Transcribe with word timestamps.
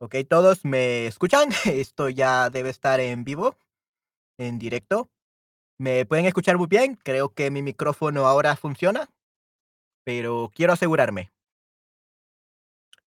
Ok, 0.00 0.14
todos 0.28 0.64
me 0.64 1.06
escuchan. 1.06 1.48
Esto 1.66 2.08
ya 2.08 2.50
debe 2.50 2.70
estar 2.70 3.00
en 3.00 3.24
vivo, 3.24 3.56
en 4.38 4.58
directo. 4.58 5.10
¿Me 5.78 6.06
pueden 6.06 6.26
escuchar 6.26 6.56
muy 6.56 6.68
bien? 6.68 6.96
Creo 7.02 7.34
que 7.34 7.50
mi 7.50 7.62
micrófono 7.62 8.26
ahora 8.26 8.56
funciona, 8.56 9.10
pero 10.04 10.52
quiero 10.54 10.72
asegurarme. 10.72 11.32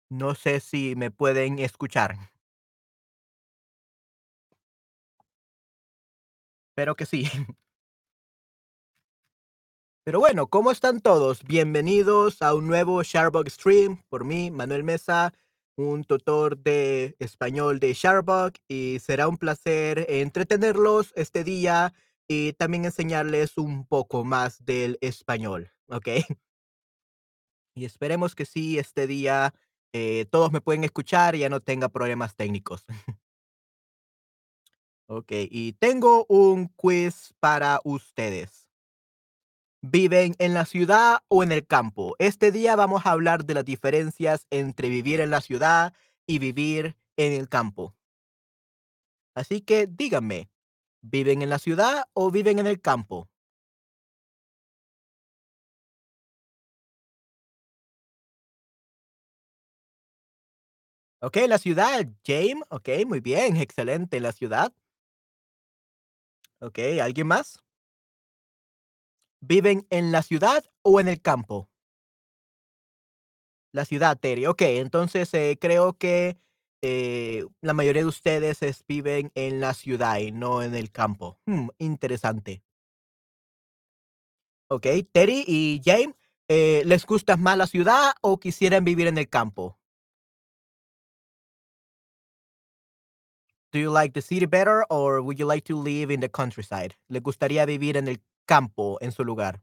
No 0.09 0.35
sé 0.35 0.59
si 0.59 0.95
me 0.95 1.09
pueden 1.09 1.59
escuchar. 1.59 2.15
Espero 6.71 6.95
que 6.95 7.05
sí. 7.05 7.23
Pero 10.05 10.19
bueno, 10.19 10.47
¿cómo 10.47 10.69
están 10.71 10.99
todos? 10.99 11.43
Bienvenidos 11.43 12.41
a 12.41 12.53
un 12.53 12.67
nuevo 12.67 13.01
Sharebox 13.03 13.53
Stream 13.53 14.03
por 14.09 14.25
mí, 14.25 14.51
Manuel 14.51 14.83
Mesa, 14.83 15.33
un 15.75 16.03
tutor 16.03 16.57
de 16.57 17.15
español 17.19 17.79
de 17.79 17.93
Sharebox 17.93 18.59
y 18.67 18.99
será 18.99 19.27
un 19.27 19.37
placer 19.37 20.05
entretenerlos 20.09 21.13
este 21.15 21.43
día 21.43 21.93
y 22.27 22.53
también 22.53 22.85
enseñarles 22.85 23.57
un 23.57 23.85
poco 23.85 24.23
más 24.23 24.63
del 24.65 24.97
español, 25.01 25.71
¿ok? 25.87 26.07
Y 27.75 27.85
esperemos 27.85 28.35
que 28.35 28.45
sí, 28.45 28.77
este 28.77 29.07
día 29.07 29.53
eh, 29.93 30.25
todos 30.29 30.51
me 30.51 30.61
pueden 30.61 30.83
escuchar 30.83 31.35
y 31.35 31.39
ya 31.39 31.49
no 31.49 31.59
tenga 31.59 31.89
problemas 31.89 32.35
técnicos. 32.35 32.85
Ok, 35.07 35.31
y 35.51 35.73
tengo 35.73 36.25
un 36.29 36.69
quiz 36.69 37.33
para 37.39 37.81
ustedes. 37.83 38.62
¿Viven 39.85 40.33
en 40.39 40.53
la 40.53 40.63
ciudad 40.65 41.23
o 41.27 41.43
en 41.43 41.51
el 41.51 41.67
campo? 41.67 42.15
Este 42.17 42.53
día 42.53 42.77
vamos 42.77 43.05
a 43.05 43.11
hablar 43.11 43.43
de 43.43 43.53
las 43.53 43.65
diferencias 43.65 44.47
entre 44.49 44.87
vivir 44.87 45.19
en 45.19 45.29
la 45.29 45.41
ciudad 45.41 45.93
y 46.25 46.39
vivir 46.39 46.95
en 47.17 47.33
el 47.33 47.49
campo. 47.49 47.93
Así 49.35 49.59
que 49.61 49.85
díganme, 49.87 50.49
¿viven 51.01 51.41
en 51.41 51.49
la 51.49 51.59
ciudad 51.59 52.05
o 52.13 52.31
viven 52.31 52.59
en 52.59 52.67
el 52.67 52.79
campo? 52.79 53.29
Ok, 61.21 61.37
la 61.47 61.57
ciudad, 61.57 62.05
James. 62.25 62.63
Ok, 62.69 62.89
muy 63.07 63.19
bien, 63.21 63.55
excelente, 63.57 64.19
la 64.19 64.31
ciudad. 64.33 64.73
Ok, 66.59 66.79
¿alguien 67.01 67.27
más? 67.27 67.62
¿Viven 69.45 69.85
en 69.89 70.13
la 70.13 70.23
ciudad 70.23 70.63
o 70.83 71.01
en 71.01 71.09
el 71.09 71.21
campo? 71.21 71.69
La 73.73 73.83
ciudad, 73.83 74.17
Terry. 74.17 74.45
Ok, 74.45 74.61
entonces 74.61 75.33
eh, 75.33 75.57
creo 75.59 75.97
que 75.97 76.37
eh, 76.81 77.43
la 77.59 77.73
mayoría 77.73 78.03
de 78.03 78.07
ustedes 78.07 78.61
es- 78.61 78.85
viven 78.87 79.33
en 79.35 79.59
la 79.59 79.73
ciudad 79.73 80.19
y 80.19 80.31
no 80.31 80.63
en 80.63 80.75
el 80.75 80.91
campo. 80.91 81.39
Hmm, 81.45 81.67
interesante. 81.77 82.63
Ok, 84.69 84.87
Terry 85.11 85.43
y 85.45 85.81
James, 85.83 86.15
eh, 86.47 86.83
¿les 86.85 87.05
gusta 87.05 87.35
más 87.35 87.57
la 87.57 87.67
ciudad 87.67 88.13
o 88.21 88.39
quisieran 88.39 88.85
vivir 88.85 89.07
en 89.07 89.17
el 89.17 89.27
campo? 89.27 89.77
Do 93.73 93.79
you 93.79 93.91
like 93.91 94.13
the 94.13 94.21
city 94.21 94.45
better 94.45 94.85
or 94.89 95.19
would 95.21 95.37
you 95.37 95.45
like 95.45 95.65
to 95.65 95.75
live 95.75 96.11
in 96.13 96.21
the 96.21 96.29
countryside? 96.29 96.95
¿Les 97.09 97.21
gustaría 97.21 97.65
vivir 97.65 97.97
en 97.97 98.07
el 98.07 98.21
campo 98.45 98.97
en 99.01 99.11
su 99.11 99.23
lugar? 99.23 99.61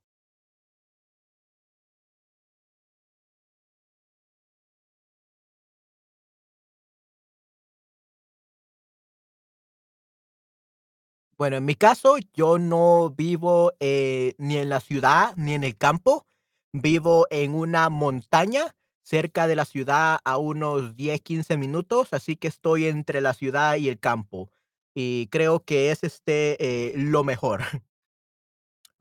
Bueno, 11.39 11.57
en 11.57 11.65
mi 11.65 11.75
caso, 11.75 12.17
yo 12.35 12.59
no 12.59 13.11
vivo 13.11 13.73
eh, 13.81 14.35
ni 14.39 14.57
en 14.59 14.69
la 14.69 14.81
ciudad 14.81 15.33
ni 15.37 15.55
en 15.55 15.65
el 15.65 15.77
campo. 15.77 16.27
Vivo 16.73 17.27
en 17.31 17.55
una 17.55 17.89
montaña 17.89 18.75
cerca 19.03 19.47
de 19.49 19.57
la 19.57 19.65
ciudad 19.65 20.19
a 20.25 20.37
unos 20.39 20.95
10, 20.97 21.21
15 21.23 21.57
minutos, 21.57 22.13
así 22.13 22.37
que 22.37 22.47
estoy 22.49 22.87
entre 22.87 23.21
la 23.23 23.33
ciudad 23.35 23.77
y 23.77 23.89
el 23.89 23.99
campo. 23.99 24.51
Y 24.95 25.29
creo 25.29 25.65
que 25.65 25.91
es 25.91 26.05
este 26.05 26.91
eh, 26.91 26.93
lo 26.97 27.25
mejor. 27.25 27.63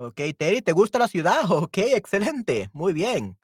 Ok, 0.01 0.21
Terry, 0.37 0.61
¿te 0.61 0.71
gusta 0.71 0.97
la 0.97 1.07
ciudad? 1.09 1.41
Ok, 1.51 1.77
excelente, 1.79 2.69
muy 2.73 2.93
bien. 2.93 3.37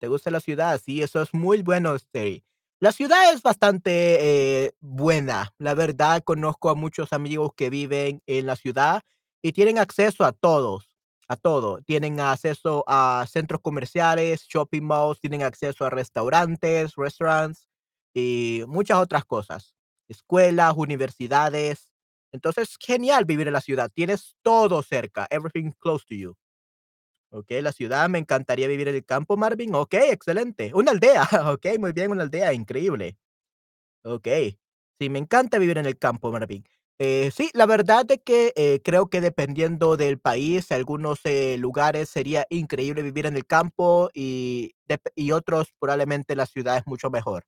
¿Te 0.00 0.08
gusta 0.08 0.30
la 0.30 0.40
ciudad? 0.40 0.80
Sí, 0.82 1.02
eso 1.02 1.20
es 1.22 1.34
muy 1.34 1.62
bueno, 1.62 1.96
Terry. 2.12 2.44
La 2.80 2.92
ciudad 2.92 3.32
es 3.34 3.42
bastante 3.42 4.64
eh, 4.64 4.72
buena. 4.80 5.52
La 5.58 5.74
verdad, 5.74 6.22
conozco 6.24 6.70
a 6.70 6.74
muchos 6.74 7.12
amigos 7.12 7.52
que 7.56 7.70
viven 7.70 8.22
en 8.26 8.46
la 8.46 8.56
ciudad 8.56 9.02
y 9.42 9.52
tienen 9.52 9.78
acceso 9.78 10.24
a 10.24 10.32
todos, 10.32 10.88
a 11.28 11.36
todo. 11.36 11.82
Tienen 11.82 12.20
acceso 12.20 12.84
a 12.86 13.26
centros 13.28 13.60
comerciales, 13.60 14.44
shopping 14.48 14.82
malls, 14.84 15.20
tienen 15.20 15.42
acceso 15.42 15.84
a 15.84 15.90
restaurantes, 15.90 16.94
restaurants 16.96 17.68
y 18.14 18.62
muchas 18.68 18.98
otras 18.98 19.24
cosas. 19.26 19.74
Escuelas, 20.08 20.72
universidades. 20.76 21.92
Entonces, 22.32 22.76
genial 22.80 23.24
vivir 23.24 23.46
en 23.48 23.54
la 23.54 23.60
ciudad. 23.60 23.90
Tienes 23.94 24.36
todo 24.42 24.82
cerca, 24.82 25.26
everything 25.30 25.72
close 25.78 26.04
to 26.08 26.14
you. 26.14 26.34
Okey, 27.30 27.62
la 27.62 27.72
ciudad, 27.72 28.08
me 28.08 28.18
encantaría 28.18 28.68
vivir 28.68 28.88
en 28.88 28.96
el 28.96 29.04
campo, 29.04 29.36
Marvin. 29.36 29.74
Okey, 29.74 30.10
excelente. 30.10 30.72
Una 30.74 30.92
aldea. 30.92 31.28
Okey, 31.54 31.78
muy 31.78 31.92
bien, 31.92 32.10
una 32.12 32.22
aldea, 32.24 32.52
increíble. 32.54 33.18
Okey. 34.04 34.58
Sí, 35.00 35.10
me 35.10 35.18
encanta 35.20 35.58
vivir 35.58 35.78
en 35.78 35.86
el 35.86 35.98
campo, 35.98 36.32
Marvin. 36.32 36.64
Eh, 37.00 37.30
sí, 37.34 37.50
la 37.54 37.66
verdad 37.66 38.06
de 38.06 38.20
que, 38.20 38.52
eh, 38.56 38.80
creo 38.84 39.08
que 39.10 39.20
dependiendo 39.20 39.96
del 39.96 40.18
país, 40.20 40.72
algunos, 40.72 41.20
eh, 41.24 41.56
lugares 41.58 42.08
sería 42.10 42.46
increíble 42.50 43.02
vivir 43.02 43.26
en 43.26 43.36
el 43.36 43.46
campo 43.46 44.10
y 44.14 44.74
dep 44.86 45.02
y 45.16 45.32
otros 45.32 45.68
probablemente 45.80 46.36
la 46.36 46.46
ciudad 46.46 46.78
es 46.78 46.86
mucho 46.86 47.10
mejor. 47.10 47.44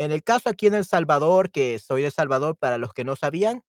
En 0.00 0.12
el 0.12 0.22
caso 0.22 0.48
aquí 0.48 0.68
en 0.68 0.74
El 0.74 0.84
Salvador, 0.84 1.50
que 1.50 1.78
soy 1.80 2.02
de 2.02 2.10
Salvador, 2.12 2.56
para 2.56 2.78
los 2.78 2.92
que 2.92 3.04
no 3.04 3.16
sabían, 3.16 3.62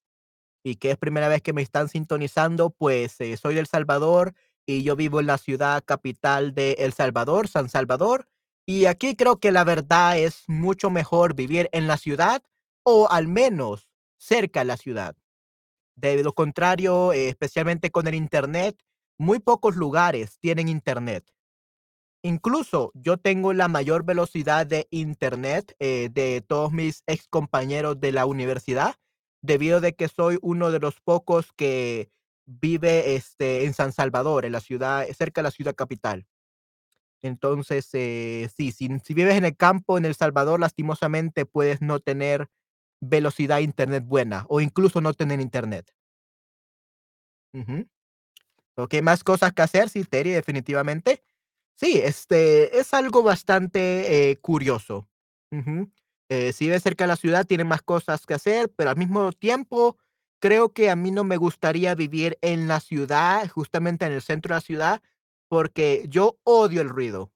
y 0.63 0.75
que 0.75 0.91
es 0.91 0.97
primera 0.97 1.27
vez 1.27 1.41
que 1.41 1.53
me 1.53 1.61
están 1.61 1.89
sintonizando, 1.89 2.69
pues, 2.71 3.19
eh, 3.21 3.37
soy 3.37 3.53
de 3.55 3.61
El 3.61 3.67
Salvador 3.67 4.33
y 4.65 4.83
yo 4.83 4.95
vivo 4.95 5.19
en 5.19 5.27
la 5.27 5.37
ciudad 5.37 5.83
capital 5.85 6.53
de 6.53 6.73
El 6.79 6.93
Salvador, 6.93 7.47
San 7.47 7.69
Salvador. 7.69 8.27
Y 8.65 8.85
aquí 8.85 9.15
creo 9.15 9.39
que 9.39 9.51
la 9.51 9.63
verdad 9.63 10.17
es 10.17 10.43
mucho 10.47 10.89
mejor 10.89 11.33
vivir 11.33 11.69
en 11.71 11.87
la 11.87 11.97
ciudad 11.97 12.43
o 12.83 13.09
al 13.09 13.27
menos 13.27 13.89
cerca 14.17 14.59
de 14.59 14.65
la 14.65 14.77
ciudad. 14.77 15.15
De 15.95 16.23
lo 16.23 16.33
contrario, 16.33 17.13
eh, 17.13 17.29
especialmente 17.29 17.89
con 17.89 18.07
el 18.07 18.15
Internet, 18.15 18.77
muy 19.17 19.39
pocos 19.39 19.75
lugares 19.75 20.37
tienen 20.39 20.69
Internet. 20.69 21.25
Incluso 22.21 22.91
yo 22.95 23.17
tengo 23.17 23.53
la 23.53 23.69
mayor 23.69 24.03
velocidad 24.03 24.67
de 24.67 24.87
internet 24.91 25.73
eh, 25.79 26.09
de 26.11 26.41
todos 26.41 26.71
mis 26.71 27.03
ex 27.07 27.27
compañeros 27.29 27.99
de 28.01 28.11
la 28.11 28.25
universidad, 28.25 28.95
debido 29.41 29.81
de 29.81 29.93
que 29.95 30.07
soy 30.07 30.37
uno 30.41 30.71
de 30.71 30.79
los 30.79 30.99
pocos 31.01 31.51
que 31.53 32.11
vive 32.45 33.15
este, 33.15 33.65
en 33.65 33.73
San 33.73 33.91
Salvador, 33.93 34.45
en 34.45 34.51
la 34.53 34.59
ciudad, 34.59 35.05
cerca 35.17 35.41
de 35.41 35.43
la 35.43 35.51
ciudad 35.51 35.75
capital. 35.75 36.25
Entonces, 37.21 37.89
eh, 37.93 38.49
sí, 38.55 38.71
si, 38.71 38.89
si 39.03 39.13
vives 39.13 39.35
en 39.35 39.45
el 39.45 39.57
campo, 39.57 39.97
en 39.97 40.05
El 40.05 40.15
Salvador, 40.15 40.59
lastimosamente 40.59 41.45
puedes 41.45 41.81
no 41.81 41.99
tener 41.99 42.49
velocidad 43.01 43.59
internet 43.59 44.05
buena 44.05 44.45
o 44.49 44.61
incluso 44.61 45.01
no 45.01 45.13
tener 45.13 45.39
internet. 45.41 45.91
Ujú. 47.53 47.87
Ok, 48.75 49.01
más 49.01 49.23
cosas 49.23 49.53
que 49.53 49.61
hacer, 49.61 49.89
sí, 49.89 50.03
Terry, 50.05 50.31
definitivamente. 50.31 51.23
Sí, 51.75 51.99
este, 52.03 52.79
es 52.79 52.93
algo 52.93 53.23
bastante, 53.23 54.31
eh, 54.31 54.37
curioso. 54.37 55.09
Ujú. 55.51 55.91
Eh, 56.29 56.53
si 56.53 56.65
vives 56.65 56.83
cerca 56.83 57.05
de 57.05 57.09
la 57.09 57.15
ciudad, 57.15 57.45
tiene 57.45 57.63
más 57.63 57.81
cosas 57.81 58.25
que 58.25 58.35
hacer, 58.35 58.71
pero 58.75 58.91
al 58.91 58.97
mismo 58.97 59.31
tiempo, 59.31 59.97
creo 60.39 60.73
que 60.73 60.89
a 60.89 60.95
mí 60.95 61.11
no 61.11 61.23
me 61.23 61.37
gustaría 61.37 61.95
vivir 61.95 62.37
en 62.41 62.67
la 62.67 62.79
ciudad, 62.79 63.49
justamente 63.49 64.05
en 64.05 64.13
el 64.13 64.21
centro 64.21 64.53
de 64.53 64.57
la 64.57 64.61
ciudad, 64.61 65.01
porque 65.49 66.05
yo 66.07 66.37
odio 66.43 66.81
el 66.81 66.89
ruido, 66.89 67.31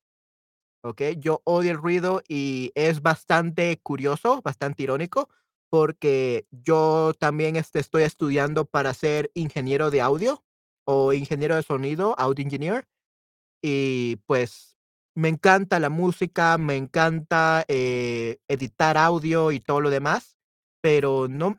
¿ok? 0.84 1.02
Yo 1.18 1.42
odio 1.46 1.72
el 1.72 1.78
ruido 1.78 2.22
y 2.28 2.72
es 2.76 3.02
bastante 3.02 3.80
curioso, 3.82 4.42
bastante 4.44 4.84
irónico, 4.84 5.30
porque 5.72 6.46
yo 6.52 7.14
también, 7.18 7.56
este, 7.56 7.80
estoy 7.80 8.04
estudiando 8.04 8.66
para 8.66 8.94
ser 8.94 9.32
ingeniero 9.34 9.90
de 9.90 10.02
audio 10.02 10.44
o 10.86 11.14
ingeniero 11.14 11.56
de 11.56 11.64
sonido, 11.64 12.14
audio 12.20 12.44
engineer. 12.44 12.88
Y 13.64 14.18
pues 14.28 14.73
me 15.16 15.30
encanta 15.30 15.80
la 15.80 15.90
música, 15.90 16.58
me 16.58 16.76
encanta 16.78 17.66
eh, 17.68 18.38
editar 18.48 18.98
audio 18.98 19.52
y 19.52 19.60
todo 19.60 19.82
lo 19.82 19.90
demás, 19.90 20.38
pero 20.82 21.28
no, 21.30 21.58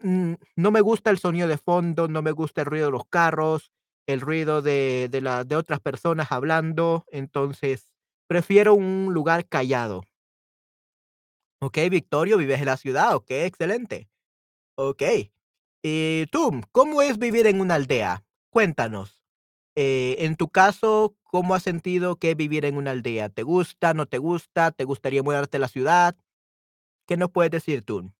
no 0.56 0.70
me 0.70 0.80
gusta 0.80 1.10
el 1.10 1.18
sonido 1.18 1.48
de 1.48 1.58
fondo, 1.58 2.08
no 2.08 2.22
me 2.22 2.32
gusta 2.32 2.62
el 2.62 2.66
ruido 2.66 2.86
de 2.86 2.92
los 2.92 3.06
carros, 3.08 3.72
el 4.06 4.20
ruido 4.20 4.62
de, 4.62 5.08
de, 5.10 5.20
la, 5.20 5.44
de 5.44 5.56
otras 5.56 5.80
personas 5.80 6.32
hablando, 6.32 7.04
entonces 7.10 7.88
prefiero 8.28 8.74
un 8.74 9.10
lugar 9.14 9.46
callado. 9.48 10.02
Okey, 11.60 11.88
Victorio, 11.88 12.36
vives 12.38 12.60
en 12.60 12.66
la 12.66 12.76
ciudad, 12.76 13.14
okey, 13.14 13.44
excelente. 13.44 14.08
Okey. 14.76 15.32
Y 15.82 16.26
tú, 16.28 16.62
¿cómo 16.72 17.02
es 17.02 17.18
vivir 17.18 17.46
en 17.46 17.60
una 17.60 17.76
aldea? 17.76 18.24
Cuéntanos. 18.50 19.13
Eh, 19.76 20.16
en 20.20 20.36
tu 20.36 20.48
caso, 20.50 21.16
¿cómo 21.24 21.54
has 21.54 21.62
sentido 21.64 22.16
que 22.16 22.34
vivir 22.34 22.64
en 22.64 22.76
una 22.76 22.92
aldea? 22.92 23.28
¿Te 23.28 23.42
gusta, 23.42 23.92
no 23.94 24.06
te 24.06 24.18
gusta? 24.18 24.70
¿Te 24.72 24.84
gustaría 24.84 25.22
mudarte 25.22 25.56
a 25.56 25.60
la 25.60 25.68
ciudad? 25.68 26.16
¿Qué 27.06 27.16
nos 27.16 27.30
puedes 27.32 27.52
decir 27.52 27.82
tú? 27.84 28.12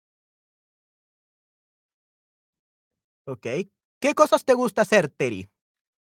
Okey. 3.26 3.70
¿Qué 4.00 4.14
cosas 4.14 4.44
te 4.44 4.54
gusta 4.54 4.82
hacer, 4.82 5.08
Terry, 5.08 5.48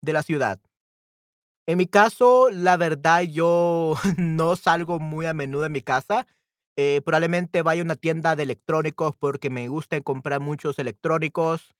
de 0.01 0.13
la 0.13 0.23
ciudad? 0.23 0.61
En 1.67 1.77
mi 1.77 1.85
caso, 1.87 2.49
la 2.51 2.77
verdad, 2.77 3.21
yo 3.23 3.95
no 4.17 4.55
salgo 4.55 4.99
muy 4.99 5.25
a 5.25 5.33
menudo 5.33 5.63
de 5.63 5.69
mi 5.69 5.81
casa. 5.81 6.25
Eh, 6.75 7.01
probablemente 7.05 7.61
vaya 7.61 7.81
a 7.81 7.85
una 7.85 7.95
tienda 7.95 8.35
de 8.35 8.43
electrónicos 8.43 9.15
porque 9.17 9.49
me 9.49 9.67
gusta 9.67 9.99
comprar 10.01 10.39
muchos 10.39 10.79
electrónicos, 10.79 11.75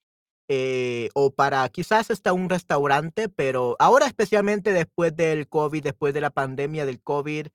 eh, 0.51 1.10
o 1.13 1.30
para 1.30 1.69
quizás 1.69 2.10
hasta 2.10 2.34
un 2.34 2.50
restaurante, 2.50 3.30
pero 3.30 3.75
ahora 3.78 4.07
especialmente 4.07 4.74
después 4.74 5.16
del 5.16 5.48
COVID, 5.48 5.84
después 5.84 6.12
de 6.12 6.22
la 6.22 6.31
pandemia 6.31 6.88
del 6.88 7.00
COVID, 7.00 7.48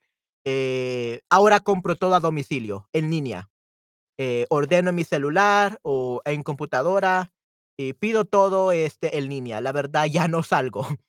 eh, 0.44 1.20
ahora 1.28 1.58
compro 1.58 1.96
todo 1.96 2.14
a 2.14 2.20
domicilio, 2.20 2.88
en 2.92 3.10
línea. 3.10 3.50
Eh, 4.16 4.46
ordeno 4.48 4.90
en 4.90 4.94
mi 4.94 5.02
celular 5.02 5.80
o 5.82 6.22
en 6.24 6.44
computadora 6.44 7.32
y 7.76 7.94
pido 7.94 8.24
todo, 8.26 8.70
este, 8.70 9.18
en 9.18 9.28
línea. 9.28 9.60
La 9.60 9.72
verdad, 9.72 10.06
ya 10.06 10.28
no 10.28 10.44
salgo. 10.44 10.86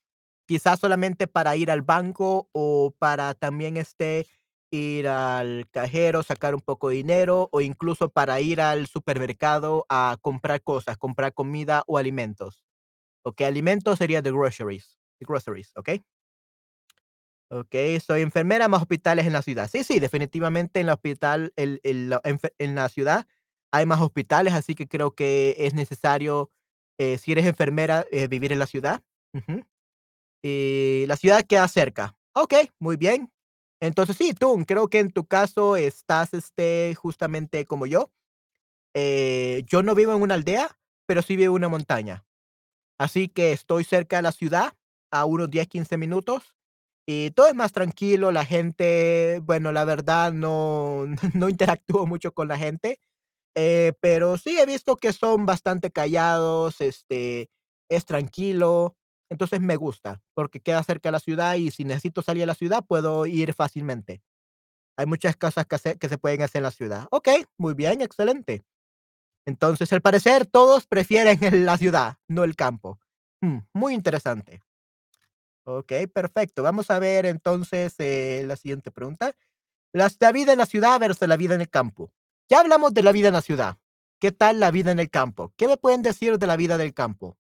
Quizás 0.48 0.80
solamente 0.80 1.28
para 1.28 1.56
ir 1.56 1.70
al 1.70 1.84
banco 1.84 2.50
o 2.52 2.96
para 2.98 3.36
también, 3.36 3.78
este, 3.78 4.26
ir 4.76 5.08
al 5.08 5.68
cajero, 5.72 6.24
sacar 6.24 6.56
un 6.56 6.62
poco 6.62 6.90
de 6.90 6.96
dinero 6.98 7.50
o 7.52 7.62
incluso 7.62 8.10
para 8.10 8.42
ir 8.42 8.62
al 8.62 8.88
supermercado 8.88 9.86
a 9.90 10.18
comprar 10.22 10.62
cosas, 10.64 10.98
comprar 10.98 11.34
comida 11.34 11.84
o 11.88 11.98
alimentos. 11.98 12.64
Okey, 13.24 13.48
alimentos 13.48 14.00
sería 14.00 14.22
the 14.24 14.32
groceries, 14.32 14.98
the 15.20 15.26
groceries, 15.28 15.72
¿okey? 15.76 16.04
Okey, 17.50 18.00
soy 18.00 18.22
enfermera, 18.22 18.68
más 18.68 18.82
hospitales 18.82 19.26
en 19.28 19.34
la 19.34 19.42
ciudad. 19.44 19.70
Sí, 19.72 19.84
sí, 19.84 20.00
definitivamente 20.00 20.80
en 20.80 20.90
hospital, 20.90 21.54
la 21.56 22.22
enfe 22.24 22.54
en 22.58 22.76
la 22.76 22.90
ciudad 22.90 23.28
hay 23.72 23.86
más 23.86 24.02
hospitales, 24.02 24.54
así 24.54 24.74
que 24.74 24.88
creo 24.88 25.14
que 25.16 25.56
es 25.60 25.74
necesario, 25.74 26.50
eh, 26.98 27.18
si 27.18 27.34
eres 27.34 27.46
enfermera, 27.46 28.06
eh, 28.12 28.28
vivir 28.28 28.52
en 28.54 28.60
la 28.60 28.68
ciudad. 28.68 29.02
Y 30.44 31.06
la 31.08 31.18
ciudad 31.18 31.44
queda 31.46 31.68
cerca. 31.68 32.16
Okey, 32.34 32.72
muy 32.80 32.98
bien. 32.98 33.32
Entonces 33.82 34.18
sí, 34.18 34.34
tú, 34.34 34.64
creo 34.68 34.88
que 34.88 35.00
en 35.00 35.12
tu 35.12 35.26
caso 35.26 35.76
estás, 35.76 36.34
este, 36.34 36.96
justamente 36.96 37.66
como 37.66 37.86
yo. 37.86 38.12
Eh, 38.94 39.64
yo 39.68 39.84
no 39.84 39.96
vivo 39.96 40.14
en 40.14 40.22
una 40.22 40.36
aldea, 40.36 40.78
pero 41.06 41.22
sí 41.22 41.36
vivo 41.36 41.54
en 41.56 41.64
una 41.64 41.70
montaña. 41.70 42.26
Así 43.00 43.28
que 43.30 43.52
estoy 43.52 43.84
cerca 43.84 44.18
de 44.18 44.24
la 44.24 44.32
ciudad, 44.32 44.74
a 45.12 45.26
unos 45.26 45.50
10, 45.50 45.68
15 45.68 45.98
minutos, 45.98 46.56
y 47.08 47.32
todo 47.32 47.48
es 47.48 47.56
más 47.56 47.72
tranquilo, 47.74 48.32
la 48.32 48.46
gente, 48.46 49.40
bueno, 49.44 49.72
la 49.72 49.86
verdad 49.86 50.34
no 50.34 51.06
no 51.36 51.50
interactúo 51.50 52.06
mucho 52.08 52.34
con 52.34 52.48
la 52.48 52.58
gente, 52.58 53.00
eh, 53.56 53.94
pero 54.02 54.38
sí 54.38 54.60
he 54.60 54.66
visto 54.66 54.98
que 54.98 55.14
son 55.14 55.46
bastante 55.46 55.92
callados, 55.92 56.82
este, 56.82 57.50
es 57.90 58.06
tranquilo, 58.06 58.96
entonces 59.30 59.62
me 59.62 59.76
gusta, 59.76 60.22
porque 60.34 60.60
queda 60.62 60.84
cerca 60.84 61.10
de 61.10 61.14
la 61.14 61.20
ciudad 61.20 61.56
y 61.56 61.72
si 61.72 61.84
necesito 61.86 62.22
salir 62.22 62.44
a 62.44 62.48
la 62.48 62.56
ciudad, 62.56 62.84
puedo 62.88 63.26
ir 63.26 63.54
fácilmente. 63.54 64.22
Hay 64.98 65.06
muchas 65.08 65.36
cosas 65.38 65.66
que 65.66 65.76
hacer 65.76 66.00
que 66.00 66.10
se 66.10 66.18
pueden 66.18 66.42
hacer 66.42 66.60
en 66.60 66.64
la 66.64 66.72
ciudad. 66.72 67.08
Okey, 67.12 67.46
muy 67.58 67.74
bien, 67.74 68.02
excelente. 68.02 68.64
Entonces, 69.46 69.92
al 69.94 70.02
parecer, 70.02 70.46
todos 70.46 70.88
prefieren 70.88 71.44
en 71.44 71.66
la 71.66 71.78
ciudad, 71.78 72.18
no 72.28 72.44
el 72.44 72.56
campo. 72.56 73.00
Mm, 73.42 73.60
muy 73.74 73.94
interesante. 73.94 74.62
Okey, 75.68 76.08
perfecto. 76.08 76.62
Vamos 76.64 76.92
a 76.92 77.00
ver 77.00 77.26
entonces, 77.26 77.96
eh, 78.00 78.44
la 78.46 78.56
siguiente 78.56 78.92
pregunta. 78.92 79.36
Las 79.94 80.18
la 80.20 80.32
vida 80.32 80.54
en 80.54 80.60
la 80.60 80.66
ciudad 80.68 81.00
versus 81.00 81.28
la 81.28 81.38
vida 81.38 81.56
en 81.56 81.62
el 81.62 81.70
campo. 81.70 82.14
Ya 82.50 82.60
hablamos 82.62 82.94
de 82.94 83.04
la 83.04 83.12
vida 83.14 83.30
en 83.30 83.36
la 83.36 83.42
ciudad. 83.42 83.78
¿Qué 84.20 84.32
tal 84.32 84.60
la 84.60 84.72
vida 84.72 84.92
en 84.92 85.00
el 85.00 85.10
campo? 85.10 85.54
¿Qué 85.58 85.68
me 85.68 85.78
pueden 85.78 86.02
decir 86.04 86.40
de 86.40 86.48
la 86.48 86.58
vida 86.58 86.78
del 86.78 86.94
campo? 86.94 87.38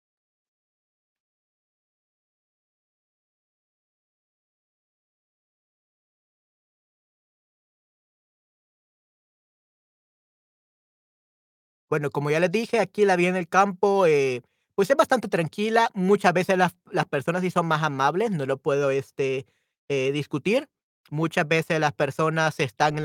Bueno, 11.93 12.11
como 12.11 12.31
ya 12.31 12.41
les 12.41 12.51
dije, 12.51 12.81
aquí 12.81 13.05
la 13.05 13.17
vida 13.17 13.29
en 13.29 13.37
el 13.37 13.51
campo, 13.51 14.07
eh, 14.07 14.41
pues 14.75 14.89
es 14.89 14.97
bastante 14.97 15.29
tranquila. 15.29 15.91
Muchas 15.93 16.33
veces 16.33 16.57
las, 16.57 16.75
las 16.91 17.05
personas 17.05 17.43
sí 17.43 17.51
son 17.51 17.67
más 17.67 17.83
amables, 17.83 18.31
no 18.31 18.47
lo 18.47 18.57
puedo 18.57 18.91
este, 18.91 19.45
eh, 19.91 20.11
discutir. 20.11 20.71
Muchas 21.11 21.47
veces 21.47 21.79
las 21.81 21.93
personas 21.93 22.57
que 22.57 22.65
están 22.65 22.97
en 22.97 23.03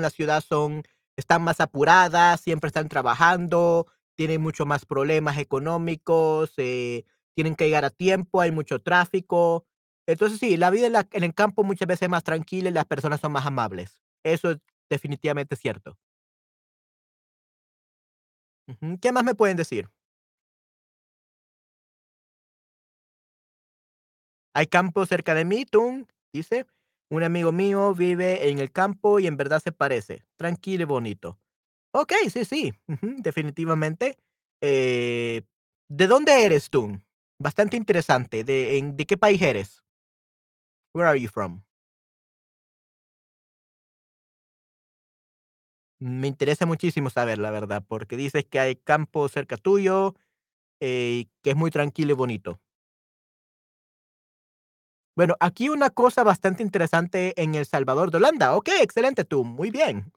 la 0.00 0.08
ciudad 0.08 0.42
son, 0.42 0.82
están 1.14 1.42
más 1.42 1.60
apuradas, 1.60 2.40
siempre 2.40 2.68
están 2.68 2.88
trabajando, 2.88 3.86
tienen 4.14 4.40
mucho 4.40 4.64
más 4.64 4.86
problemas 4.86 5.36
económicos, 5.36 6.54
eh, 6.56 7.04
tienen 7.34 7.54
que 7.54 7.66
llegar 7.66 7.84
a 7.84 7.90
tiempo, 7.90 8.40
hay 8.40 8.50
mucho 8.50 8.80
tráfico. 8.80 9.66
Entonces 10.06 10.38
sí, 10.38 10.56
la 10.56 10.70
vida 10.70 10.86
en, 10.86 10.94
en 11.12 11.22
el 11.22 11.34
campo 11.34 11.64
muchas 11.64 11.86
veces 11.86 12.04
es 12.04 12.08
más 12.08 12.24
tranquila 12.24 12.70
y 12.70 12.72
las 12.72 12.86
personas 12.86 13.20
son 13.20 13.32
más 13.32 13.44
amables. 13.44 14.00
Eso 14.24 14.52
es 14.52 14.58
definitivamente 14.88 15.54
cierto. 15.54 15.98
¿Qué 19.00 19.12
más 19.12 19.24
me 19.24 19.34
pueden 19.34 19.56
decir? 19.56 19.88
Hay 24.54 24.66
campo 24.66 25.04
cerca 25.06 25.34
de 25.34 25.44
mí, 25.44 25.64
Tun, 25.64 26.06
dice. 26.32 26.66
Un 27.08 27.22
amigo 27.22 27.52
mío 27.52 27.94
vive 27.94 28.48
en 28.50 28.58
el 28.58 28.72
campo 28.72 29.20
y 29.20 29.26
en 29.28 29.36
verdad 29.36 29.60
se 29.62 29.70
parece. 29.72 30.24
Tranquilo 30.36 30.82
y 30.82 30.86
bonito. 30.86 31.38
Ok, 31.92 32.12
sí, 32.32 32.44
sí, 32.44 32.74
definitivamente. 33.18 34.18
Eh, 34.62 35.42
¿de 35.88 36.08
dónde 36.08 36.44
eres 36.44 36.70
tú? 36.70 37.00
Bastante 37.38 37.76
interesante. 37.76 38.44
¿De, 38.44 38.78
en- 38.78 38.96
¿De 38.96 39.06
qué 39.06 39.16
país 39.18 39.42
eres? 39.42 39.82
Where 40.94 41.06
are 41.06 41.14
you 41.16 41.28
from? 41.28 41.62
Me 46.00 46.28
interesa 46.28 46.66
muchísimo 46.66 47.08
saber 47.10 47.38
la 47.38 47.50
verdad, 47.50 47.82
porque 47.86 48.16
dices 48.16 48.44
que 48.46 48.60
hay 48.60 48.76
campo 48.76 49.28
cerca 49.28 49.56
tuyo, 49.56 50.14
eh, 50.80 51.26
que 51.42 51.50
es 51.50 51.56
muy 51.56 51.70
tranquilo 51.70 52.12
y 52.12 52.16
bonito. 52.16 52.60
Bueno, 55.16 55.34
aquí 55.40 55.68
una 55.70 55.88
cosa 55.90 56.24
bastante 56.24 56.62
interesante 56.62 57.32
en 57.42 57.54
El 57.54 57.64
Salvador 57.64 58.10
de 58.10 58.18
Holanda. 58.18 58.54
Ok, 58.54 58.68
excelente 58.80 59.24
tú, 59.24 59.44
muy 59.44 59.70
bien. 59.70 60.12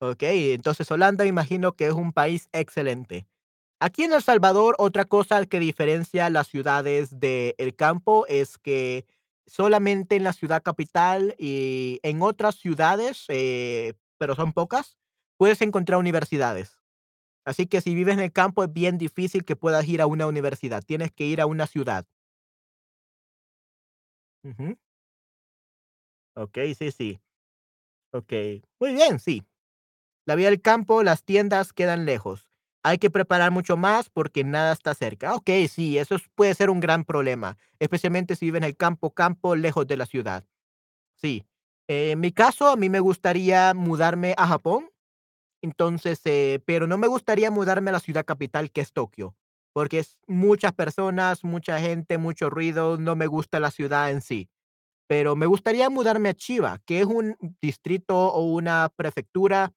Okey, 0.00 0.52
entonces 0.54 0.90
Holanda 0.90 1.26
imagino 1.26 1.74
que 1.74 1.86
es 1.88 1.94
un 1.94 2.12
país 2.12 2.48
excelente. 2.52 3.26
Aquí 3.80 4.04
en 4.04 4.14
El 4.14 4.22
Salvador, 4.22 4.76
otra 4.78 5.06
cosa 5.06 5.46
que 5.46 5.60
diferencia 5.60 6.30
las 6.30 6.48
ciudades 6.48 7.18
del 7.20 7.76
campo 7.76 8.26
es 8.28 8.58
que 8.58 9.06
solamente 9.46 10.16
en 10.16 10.24
la 10.24 10.34
ciudad 10.34 10.62
capital 10.64 11.36
y 11.38 12.00
en 12.04 12.22
otras 12.22 12.56
ciudades, 12.56 13.26
eh, 13.30 13.94
pero 14.18 14.36
son 14.36 14.52
pocas, 14.54 14.97
puedes 15.38 15.62
encontrar 15.62 16.00
universidades. 16.00 16.78
Así 17.46 17.66
que 17.66 17.80
si 17.82 17.94
vives 17.94 18.14
en 18.14 18.20
el 18.20 18.32
campo 18.32 18.64
es 18.64 18.72
bien 18.72 18.98
difícil 18.98 19.44
que 19.44 19.56
puedas 19.56 19.88
ir 19.88 20.02
a 20.02 20.06
una 20.06 20.26
universidad, 20.28 20.82
tienes 20.84 21.12
que 21.12 21.26
ir 21.26 21.40
a 21.40 21.46
una 21.46 21.66
ciudad. 21.66 22.06
Ujú. 24.44 24.76
Okey, 26.36 26.74
sí, 26.74 26.90
sí. 26.92 27.20
Okey. 28.12 28.62
Muy 28.80 28.94
bien, 28.94 29.18
sí. 29.20 29.44
La 30.26 30.36
vida 30.36 30.50
del 30.50 30.62
campo, 30.62 31.02
las 31.02 31.24
tiendas 31.24 31.72
quedan 31.72 32.06
lejos. 32.06 32.48
Hay 32.84 32.98
que 32.98 33.10
preparar 33.10 33.52
mucho 33.52 33.76
más 33.76 34.10
porque 34.10 34.44
nada 34.44 34.72
está 34.72 34.94
cerca. 34.94 35.34
Ok, 35.34 35.50
sí, 35.70 35.98
eso 35.98 36.16
es- 36.16 36.28
puede 36.34 36.54
ser 36.54 36.70
un 36.70 36.80
gran 36.80 37.04
problema, 37.04 37.58
especialmente 37.80 38.36
si 38.36 38.46
vive 38.46 38.58
en 38.58 38.64
el 38.64 38.76
campo, 38.76 39.12
campo, 39.14 39.56
lejos 39.56 39.86
de 39.86 39.96
la 39.98 40.06
ciudad. 40.06 40.44
Sí. 41.16 41.46
Eh, 41.88 42.12
en 42.12 42.20
mi 42.20 42.32
caso, 42.32 42.68
a 42.68 42.76
mí 42.76 42.90
me 42.90 43.00
gustaría 43.00 43.74
mudarme 43.74 44.34
a 44.38 44.46
Japón, 44.48 44.90
entonces, 45.62 46.20
eh, 46.24 46.60
pero 46.64 46.86
no 46.86 46.98
me 46.98 47.08
gustaría 47.08 47.50
mudarme 47.50 47.90
a 47.90 47.94
la 47.94 48.00
ciudad 48.00 48.24
capital, 48.24 48.70
que 48.70 48.80
es 48.80 48.92
Tokio, 48.92 49.34
porque 49.72 50.00
es 50.00 50.18
muchas 50.26 50.72
personas, 50.72 51.44
mucha 51.44 51.80
gente, 51.80 52.18
mucho 52.18 52.50
ruido, 52.50 52.98
no 52.98 53.16
me 53.16 53.26
gusta 53.26 53.60
la 53.60 53.70
ciudad 53.70 54.10
en 54.10 54.20
sí 54.20 54.48
pero 55.08 55.34
me 55.34 55.46
gustaría 55.46 55.88
mudarme 55.90 56.28
a 56.28 56.34
Chiba, 56.34 56.78
que 56.84 57.00
es 57.00 57.06
un 57.06 57.34
distrito 57.62 58.14
o 58.14 58.42
una 58.42 58.92
prefectura, 58.94 59.72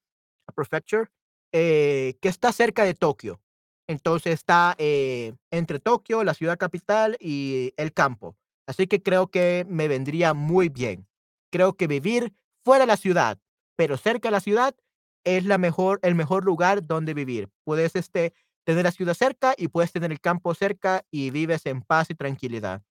prefecture, 0.54 1.10
eh, 1.54 2.18
que 2.22 2.28
está 2.28 2.52
cerca 2.52 2.84
de 2.84 2.94
Tokio. 2.94 3.42
Entonces 3.88 4.34
está 4.34 4.76
eh, 4.78 5.34
entre 5.50 5.80
Tokio, 5.80 6.24
la 6.24 6.34
ciudad 6.34 6.58
capital, 6.58 7.18
y 7.20 7.74
el 7.78 7.94
campo. 7.94 8.36
Así 8.68 8.88
que 8.88 9.02
creo 9.02 9.28
que 9.28 9.66
me 9.70 9.88
vendría 9.88 10.34
muy 10.34 10.68
bien. 10.70 11.08
Creo 11.50 11.74
que 11.74 11.88
vivir 11.88 12.34
fuera 12.64 12.84
de 12.84 12.88
la 12.88 12.98
ciudad, 12.98 13.40
pero 13.78 13.98
cerca 13.98 14.28
de 14.28 14.34
la 14.34 14.40
ciudad, 14.42 14.76
es 15.24 15.46
la 15.46 15.58
mejor 15.58 16.00
el 16.04 16.16
mejor 16.16 16.46
lugar 16.46 16.86
donde 16.86 17.14
vivir. 17.14 17.50
Puedes, 17.64 17.96
este, 17.96 18.34
tener 18.64 18.84
la 18.84 18.92
ciudad 18.92 19.14
cerca 19.14 19.54
y 19.58 19.68
puedes 19.68 19.92
tener 19.92 20.12
el 20.12 20.22
campo 20.22 20.54
cerca 20.54 21.04
y 21.12 21.30
vives 21.32 21.66
en 21.66 21.82
paz 21.82 22.10
y 22.10 22.16
tranquilidad. 22.16 22.82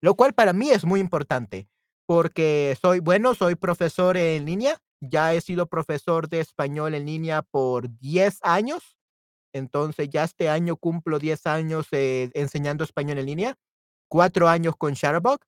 Lo 0.00 0.14
cual 0.14 0.34
para 0.34 0.52
mí 0.52 0.70
es 0.70 0.84
muy 0.84 1.00
importante, 1.00 1.68
porque 2.06 2.76
soy 2.80 3.00
bueno, 3.00 3.34
soy 3.34 3.54
profesor 3.54 4.16
en 4.16 4.44
línea, 4.44 4.78
ya 5.00 5.34
he 5.34 5.40
sido 5.40 5.66
profesor 5.66 6.28
de 6.28 6.40
español 6.40 6.94
en 6.94 7.06
línea 7.06 7.42
por 7.42 7.88
10 8.00 8.38
años, 8.42 8.96
entonces 9.52 10.08
ya 10.10 10.24
este 10.24 10.48
año 10.48 10.76
cumplo 10.76 11.18
10 11.18 11.46
años, 11.46 11.86
eh, 11.92 12.30
enseñando 12.34 12.84
español 12.84 13.18
en 13.18 13.26
línea, 13.26 13.56
4 14.08 14.48
años 14.48 14.76
con 14.76 14.94
Shutterbug, 14.94 15.38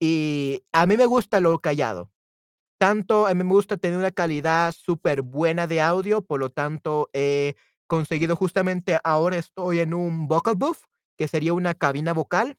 y 0.00 0.64
a 0.72 0.86
mí 0.86 0.96
me 0.96 1.06
gusta 1.06 1.40
lo 1.40 1.58
callado. 1.60 2.10
Tanto 2.80 3.26
a 3.26 3.34
mí 3.34 3.44
me 3.44 3.50
gusta 3.52 3.76
tener 3.76 3.98
una 3.98 4.10
calidad 4.10 4.72
súper 4.72 5.20
buena 5.20 5.66
de 5.66 5.82
audio, 5.82 6.22
por 6.22 6.40
lo 6.40 6.48
tanto, 6.48 7.10
he 7.12 7.54
conseguido 7.86 8.36
justamente 8.36 8.98
ahora 9.04 9.36
estoy 9.36 9.80
en 9.80 9.92
un 9.92 10.28
vocal 10.28 10.54
booth, 10.56 10.78
que 11.18 11.28
sería 11.28 11.52
una 11.52 11.74
cabina 11.74 12.14
vocal, 12.14 12.56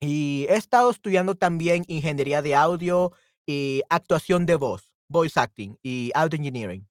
y 0.00 0.46
he 0.50 0.56
estado 0.56 0.90
estudiando 0.90 1.36
también 1.36 1.84
ingeniería 1.88 2.42
de 2.42 2.54
audio 2.56 3.12
y 3.46 3.82
actuación 3.90 4.46
de 4.46 4.56
voz, 4.56 4.92
voice 5.08 5.40
acting 5.40 5.76
y 5.82 6.12
audio 6.14 6.38
engineering, 6.38 6.88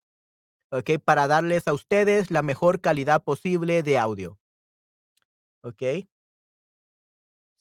¿okey? 0.72 1.00
Para 1.00 1.28
darles 1.28 1.68
a 1.68 1.74
ustedes 1.74 2.32
la 2.32 2.44
mejor 2.44 2.82
calidad 2.82 3.24
posible 3.24 3.84
de 3.84 3.98
audio. 4.00 4.38
¿Okey? 5.64 6.08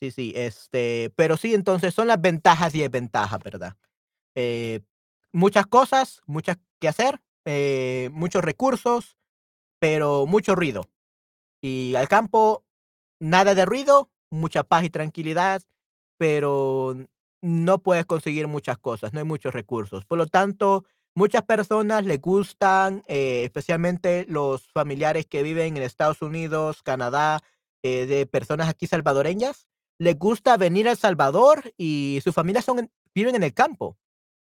Sí, 0.03 0.11
sí, 0.13 0.33
este, 0.35 1.13
pero 1.15 1.37
sí, 1.37 1.53
entonces 1.55 1.93
son 1.93 2.07
las 2.09 2.21
ventajas 2.21 2.75
y 2.75 2.81
desventajas, 2.81 3.43
¿verdad? 3.43 3.77
Eh, 4.35 4.81
muchas 5.33 5.67
cosas, 5.67 6.23
muchas 6.27 6.59
que 6.81 6.89
hacer, 6.89 7.21
eh, 7.45 8.11
muchos 8.13 8.43
recursos, 8.43 9.17
pero 9.79 10.27
mucho 10.27 10.55
ruido. 10.55 10.89
Y 11.63 11.95
al 11.95 12.09
campo, 12.09 12.65
nada 13.21 13.55
de 13.55 13.65
ruido, 13.65 14.11
mucha 14.31 14.65
paz 14.65 14.85
y 14.85 14.91
tranquilidad, 14.91 15.63
pero 16.19 16.97
no 17.43 17.79
puedes 17.79 18.07
conseguir 18.07 18.49
muchas 18.49 18.79
cosas, 18.79 19.13
no 19.13 19.21
hay 19.21 19.25
muchos 19.27 19.53
recursos. 19.55 20.05
Por 20.05 20.19
lo 20.19 20.27
tanto, 20.27 20.85
muchas 21.15 21.43
personas 21.43 22.05
les 22.05 22.21
gustan, 22.21 23.03
eh, 23.07 23.45
especialmente 23.45 24.27
los 24.29 24.67
familiares 24.69 25.27
que 25.27 25.43
viven 25.43 25.77
en 25.77 25.83
Estados 25.83 26.23
Unidos, 26.23 26.83
Canadá, 26.83 27.41
de 27.83 28.27
personas 28.27 28.69
aquí 28.69 28.87
salvadoreñas, 28.87 29.67
les 29.99 30.19
gusta 30.19 30.59
venir 30.59 30.87
a 30.87 30.97
Salvador 30.97 31.73
y 31.79 32.21
sus 32.23 32.35
familias 32.35 32.67
son 32.67 32.81
en 32.81 32.91
viven 33.15 33.35
en 33.35 33.43
el 33.43 33.55
campo. 33.55 33.97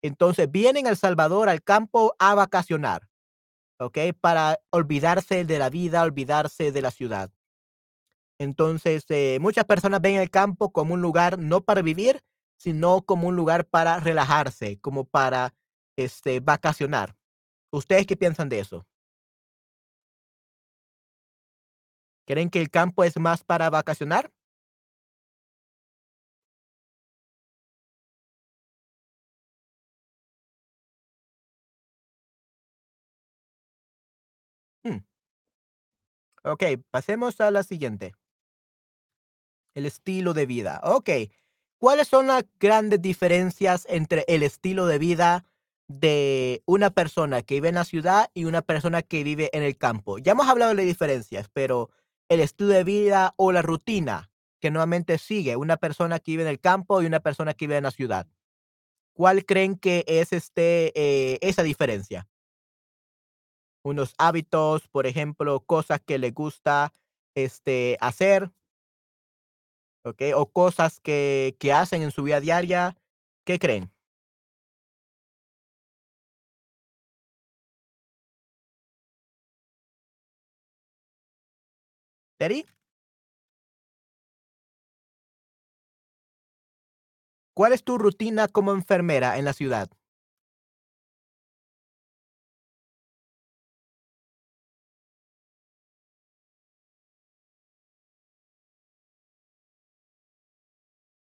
Entonces, 0.03 0.51
vienen 0.51 0.87
a 0.87 0.91
El 0.91 0.97
Salvador 0.97 1.49
al 1.49 1.63
campo 1.63 2.15
a 2.19 2.35
vacacionar, 2.35 3.03
¿okey? 3.81 4.13
Para 4.15 4.61
olvidarse 4.71 5.45
de 5.45 5.59
la 5.59 5.71
vida, 5.71 6.03
olvidarse 6.03 6.73
de 6.73 6.83
la 6.83 6.91
ciudad. 6.91 7.31
Entonces, 8.41 9.05
eh, 9.11 9.39
muchas 9.39 9.67
personas 9.67 10.01
ven 10.01 10.17
el 10.17 10.31
campo 10.31 10.73
como 10.73 10.95
un 10.95 11.03
lugar 11.03 11.39
no 11.39 11.61
para 11.63 11.83
vivir, 11.83 12.23
sino 12.59 13.03
como 13.03 13.29
un 13.29 13.37
lugar 13.37 13.67
para 13.67 14.01
relajarse, 14.01 14.79
como 14.81 15.05
para, 15.05 15.55
este, 15.97 16.41
vacacionar. 16.41 17.15
¿Ustedes 17.73 18.07
qué 18.07 18.17
piensan 18.17 18.49
de 18.49 18.61
eso? 18.61 18.87
¿Creen 22.29 22.51
que 22.51 22.61
el 22.61 22.71
campo 22.71 23.05
es 23.05 23.19
más 23.19 23.45
para 23.45 23.71
vacacionar? 23.71 24.31
Okey, 36.45 36.77
pasemos 36.91 37.41
a 37.41 37.51
la 37.51 37.63
siguiente. 37.63 38.13
El 39.77 39.87
estilo 39.87 40.35
de 40.35 40.47
vida. 40.47 40.81
Okey, 40.83 41.31
¿cuáles 41.79 42.09
son 42.09 42.27
las 42.27 42.45
grandes 42.59 43.01
diferencias 43.01 43.87
entre 43.89 44.25
el 44.29 44.43
estilo 44.43 44.87
de 44.87 44.99
vida 44.99 45.45
de 45.89 46.63
una 46.67 46.91
persona 46.91 47.43
que 47.43 47.55
vive 47.57 47.69
en 47.69 47.75
la 47.77 47.85
ciudad 47.85 48.31
y 48.35 48.45
una 48.45 48.63
persona 48.63 49.03
que 49.03 49.23
vive 49.25 49.49
en 49.53 49.63
el 49.63 49.77
campo? 49.79 50.19
Ya 50.19 50.33
hemos 50.33 50.49
hablado 50.49 50.75
de 50.75 50.85
diferencias, 50.85 51.49
pero 51.53 51.91
el 52.29 52.41
estilo 52.41 52.71
de 52.71 52.85
vida 52.85 53.35
o 53.37 53.53
la 53.53 53.63
rutina 53.63 54.31
que 54.61 54.71
normalmente 54.71 55.19
sigue 55.19 55.57
una 55.57 55.77
persona 55.77 56.19
que 56.19 56.33
vive 56.33 56.43
en 56.43 56.49
el 56.49 56.61
campo 56.61 57.01
y 57.03 57.07
una 57.07 57.21
persona 57.21 57.55
que 57.55 57.67
vive 57.67 57.79
en 57.79 57.85
la 57.85 57.91
ciudad. 57.93 58.27
¿Cuál 59.15 59.45
creen 59.47 59.77
que 59.79 60.05
es, 60.09 60.33
este, 60.33 60.93
eh, 60.97 61.39
esa 61.43 61.63
diferencia? 61.65 62.29
Unos 63.85 64.15
hábitos, 64.19 64.89
por 64.89 65.07
ejemplo, 65.07 65.61
cosas 65.61 66.01
que 66.05 66.19
le 66.19 66.33
gusta, 66.33 66.93
este, 67.35 67.97
hacer. 68.01 68.51
O 70.35 70.47
cosas 70.53 70.99
que 71.01 71.57
que 71.59 71.73
hacen 71.73 72.03
en 72.03 72.11
su 72.11 72.23
vida 72.23 72.41
diaria, 72.41 72.97
¿qué 73.45 73.59
creen? 73.59 73.91
¿Eddie? 82.41 82.65
¿Cuál 87.57 87.73
es 87.73 87.85
tu 87.85 87.99
rutina 87.99 88.49
como 88.49 88.73
enfermera 88.73 89.37
en 89.39 89.45
la 89.45 89.53
ciudad? 89.53 89.91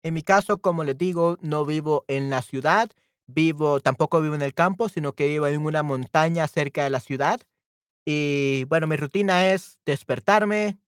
En 0.02 0.14
mi 0.14 0.22
caso, 0.22 0.58
como 0.58 0.84
les 0.84 0.96
digo, 0.96 1.36
no 1.40 1.64
vivo 1.64 2.04
en 2.08 2.30
la 2.30 2.42
ciudad, 2.42 2.90
vivo 3.26 3.80
tampoco 3.80 4.20
vivo 4.20 4.34
en 4.34 4.42
el 4.42 4.54
campo, 4.54 4.88
sino 4.88 5.12
que 5.12 5.28
vivo 5.28 5.46
en 5.46 5.64
una 5.64 5.82
montaña 5.82 6.48
cerca 6.48 6.84
de 6.84 6.90
la 6.90 7.00
ciudad. 7.00 7.40
Y 8.04 8.64
bueno, 8.64 8.86
mi 8.86 8.96
rutina 8.96 9.52
es 9.52 9.78
despertarme 9.84 10.78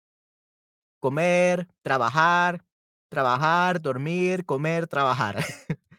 comer, 1.02 1.66
trabajar, 1.82 2.64
trabajar, 3.10 3.82
dormir, 3.82 4.46
comer, 4.46 4.86
trabajar. 4.86 5.44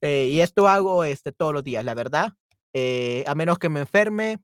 Eh, 0.00 0.28
y 0.30 0.40
esto 0.40 0.68
hago, 0.68 1.02
este, 1.02 1.32
todos 1.32 1.52
los 1.52 1.64
días, 1.64 1.84
la 1.84 1.94
verdad. 1.94 2.34
Eh, 2.72 3.24
a 3.26 3.34
menos 3.34 3.58
que 3.58 3.68
me 3.68 3.80
enferme, 3.80 4.38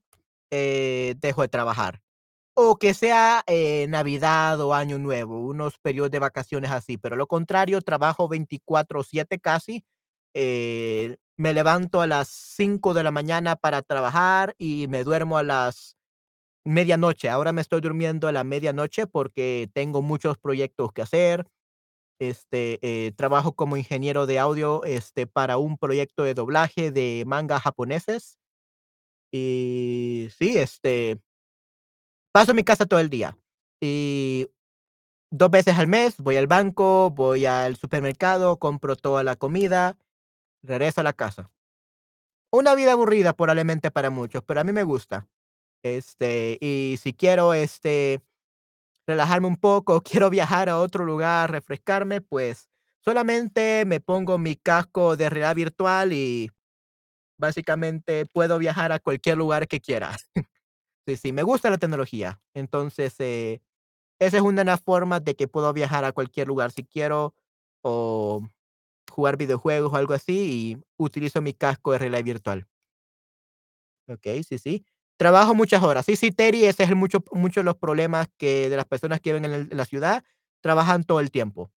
eh, 0.50 1.14
dejo 1.18 1.42
de 1.42 1.48
trabajar. 1.48 2.02
O 2.56 2.76
que 2.76 2.94
sea, 2.94 3.42
eh, 3.48 3.86
Navidad 3.88 4.60
o 4.60 4.74
Año 4.74 4.98
Nuevo, 5.00 5.40
unos 5.40 5.76
periodos 5.78 6.12
de 6.12 6.20
vacaciones 6.20 6.70
así, 6.70 6.96
pero 6.96 7.16
lo 7.16 7.26
contrario, 7.26 7.80
trabajo 7.82 8.28
24/7 8.28 9.40
casi. 9.40 9.84
Eh, 10.34 11.16
me 11.36 11.52
levanto 11.52 12.00
a 12.00 12.06
las 12.06 12.28
5 12.28 12.94
de 12.94 13.02
la 13.02 13.10
mañana 13.10 13.56
para 13.56 13.82
trabajar 13.82 14.54
y 14.56 14.86
me 14.88 15.02
duermo 15.02 15.36
a 15.36 15.42
las 15.42 15.96
medianoche. 16.64 17.30
Ahora 17.30 17.52
me 17.52 17.62
estoy 17.62 17.80
durmiendo 17.82 18.28
a 18.28 18.32
la 18.32 18.44
medianoche 18.44 19.06
porque 19.06 19.70
tengo 19.74 20.02
muchos 20.02 20.38
proyectos 20.38 20.92
que 20.92 21.02
hacer. 21.02 21.46
Este, 22.20 22.78
eh, 22.82 23.12
trabajo 23.12 23.54
como 23.54 23.76
ingeniero 23.76 24.26
de 24.26 24.38
audio, 24.40 24.84
este, 24.84 25.26
para 25.26 25.58
un 25.58 25.78
proyecto 25.78 26.24
de 26.24 26.34
doblaje 26.34 26.90
de 26.92 27.24
mangas 27.26 27.62
japoneses. 27.62 28.38
Y 29.32 30.28
sí, 30.38 30.56
este 30.58 31.18
paso 32.34 32.52
mi 32.52 32.64
casa 32.64 32.84
todo 32.84 32.98
el 32.98 33.10
día. 33.10 33.38
Y 33.80 34.48
2 35.30 35.50
veces 35.50 35.78
al 35.78 35.86
mes 35.86 36.16
voy 36.18 36.36
al 36.36 36.48
banco, 36.48 37.10
voy 37.10 37.46
al 37.46 37.76
supermercado, 37.76 38.58
compro 38.58 38.96
toda 38.96 39.22
la 39.22 39.36
comida, 39.36 39.96
regreso 40.62 41.00
a 41.00 41.04
la 41.04 41.12
casa. 41.12 41.50
Una 42.50 42.74
vida 42.74 42.92
aburrida 42.92 43.34
probablemente 43.34 43.90
para 43.92 44.10
muchos, 44.10 44.42
pero 44.44 44.60
a 44.60 44.64
mí 44.64 44.72
me 44.72 44.82
gusta. 44.82 45.28
Este, 45.84 46.58
y 46.60 46.98
si 47.02 47.14
quiero, 47.14 47.54
este, 47.54 48.20
relajarme 49.06 49.48
un 49.48 49.56
poco, 49.56 50.02
quiero 50.02 50.30
viajar 50.30 50.68
a 50.68 50.80
otro 50.80 51.04
lugar, 51.04 51.52
refrescarme, 51.52 52.20
pues 52.20 52.68
solamente 53.00 53.84
me 53.86 54.00
pongo 54.00 54.38
mi 54.38 54.56
casco 54.56 55.16
de 55.16 55.30
realidad 55.30 55.56
virtual 55.56 56.12
y 56.12 56.50
básicamente 57.38 58.26
puedo 58.26 58.58
viajar 58.58 58.92
a 58.92 59.00
cualquier 59.00 59.38
lugar 59.38 59.68
que 59.68 59.80
quiera. 59.80 60.16
Sí, 61.06 61.16
sí, 61.18 61.32
me 61.32 61.42
gusta 61.42 61.68
la 61.68 61.76
tecnología. 61.76 62.40
Entonces, 62.54 63.14
eh, 63.18 63.60
esa 64.20 64.38
es 64.38 64.42
una 64.42 64.62
de 64.62 64.66
las 64.66 64.80
formas 64.82 65.24
de 65.24 65.36
que 65.36 65.48
puedo 65.48 65.72
viajar 65.72 66.04
a 66.04 66.12
cualquier 66.12 66.48
lugar 66.48 66.72
si 66.72 66.84
quiero, 66.84 67.34
o 67.82 68.42
jugar 69.10 69.36
videojuegos 69.38 69.92
o 69.92 69.96
algo 69.96 70.14
así, 70.14 70.78
y 70.78 70.84
utilizo 70.98 71.42
mi 71.42 71.54
casco 71.54 71.92
de 71.92 71.98
realidad 71.98 72.24
virtual. 72.24 72.66
Okey, 74.08 74.42
sí, 74.44 74.58
sí. 74.58 74.84
Trabajo 75.16 75.54
muchas 75.54 75.82
horas. 75.82 76.04
Sí, 76.04 76.16
sí, 76.16 76.30
Terry, 76.32 76.64
ese 76.66 76.82
es 76.82 76.88
el 76.90 76.96
mucho 76.96 77.22
muchos 77.32 77.62
de 77.62 77.64
los 77.64 77.76
problemas 77.76 78.28
que 78.36 78.68
de 78.68 78.76
las 78.76 78.84
personas 78.86 79.20
que 79.20 79.30
viven 79.32 79.44
en 79.46 79.52
el 79.52 79.68
en 79.70 79.76
la 79.78 79.84
ciudad, 79.86 80.24
trabajan 80.60 81.04
todo 81.04 81.20
el 81.20 81.30
tiempo. 81.30 81.70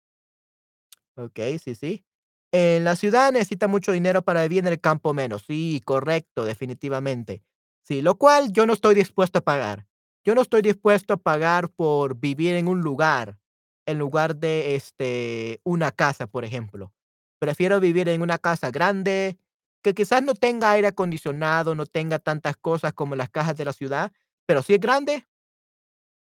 Okey, 1.17 1.60
sí, 1.60 1.75
sí. 1.75 2.03
En 2.51 2.84
la 2.84 2.96
ciudad 2.96 3.32
necesita 3.32 3.67
mucho 3.67 3.91
dinero 3.91 4.22
para 4.24 4.44
vivir, 4.44 4.60
en 4.60 4.67
el 4.67 4.79
campo 4.82 5.13
menos. 5.13 5.44
Sí, 5.48 5.82
correcto, 5.86 6.46
definitivamente. 6.46 7.41
Sí, 7.88 8.01
lo 8.01 8.15
cual 8.18 8.51
yo 8.51 8.65
no 8.65 8.74
estoy 8.74 8.96
dispuesto 8.96 9.39
a 9.39 9.42
pagar. 9.42 9.86
Yo 10.25 10.34
no 10.34 10.42
estoy 10.42 10.63
dispuesto 10.63 11.13
a 11.13 11.18
pagar 11.18 11.70
por 11.70 12.20
vivir 12.20 12.56
en 12.56 12.68
un 12.68 12.82
lugar, 12.82 13.38
en 13.86 14.00
lugar 14.00 14.36
de, 14.36 14.75
este, 14.75 15.62
una 15.63 15.92
casa, 15.92 16.25
por 16.25 16.46
ejemplo. 16.46 16.92
Prefiero 17.39 17.80
vivir 17.80 18.10
en 18.10 18.24
una 18.24 18.39
casa 18.39 18.72
grande, 18.72 19.38
que 19.84 19.94
quizás 19.94 20.24
no 20.24 20.34
tenga 20.34 20.72
aire 20.72 20.88
acondicionado, 20.88 21.75
no 21.75 21.86
tenga 21.86 22.18
tantas 22.18 22.58
cosas 22.58 22.94
como 22.94 23.15
las 23.15 23.30
casas 23.30 23.56
de 23.56 23.65
la 23.65 23.74
ciudad, 23.74 24.12
pero 24.48 24.63
si 24.63 24.74
es 24.74 24.80
grande, 24.80 25.27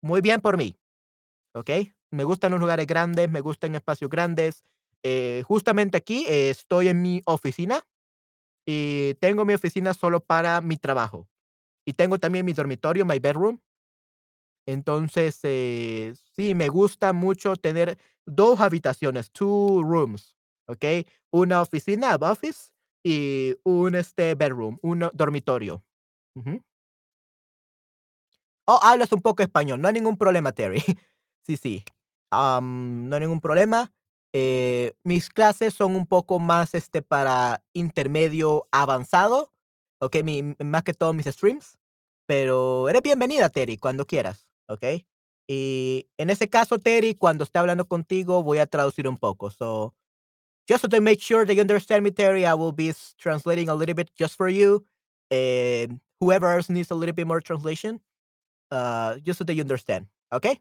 muy 0.03 0.21
bien 0.21 0.41
por 0.41 0.57
mí, 0.57 0.77
¿ok? 1.55 1.71
Me 2.11 2.23
gustan 2.23 2.51
los 2.51 2.59
lugares 2.59 2.87
grandes, 2.87 3.29
me 3.31 3.41
gustan 3.41 3.75
espacios 3.75 4.11
grandes. 4.11 4.63
Eh, 5.03 5.43
justamente 5.47 5.97
aquí 5.97 6.25
eh, 6.27 6.51
estoy 6.51 6.89
en 6.89 7.01
mi 7.01 7.21
oficina 7.25 7.83
y 8.65 9.15
tengo 9.15 9.45
mi 9.45 9.55
oficina 9.55 9.93
solo 9.93 10.19
para 10.19 10.61
mi 10.61 10.77
trabajo. 10.77 11.27
Y 11.87 11.93
tengo 11.93 12.19
también 12.19 12.45
mi 12.45 12.51
dormitorio, 12.51 13.05
my 13.05 13.17
bedroom. 13.17 13.59
Entonces, 14.67 15.39
eh, 15.43 16.13
sí, 16.35 16.53
me 16.53 16.67
gusta 16.67 17.13
mucho 17.13 17.55
tener 17.55 17.97
2 18.25 18.59
habitaciones, 18.59 19.31
two 19.31 19.81
rooms, 19.83 20.35
¿ok? 20.67 20.83
Una 21.31 21.61
oficina, 21.61 22.15
office, 22.17 22.71
y 23.05 23.55
un, 23.63 23.95
este, 23.95 24.35
bedroom, 24.35 24.77
un 24.81 25.09
dormitorio. 25.13 25.81
Oh, 28.69 28.79
hablas 28.83 29.13
un 29.13 29.21
poco 29.21 29.43
español, 29.43 29.79
no 29.81 29.87
hay 29.87 29.93
ningún 29.93 30.17
problema, 30.17 30.51
Terry. 30.51 30.83
Sí, 31.47 31.55
sí. 31.55 31.85
No 32.29 33.15
hay 33.15 33.21
ningún 33.21 33.39
problema. 33.39 33.93
Eh, 34.33 34.93
mis 35.05 35.29
clases 35.29 35.73
son 35.73 35.95
un 35.95 36.05
poco 36.05 36.39
más, 36.39 36.73
este, 36.75 37.01
para 37.01 37.63
intermedio 37.71 38.67
avanzado, 38.73 39.53
¿ok? 39.99 40.17
Mi 40.23 40.55
más 40.59 40.83
que 40.83 40.93
todo 40.93 41.13
mis 41.13 41.25
streams, 41.27 41.77
pero 42.25 42.89
eres 42.89 43.01
bienvenida, 43.01 43.49
Terry, 43.49 43.77
cuando 43.77 44.05
quieras, 44.05 44.47
¿ok? 44.67 45.03
Y 45.47 46.07
en 46.17 46.29
ese 46.29 46.49
caso, 46.49 46.77
Terry, 46.77 47.15
cuando 47.15 47.45
esté 47.45 47.59
hablando 47.59 47.87
contigo, 47.87 48.43
voy 48.43 48.59
a 48.59 48.67
traducir 48.67 49.07
un 49.07 49.17
poco. 49.17 49.49
So, 49.49 49.95
just 50.67 50.89
to 50.89 51.01
make 51.01 51.21
sure 51.21 51.45
that 51.45 51.53
you 51.55 51.61
understand 51.61 52.03
me, 52.03 52.11
Terry, 52.11 52.45
I 52.45 52.53
will 52.53 52.73
be 52.73 52.93
translating 53.17 53.69
a 53.69 53.75
little 53.75 53.95
bit 53.95 54.11
just 54.15 54.35
for 54.35 54.49
you, 54.49 54.85
and 55.31 56.01
whoever 56.19 56.51
else 56.51 56.69
needs 56.69 56.91
a 56.91 56.95
little 56.95 57.13
bit 57.15 57.27
more 57.27 57.41
translation, 57.41 58.01
uh, 58.71 59.17
just 59.19 59.39
so 59.39 59.45
that 59.45 59.53
you 59.53 59.61
understand, 59.61 60.07
okay? 60.33 60.59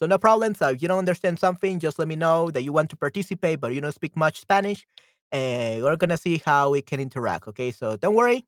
So 0.00 0.06
no 0.06 0.18
problem. 0.18 0.54
So 0.56 0.70
if 0.70 0.82
you 0.82 0.88
don't 0.88 0.98
understand 0.98 1.38
something, 1.38 1.78
just 1.78 1.98
let 2.00 2.08
me 2.08 2.16
know 2.16 2.50
that 2.50 2.62
you 2.62 2.72
want 2.72 2.90
to 2.90 2.96
participate, 2.96 3.60
but 3.60 3.72
you 3.72 3.80
don't 3.80 3.94
speak 3.94 4.16
much 4.16 4.40
Spanish, 4.40 4.86
and 5.30 5.82
we're 5.82 5.96
gonna 5.96 6.16
see 6.16 6.42
how 6.44 6.70
we 6.70 6.82
can 6.82 6.98
interact, 7.00 7.46
okay? 7.48 7.70
So 7.70 7.96
don't 7.96 8.14
worry. 8.16 8.44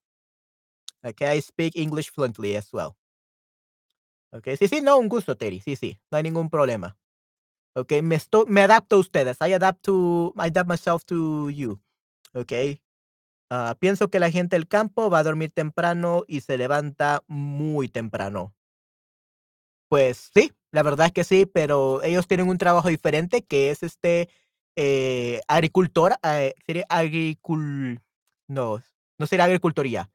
Okay, 1.06 1.38
I 1.38 1.40
speak 1.40 1.76
English 1.76 2.10
fluently 2.10 2.56
as 2.56 2.72
well. 2.72 2.96
Okay, 4.32 4.56
sí, 4.56 4.68
sí, 4.68 4.80
no, 4.82 4.98
un 4.98 5.08
gusto, 5.08 5.36
Terry. 5.36 5.60
Sí, 5.60 5.76
sí, 5.76 5.98
no 6.10 6.16
hay 6.18 6.22
ningún 6.24 6.50
problema. 6.50 6.96
Okay, 7.74 8.02
me 8.02 8.18
me 8.48 8.62
adapto 8.62 8.96
a 8.96 9.00
ustedes. 9.00 9.38
I 9.40 9.54
adapt 9.54 9.82
to 9.84 10.34
I 10.38 10.48
adapt 10.48 10.68
myself 10.68 11.04
to 11.06 11.50
you. 11.50 11.80
Okay. 12.34 12.80
Ah, 13.50 13.76
pienso 13.80 14.08
que 14.10 14.20
la 14.20 14.30
gente 14.30 14.56
del 14.56 14.68
campo 14.68 15.10
va 15.10 15.20
a 15.20 15.24
dormir 15.24 15.52
temprano 15.52 16.24
y 16.28 16.40
se 16.42 16.58
levanta 16.58 17.22
muy 17.28 17.88
temprano. 17.88 18.54
Pues 19.90 20.30
sí, 20.34 20.52
la 20.72 20.82
verdad 20.82 21.06
es 21.06 21.12
que 21.12 21.22
sí, 21.24 21.46
pero 21.46 22.02
ellos 22.02 22.26
tienen 22.26 22.48
un 22.48 22.58
trabajo 22.58 22.88
diferente 22.88 23.44
que 23.44 23.70
es, 23.70 23.82
este, 23.84 24.28
eh, 24.74 25.40
agricultor, 25.46 26.16
eh, 26.24 26.54
sería 26.66 26.84
agricul 26.88 28.00
no, 28.48 28.82
no 29.18 29.26
sería 29.26 29.44
agricultoría. 29.44 30.10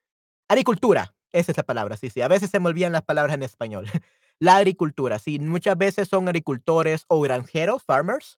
Agricultura, 0.52 1.16
esa 1.32 1.54
es 1.54 1.58
la 1.58 1.64
palabra, 1.64 1.96
sí, 1.96 2.10
sí, 2.10 2.20
a 2.20 2.28
veces 2.28 2.50
se 2.50 2.60
me 2.60 2.68
olvidan 2.68 2.92
las 2.92 3.04
palabras 3.04 3.36
en 3.36 3.44
español. 3.44 3.86
La 4.38 4.58
agricultura, 4.58 5.18
sí, 5.18 5.40
muchas 5.40 5.78
veces 5.78 6.10
son 6.10 6.28
agricultores 6.28 7.06
o 7.08 7.22
granjeros, 7.22 7.84
farmers, 7.84 8.38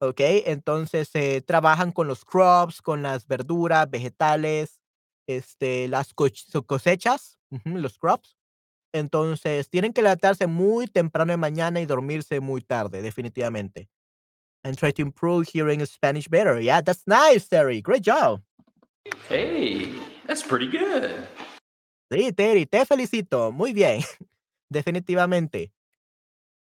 ¿okey? 0.00 0.44
Entonces, 0.46 1.10
eh, 1.12 1.42
trabajan 1.42 1.92
con 1.92 2.08
los 2.08 2.24
crops, 2.24 2.80
con 2.80 3.02
las 3.02 3.26
verduras, 3.26 3.90
vegetales, 3.90 4.80
este, 5.26 5.86
las 5.88 6.14
cosechas, 6.14 7.38
los 7.64 7.98
crops. 7.98 8.38
Entonces, 8.94 9.68
tienen 9.68 9.92
que 9.92 10.00
levantarse 10.00 10.46
muy 10.46 10.86
temprano 10.86 11.32
de 11.32 11.36
mañana 11.36 11.78
y 11.82 11.84
dormirse 11.84 12.40
muy 12.40 12.62
tarde, 12.62 13.02
definitivamente. 13.02 13.90
And 14.62 14.78
try 14.78 14.94
to 14.94 15.02
improve 15.02 15.46
hearing 15.52 15.84
Spanish 15.84 16.26
better. 16.26 16.58
Yeah, 16.58 16.80
that's 16.80 17.02
nice, 17.06 17.46
Terry. 17.46 17.82
Great 17.82 18.02
job. 18.02 18.40
Hey, 19.28 19.92
that's 20.26 20.42
pretty 20.42 20.66
good. 20.66 21.26
Sí, 22.10 22.32
Terry, 22.32 22.66
te 22.66 22.84
felicito. 22.84 23.52
Muy 23.52 23.72
bien, 23.72 24.02
definitivamente. 24.70 25.72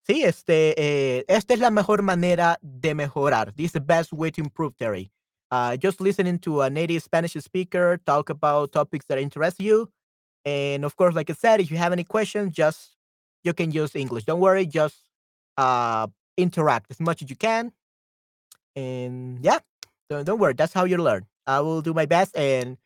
Sí, 0.07 0.23
este, 0.25 0.75
eh, 0.77 1.25
esta 1.29 1.55
es 1.55 1.61
la 1.61 1.71
mejor 1.71 2.03
manera 2.03 2.59
de 2.63 2.95
mejorar. 2.95 3.53
This 3.55 3.67
is 3.67 3.73
the 3.73 3.81
best 3.81 4.13
way 4.13 4.31
to 4.31 4.41
improve, 4.41 4.75
Terry. 4.77 5.11
Uh, 5.51 5.77
just 5.77 6.01
listening 6.01 6.39
to 6.39 6.63
a 6.63 6.71
native 6.71 7.03
Spanish 7.03 7.33
speaker 7.35 7.99
talk 8.07 8.31
about 8.31 8.73
topics 8.73 9.05
that 9.07 9.19
interest 9.19 9.61
you. 9.61 9.91
And 10.45 10.85
of 10.85 10.97
course, 10.97 11.15
like 11.15 11.29
I 11.29 11.35
said, 11.35 11.61
if 11.61 11.71
you 11.71 11.77
have 11.77 11.93
any 11.93 12.05
questions, 12.05 12.55
just 12.55 12.97
you 13.45 13.53
can 13.53 13.71
use 13.73 13.95
English. 13.97 14.25
Don't 14.25 14.41
worry, 14.41 14.67
just 14.67 14.97
uh, 15.57 16.07
interact 16.37 16.91
as 16.91 17.01
much 17.01 17.23
as 17.23 17.31
you 17.31 17.37
can. 17.37 17.73
And 18.77 19.39
yeah, 19.43 19.59
don't, 20.09 20.25
don't 20.25 20.39
worry. 20.39 20.55
That's 20.55 20.73
how 20.73 20.85
you 20.85 20.97
learn. 20.97 21.27
I 21.47 21.61
will 21.61 21.83
do 21.83 21.93
my 21.93 22.07
best, 22.07 22.37
and 22.37 22.79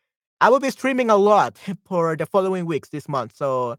I 0.45 0.49
will 0.49 0.59
be 0.59 0.69
streaming 0.69 1.09
a 1.09 1.15
lot 1.17 1.57
for 1.87 2.15
the 2.15 2.27
following 2.27 2.67
weeks 2.67 2.89
this 2.89 3.09
month. 3.09 3.35
So 3.35 3.77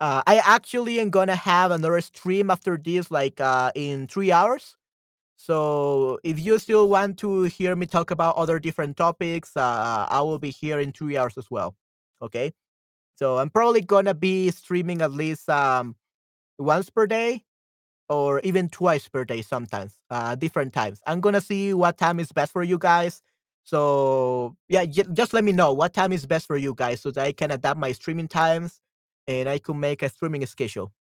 uh, 0.00 0.22
I 0.26 0.36
actually 0.44 1.00
am 1.00 1.08
gonna 1.08 1.34
have 1.34 1.70
another 1.70 1.98
stream 2.02 2.50
after 2.50 2.76
this, 2.76 3.10
like 3.10 3.40
uh, 3.40 3.72
in 3.74 4.06
three 4.06 4.30
hours. 4.30 4.76
So 5.36 6.18
if 6.22 6.38
you 6.38 6.58
still 6.58 6.90
want 6.90 7.18
to 7.20 7.44
hear 7.44 7.74
me 7.74 7.86
talk 7.86 8.10
about 8.10 8.36
other 8.36 8.58
different 8.58 8.98
topics, 8.98 9.56
uh, 9.56 10.06
I 10.10 10.20
will 10.20 10.38
be 10.38 10.50
here 10.50 10.78
in 10.78 10.92
three 10.92 11.16
hours 11.16 11.38
as 11.38 11.50
well. 11.50 11.74
Okay. 12.20 12.52
So 13.16 13.38
I'm 13.38 13.48
probably 13.48 13.80
gonna 13.80 14.12
be 14.12 14.50
streaming 14.50 15.00
at 15.00 15.10
least 15.12 15.48
um, 15.48 15.96
once 16.58 16.90
per 16.90 17.06
day 17.06 17.44
or 18.10 18.40
even 18.40 18.68
twice 18.68 19.08
per 19.08 19.24
day 19.24 19.40
sometimes, 19.40 19.94
uh, 20.10 20.34
different 20.34 20.74
times. 20.74 21.00
I'm 21.06 21.22
gonna 21.22 21.40
see 21.40 21.72
what 21.72 21.96
time 21.96 22.20
is 22.20 22.30
best 22.30 22.52
for 22.52 22.62
you 22.62 22.76
guys. 22.76 23.22
So 23.64 24.56
yeah, 24.68 24.84
j- 24.84 25.04
just 25.12 25.32
let 25.34 25.44
me 25.44 25.52
know 25.52 25.72
what 25.72 25.94
time 25.94 26.12
is 26.12 26.26
best 26.26 26.46
for 26.46 26.56
you 26.56 26.74
guys 26.76 27.00
so 27.00 27.10
that 27.12 27.24
I 27.24 27.32
can 27.32 27.50
adapt 27.50 27.78
my 27.80 27.92
streaming 27.92 28.28
times 28.28 28.80
and 29.26 29.48
I 29.48 29.58
could 29.58 29.76
make 29.76 30.02
a 30.02 30.08
streaming 30.08 30.44
schedule 30.46 30.92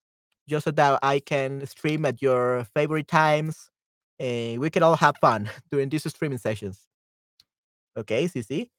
just 0.48 0.66
so 0.66 0.72
that 0.72 1.00
I 1.04 1.20
can 1.20 1.66
stream 1.68 2.06
at 2.06 2.22
your 2.22 2.66
favorite 2.74 3.08
times 3.08 3.70
and 4.20 4.60
we 4.60 4.70
can 4.70 4.84
all 4.84 4.96
have 4.96 5.18
fun 5.18 5.50
during 5.72 5.90
these 5.90 6.10
streaming 6.10 6.38
sessions. 6.38 6.88
Okay, 7.98 8.26
sí. 8.28 8.70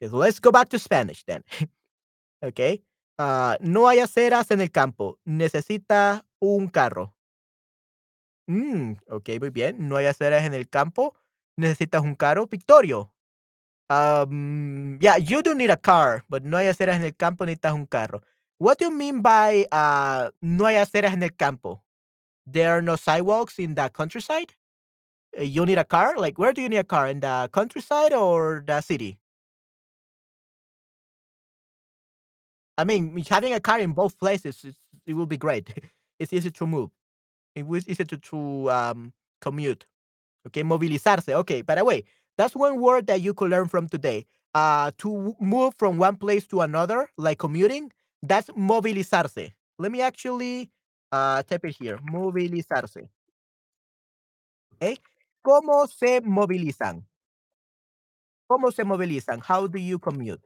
Okay, 0.00 0.10
so 0.10 0.16
let's 0.16 0.38
go 0.38 0.52
back 0.52 0.68
to 0.70 0.78
Spanish 0.78 1.24
then. 1.24 1.42
okay. 2.44 2.82
Ah, 3.18 3.56
no 3.60 3.88
hay 3.88 4.00
aceras 4.00 4.50
en 4.50 4.60
el 4.60 4.70
campo. 4.70 5.18
Necesita 5.26 6.24
un 6.40 6.68
carro. 6.68 7.14
Mm, 8.48 8.94
ok, 9.08 9.30
muy 9.40 9.50
bien. 9.50 9.88
No 9.88 9.96
hay 9.96 10.06
aceras 10.06 10.44
en 10.44 10.54
el 10.54 10.68
campo. 10.68 11.14
Necesitas 11.58 12.02
un 12.02 12.16
carro. 12.16 12.46
Victorio. 12.46 13.10
Um, 13.90 14.98
yeah, 15.00 15.16
you 15.18 15.42
do 15.42 15.54
need 15.54 15.70
a 15.70 15.76
car, 15.76 16.24
but 16.28 16.44
no 16.44 16.56
hay 16.58 16.66
aceras 16.68 16.96
en 16.96 17.04
el 17.04 17.12
campo, 17.12 17.44
necesitas 17.44 17.74
un 17.74 17.86
carro. 17.86 18.22
What 18.58 18.78
do 18.78 18.86
you 18.86 18.90
mean 18.90 19.20
by 19.22 19.66
uh, 19.70 20.30
no 20.42 20.66
hay 20.66 20.76
aceras 20.76 21.12
en 21.12 21.22
el 21.22 21.30
campo? 21.30 21.82
There 22.46 22.70
are 22.70 22.82
no 22.82 22.96
sidewalks 22.96 23.58
in 23.58 23.74
the 23.74 23.88
countryside? 23.90 24.54
Uh, 25.38 25.42
You 25.42 25.66
need 25.66 25.78
a 25.78 25.84
car? 25.84 26.16
Like, 26.16 26.38
where 26.38 26.52
do 26.52 26.62
you 26.62 26.68
need 26.68 26.78
a 26.78 26.84
car? 26.84 27.08
In 27.08 27.20
the 27.20 27.48
countryside 27.52 28.12
or 28.12 28.62
the 28.66 28.80
city? 28.80 29.18
I 32.78 32.84
mean, 32.84 33.16
having 33.28 33.54
a 33.54 33.60
car 33.60 33.80
in 33.80 33.92
both 33.92 34.18
places, 34.18 34.64
is, 34.64 34.74
it 35.06 35.14
will 35.14 35.26
be 35.26 35.36
great. 35.38 35.70
It's 36.20 36.32
easy 36.32 36.50
to 36.52 36.66
move. 36.66 36.90
It 37.56 37.66
was 37.66 37.88
easy 37.88 38.04
to, 38.04 38.16
to 38.16 38.70
um, 38.70 39.12
commute. 39.40 39.84
Okay, 40.46 40.62
movilizarse. 40.62 41.32
Okay, 41.32 41.62
by 41.62 41.76
the 41.76 41.84
way, 41.84 42.04
that's 42.36 42.54
one 42.54 42.80
word 42.80 43.06
that 43.06 43.20
you 43.20 43.34
could 43.34 43.50
learn 43.50 43.68
from 43.68 43.88
today. 43.88 44.26
Uh, 44.54 44.92
to 44.98 45.34
move 45.40 45.74
from 45.78 45.98
one 45.98 46.16
place 46.16 46.46
to 46.46 46.60
another, 46.60 47.08
like 47.18 47.38
commuting, 47.38 47.90
that's 48.22 48.48
movilizarse. 48.50 49.52
Let 49.78 49.90
me 49.90 50.00
actually 50.00 50.70
uh, 51.10 51.42
type 51.42 51.64
it 51.64 51.76
here. 51.76 51.98
Movilizarse. 51.98 53.08
Okay. 54.74 54.98
¿Cómo 55.44 55.86
se 55.88 56.20
movilizan? 56.20 57.04
¿Cómo 58.48 58.72
se 58.72 58.84
movilizan? 58.84 59.40
How 59.40 59.66
do 59.66 59.78
you 59.78 59.98
commute? 59.98 60.42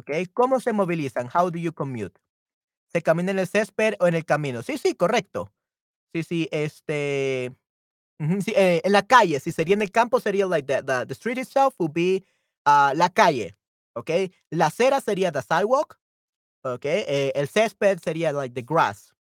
Okay. 0.00 0.26
¿Cómo 0.26 0.60
se 0.60 0.72
movilizan? 0.72 1.28
How 1.32 1.50
do 1.50 1.58
you 1.58 1.72
commute? 1.72 2.18
¿Se 2.92 3.02
camina 3.02 3.32
en 3.32 3.38
el 3.40 3.46
césped 3.46 3.94
o 4.00 4.06
en 4.06 4.14
el 4.14 4.24
camino? 4.24 4.62
Sí, 4.62 4.78
sí, 4.78 4.94
correcto. 4.94 5.52
Sí, 6.14 6.22
sí, 6.22 6.48
este, 6.50 7.52
eh, 8.18 8.80
en 8.84 8.92
la 8.92 9.02
calle, 9.02 9.40
si 9.40 9.52
sería 9.52 9.74
en 9.74 9.82
el 9.82 9.90
campo, 9.90 10.20
sería 10.20 10.46
like 10.46 10.66
the, 10.66 10.82
the, 10.82 11.06
the 11.06 11.14
street 11.14 11.38
itself 11.38 11.74
would 11.78 11.92
be 11.92 12.24
ah, 12.64 12.92
la 12.94 13.10
calle. 13.10 13.56
¿ok? 13.96 14.10
La 14.50 14.66
acera 14.66 15.00
sería 15.00 15.32
the 15.32 15.42
sidewalk, 15.42 15.98
¿ok? 16.62 16.84
Eh, 16.84 17.32
el 17.34 17.48
césped 17.48 17.98
sería 18.00 18.32
like 18.32 18.54
the 18.54 18.62
grass. 18.62 19.12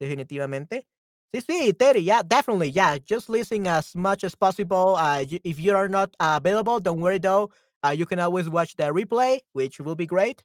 Definitivamente. 0.00 0.86
Sí, 1.34 1.40
sí, 1.40 1.72
Terry, 1.72 2.04
yeah, 2.04 2.22
definitely, 2.22 2.70
yeah. 2.70 2.98
Just 2.98 3.28
listen 3.28 3.66
as 3.66 3.94
much 3.94 4.22
as 4.22 4.34
possible. 4.34 4.96
Uh, 4.96 5.24
if 5.44 5.58
you 5.58 5.74
are 5.74 5.88
not 5.88 6.14
uh, 6.20 6.38
available, 6.42 6.78
don't 6.78 7.00
worry 7.00 7.18
though. 7.18 7.50
Uh, 7.82 7.90
you 7.90 8.06
can 8.06 8.20
always 8.20 8.48
watch 8.48 8.76
the 8.76 8.84
replay, 8.84 9.40
which 9.54 9.80
will 9.80 9.94
be 9.96 10.06
great. 10.06 10.44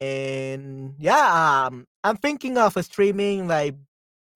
And 0.00 0.94
yeah, 0.98 1.66
um, 1.66 1.86
I'm 2.02 2.16
thinking 2.16 2.56
of 2.56 2.82
streaming 2.84 3.46
like 3.46 3.76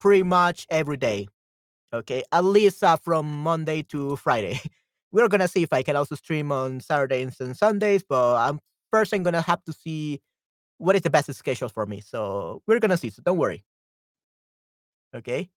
pretty 0.00 0.22
much 0.22 0.66
every 0.70 0.96
day. 0.96 1.28
Okay, 1.92 2.24
at 2.32 2.44
least 2.44 2.82
uh, 2.84 2.96
from 2.96 3.42
Monday 3.42 3.82
to 3.82 4.16
Friday. 4.16 4.60
We're 5.12 5.28
gonna 5.28 5.48
see 5.48 5.62
if 5.62 5.72
I 5.72 5.82
can 5.82 5.96
also 5.96 6.14
stream 6.14 6.52
on 6.52 6.80
Saturdays 6.80 7.40
and 7.40 7.56
Sundays, 7.56 8.02
but 8.08 8.36
I'm 8.36 8.60
first 8.92 9.14
I'm 9.14 9.22
gonna 9.22 9.40
have 9.42 9.62
to 9.64 9.72
see 9.72 10.20
what 10.78 10.96
is 10.96 11.02
the 11.02 11.10
best 11.10 11.32
schedule 11.34 11.68
for 11.68 11.86
me. 11.86 12.00
So 12.00 12.62
we're 12.66 12.80
gonna 12.80 12.96
see. 12.96 13.10
So 13.10 13.22
don't 13.24 13.38
worry. 13.38 13.64
Okay. 15.14 15.48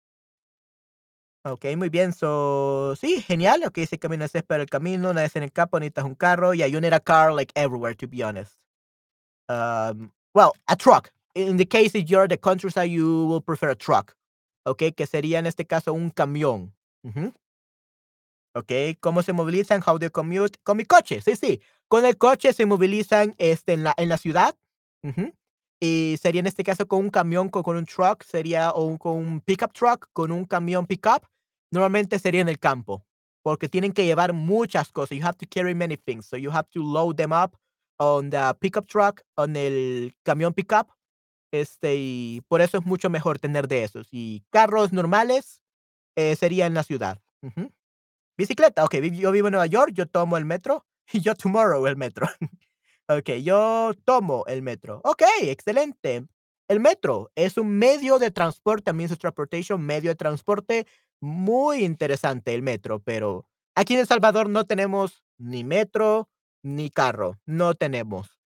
Ok, 1.46 1.66
muy 1.78 1.90
bien. 1.90 2.14
So, 2.14 2.96
sí, 2.96 3.22
genial. 3.22 3.64
Ok, 3.66 3.80
ese 3.80 3.98
camino 3.98 4.26
es 4.26 4.32
para 4.44 4.62
el 4.62 4.70
camino, 4.70 5.10
una 5.10 5.22
vez 5.22 5.36
en 5.36 5.44
el 5.44 5.52
campo 5.52 5.80
necesitas 5.80 6.06
un 6.06 6.16
carro. 6.16 6.54
Yeah, 6.54 6.68
you 6.68 6.82
need 6.82 6.94
a 6.94 7.00
car 7.00 7.34
like 7.34 7.52
everywhere, 7.56 7.96
to 7.96 8.08
be 8.08 8.22
honest. 8.24 8.54
Um, 9.48 10.12
well, 10.34 10.54
a 10.68 10.76
truck. 10.76 11.12
In 11.36 11.58
the 11.58 11.66
case 11.66 11.96
if 11.96 12.10
you're 12.10 12.28
the 12.28 12.38
countryside, 12.38 12.92
you 12.92 13.26
will 13.26 13.42
prefer 13.42 13.70
a 13.70 13.76
truck. 13.76 14.16
Ok, 14.66 14.84
que 14.96 15.08
sería 15.08 15.40
en 15.40 15.46
este 15.46 15.66
caso 15.66 15.94
un 15.94 16.10
camión. 16.10 16.76
Ujú. 17.04 17.34
Ok, 18.56 18.72
¿cómo 19.00 19.22
se 19.22 19.34
movilizan? 19.34 19.82
How 19.86 20.00
they 20.00 20.10
commute? 20.10 20.60
Con 20.64 20.78
mi 20.78 20.86
coche, 20.86 21.22
sí, 21.22 21.36
sí. 21.36 21.62
Con 21.88 22.06
el 22.06 22.18
coche 22.18 22.52
se 22.52 22.66
movilizan 22.66 23.36
este, 23.38 23.74
en, 23.74 23.84
la, 23.84 23.94
en 23.98 24.10
la 24.10 24.18
ciudad. 24.18 24.56
Ujú. 25.04 25.34
Y 25.80 26.18
sería 26.22 26.40
en 26.40 26.48
este 26.48 26.64
caso 26.64 26.88
con 26.88 27.00
un 27.00 27.10
camión, 27.10 27.50
con, 27.50 27.64
con 27.64 27.78
un 27.78 27.86
truck, 27.86 28.24
sería 28.24 28.72
o 28.72 28.98
con 28.98 29.16
un 29.18 29.42
pickup 29.42 29.72
truck, 29.72 30.10
con 30.14 30.32
un 30.32 30.46
camión 30.46 30.86
pickup. 30.86 31.26
Normalmente 31.72 32.20
sería 32.20 32.42
en 32.42 32.50
el 32.50 32.60
campo, 32.60 33.06
porque 33.44 33.70
tienen 33.70 33.94
que 33.94 34.06
llevar 34.06 34.34
muchas 34.34 34.92
cosas. 34.92 35.18
You 35.18 35.26
have 35.26 35.38
to 35.38 35.46
carry 35.50 35.74
many 35.74 35.96
things, 35.96 36.26
so 36.26 36.36
you 36.36 36.52
have 36.52 36.68
to 36.72 36.82
load 36.82 37.16
them 37.16 37.32
up 37.32 37.56
on 37.98 38.30
the 38.30 38.54
pickup 38.60 38.88
truck, 38.88 39.22
on 39.38 39.56
el 39.56 40.14
camión 40.24 40.54
pickup. 40.54 40.90
Este, 41.52 41.96
y 41.96 42.42
por 42.48 42.62
eso 42.62 42.78
es 42.78 42.86
mucho 42.86 43.10
mejor 43.10 43.40
tener 43.40 43.68
de 43.68 43.84
esos. 43.84 44.08
Y 44.12 44.44
carros 44.50 44.94
normales 44.94 45.62
eh, 46.16 46.36
sería 46.36 46.66
en 46.66 46.74
la 46.74 46.84
ciudad. 46.84 47.20
Ujú. 47.42 47.72
Bicicleta, 48.38 48.86
ok, 48.86 48.96
yo 48.96 49.32
vivo 49.32 49.48
en 49.48 49.54
Nueva 49.54 49.66
York, 49.68 49.92
yo 49.94 50.08
tomo 50.08 50.38
el 50.38 50.46
metro 50.46 50.86
y 51.12 51.22
yo 51.22 51.36
tomorrow 51.36 51.86
el 51.88 51.98
metro. 51.98 52.28
ok, 53.08 53.30
yo 53.44 53.94
tomo 54.06 54.46
el 54.48 54.62
metro. 54.62 55.02
Ok, 55.04 55.24
excelente. 55.42 56.26
El 56.68 56.80
metro 56.80 57.32
es 57.36 57.58
un 57.58 57.68
medio 57.68 58.20
de 58.20 58.30
transporte, 58.30 58.94
means 58.94 59.12
of 59.12 59.18
transportation, 59.18 59.82
medio 59.82 60.12
de 60.12 60.16
transporte 60.16 60.86
muy 61.20 61.84
interesante 61.84 62.54
el 62.54 62.62
metro, 62.62 63.00
pero 63.00 63.46
aquí 63.76 63.94
en 63.94 64.02
El 64.02 64.08
Salvador 64.08 64.50
no 64.50 64.66
tenemos 64.66 65.24
ni 65.38 65.64
metro 65.64 66.30
ni 66.64 66.90
carro, 66.90 67.40
no 67.46 67.74
tenemos. 67.74 68.40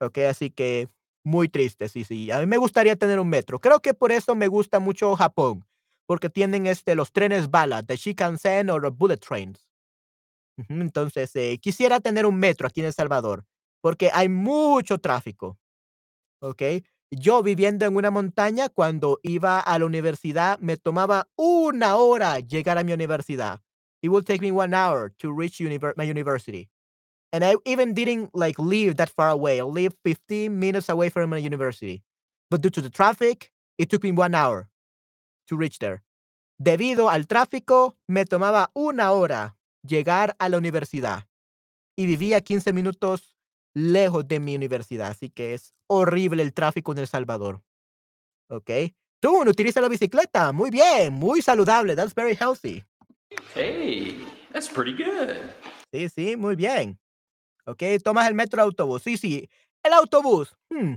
Ok, 0.00 0.18
así 0.18 0.50
que 0.50 0.88
muy 1.24 1.48
triste, 1.48 1.88
sí, 1.88 2.04
sí. 2.04 2.30
A 2.30 2.40
mí 2.40 2.46
me 2.46 2.58
gustaría 2.58 2.96
tener 2.96 3.18
un 3.20 3.28
metro. 3.28 3.60
Creo 3.60 3.80
que 3.80 3.94
por 3.94 4.12
eso 4.12 4.34
me 4.34 4.48
gusta 4.48 4.78
mucho 4.80 5.16
Japón, 5.16 5.66
porque 6.06 6.30
tienen 6.30 6.66
este, 6.66 6.94
los 6.94 7.12
trenes 7.12 7.50
bala, 7.50 7.82
the 7.82 7.96
Shinkansen 7.96 8.70
o 8.70 8.80
bullet 8.92 9.18
trains. 9.18 9.64
Entonces, 10.68 11.34
eh, 11.36 11.58
quisiera 11.60 12.00
tener 12.00 12.26
un 12.26 12.36
metro 12.36 12.66
aquí 12.66 12.80
en 12.80 12.86
El 12.86 12.92
Salvador, 12.92 13.44
porque 13.80 14.10
hay 14.12 14.28
mucho 14.28 14.98
tráfico. 14.98 15.58
¿ok? 16.40 16.62
Yo 17.10 17.42
viviendo 17.42 17.86
en 17.86 17.96
una 17.96 18.10
montaña, 18.10 18.68
cuando 18.68 19.20
iba 19.22 19.60
a 19.60 19.78
la 19.78 19.86
universidad, 19.86 20.58
me 20.60 20.76
tomaba 20.76 21.28
una 21.36 21.96
hora 21.96 22.40
llegar 22.40 22.78
a 22.78 22.84
mi 22.84 22.92
universidad. 22.92 23.60
It 24.02 24.10
would 24.10 24.26
take 24.26 24.40
me 24.42 24.52
one 24.52 24.74
hour 24.74 25.10
to 25.18 25.32
reach 25.32 25.60
my 25.96 26.04
university. 26.10 26.68
And 27.34 27.42
I 27.42 27.56
even 27.64 27.94
didn't 27.94 28.30
like 28.32 28.60
live 28.60 28.94
that 28.98 29.10
far 29.10 29.30
away. 29.30 29.58
I 29.58 29.64
live 29.64 29.92
15 30.04 30.56
minutes 30.56 30.88
away 30.88 31.10
from 31.10 31.30
my 31.30 31.38
university. 31.38 32.04
But 32.48 32.60
due 32.60 32.70
to 32.70 32.80
the 32.80 32.90
traffic, 32.90 33.50
it 33.76 33.90
took 33.90 34.04
me 34.04 34.12
one 34.12 34.36
hour 34.36 34.68
to 35.48 35.56
reach 35.56 35.80
there. 35.80 36.04
Debido 36.62 37.10
al 37.10 37.26
tráfico, 37.26 37.96
me 38.06 38.24
tomaba 38.24 38.70
una 38.72 39.10
hora 39.10 39.56
llegar 39.82 40.36
a 40.38 40.48
la 40.48 40.58
universidad. 40.58 41.24
Y 41.98 42.06
vivía 42.06 42.40
15 42.40 42.72
minutos 42.72 43.34
lejos 43.74 44.28
de 44.28 44.38
mi 44.38 44.54
universidad. 44.54 45.08
Así 45.08 45.28
que 45.28 45.54
es 45.54 45.74
horrible 45.88 46.40
el 46.40 46.52
tráfico 46.52 46.92
en 46.92 46.98
El 46.98 47.08
Salvador. 47.08 47.62
¿Ok? 48.48 48.70
Tú 49.20 49.44
no 49.44 49.50
utilizas 49.50 49.82
la 49.82 49.88
bicicleta. 49.88 50.52
Muy 50.52 50.70
bien, 50.70 51.12
muy 51.12 51.42
saludable. 51.42 51.96
That's 51.96 52.14
very 52.14 52.36
healthy. 52.36 52.84
Hey, 53.56 54.24
that's 54.52 54.68
pretty 54.68 54.92
good. 54.92 55.34
Sí, 55.92 56.08
sí, 56.08 56.36
muy 56.36 56.54
bien. 56.54 56.96
¿Ok? 57.66 57.82
Tomas 58.02 58.28
el 58.28 58.34
metro 58.34 58.62
o 58.62 58.64
autobús. 58.64 59.02
Sí, 59.02 59.16
sí. 59.16 59.48
El 59.82 59.92
autobús. 59.92 60.56
hmm, 60.70 60.94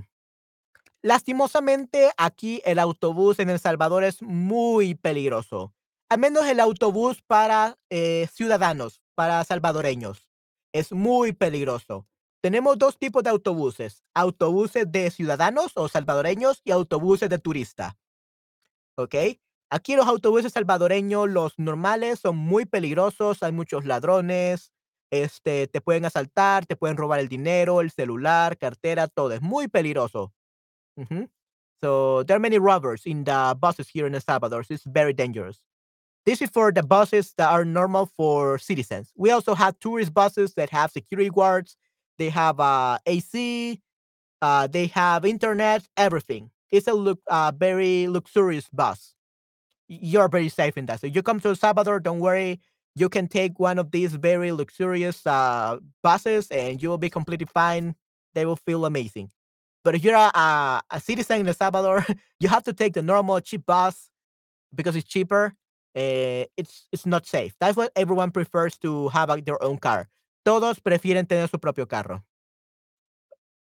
Lastimosamente, 1.02 2.10
aquí 2.16 2.60
el 2.64 2.78
autobús 2.78 3.38
en 3.38 3.50
El 3.50 3.60
Salvador 3.60 4.02
es 4.02 4.20
muy 4.20 4.94
peligroso. 4.94 5.72
Al 6.10 6.18
menos 6.18 6.46
el 6.46 6.58
autobús 6.58 7.22
para 7.22 7.78
eh, 7.90 8.26
ciudadanos, 8.32 9.00
para 9.14 9.44
salvadoreños. 9.44 10.28
Es 10.72 10.92
muy 10.92 11.32
peligroso. 11.32 12.06
Tenemos 12.42 12.78
dos 12.78 12.98
tipos 12.98 13.22
de 13.22 13.30
autobuses. 13.30 14.04
Autobuses 14.14 14.90
de 14.90 15.10
ciudadanos 15.10 15.72
o 15.76 15.88
salvadoreños 15.88 16.62
y 16.64 16.72
autobuses 16.72 17.28
de 17.28 17.38
turista. 17.38 17.96
¿Ok? 18.96 19.14
Aquí 19.70 19.96
los 19.96 20.06
autobuses 20.06 20.52
salvadoreños, 20.52 21.28
los 21.28 21.58
normales, 21.58 22.20
son 22.20 22.36
muy 22.36 22.64
peligrosos. 22.64 23.42
Hay 23.42 23.52
muchos 23.52 23.84
ladrones. 23.84 24.72
Este, 25.10 25.66
te 25.66 25.80
pueden 25.80 26.04
asaltar, 26.04 26.66
te 26.66 26.76
pueden 26.76 26.96
robar 26.96 27.20
el 27.20 27.28
dinero, 27.28 27.80
el 27.80 27.90
celular, 27.90 28.58
cartera, 28.58 29.08
todo. 29.08 29.32
Es 29.32 29.42
muy 29.42 29.68
peligroso. 29.68 30.32
So 31.80 32.24
there 32.24 32.36
are 32.36 32.40
many 32.40 32.58
robbers 32.58 33.06
in 33.06 33.24
the 33.24 33.56
buses 33.58 33.88
here 33.88 34.06
in 34.06 34.14
El 34.14 34.20
Salvador. 34.20 34.64
So 34.64 34.74
it's 34.74 34.84
very 34.84 35.12
dangerous. 35.12 35.60
This 36.26 36.42
is 36.42 36.50
for 36.50 36.72
the 36.72 36.82
buses 36.82 37.32
that 37.38 37.50
are 37.50 37.64
normal 37.64 38.10
for 38.16 38.58
citizens. 38.58 39.12
We 39.16 39.30
also 39.30 39.54
have 39.54 39.78
tourist 39.78 40.12
buses 40.12 40.54
that 40.54 40.70
have 40.70 40.90
security 40.90 41.30
guards. 41.30 41.76
They 42.18 42.28
have 42.30 42.60
uh, 42.60 42.98
AC. 43.06 43.80
Uh, 44.42 44.66
they 44.66 44.88
have 44.88 45.24
internet. 45.24 45.88
Everything. 45.96 46.50
It's 46.70 46.86
a 46.86 46.92
look 46.92 47.20
uh, 47.28 47.52
very 47.56 48.08
luxurious 48.08 48.68
bus. 48.70 49.14
You're 49.88 50.28
very 50.28 50.50
safe 50.50 50.76
in 50.76 50.86
that. 50.86 51.00
So 51.00 51.06
you 51.06 51.22
come 51.22 51.40
to 51.40 51.48
El 51.48 51.56
Salvador, 51.56 52.00
don't 52.00 52.20
worry. 52.20 52.60
You 52.98 53.08
can 53.08 53.28
take 53.28 53.58
one 53.58 53.78
of 53.78 53.90
these 53.90 54.14
very 54.14 54.52
luxurious 54.52 55.26
uh, 55.26 55.78
buses, 56.02 56.48
and 56.50 56.82
you 56.82 56.88
will 56.88 56.98
be 56.98 57.10
completely 57.10 57.46
fine. 57.46 57.94
They 58.34 58.44
will 58.46 58.56
feel 58.56 58.84
amazing. 58.84 59.30
But 59.84 59.94
if 59.94 60.04
you're 60.04 60.16
a, 60.16 60.30
a, 60.34 60.82
a 60.90 61.00
citizen 61.00 61.40
in 61.40 61.48
El 61.48 61.54
Salvador, 61.54 62.04
you 62.40 62.48
have 62.48 62.64
to 62.64 62.72
take 62.72 62.94
the 62.94 63.02
normal 63.02 63.40
cheap 63.40 63.64
bus 63.66 64.10
because 64.74 64.96
it's 64.96 65.08
cheaper. 65.08 65.54
eh, 65.94 66.46
it's 66.56 66.86
it's 66.92 67.06
not 67.06 67.26
safe. 67.26 67.54
That's 67.60 67.76
what 67.76 67.92
everyone 67.96 68.30
prefers 68.30 68.78
to 68.78 69.08
have 69.08 69.28
like, 69.28 69.44
their 69.44 69.62
own 69.62 69.78
car. 69.78 70.08
Todos 70.44 70.78
prefieren 70.80 71.26
tener 71.26 71.48
su 71.48 71.58
propio 71.58 71.86
carro. 71.86 72.24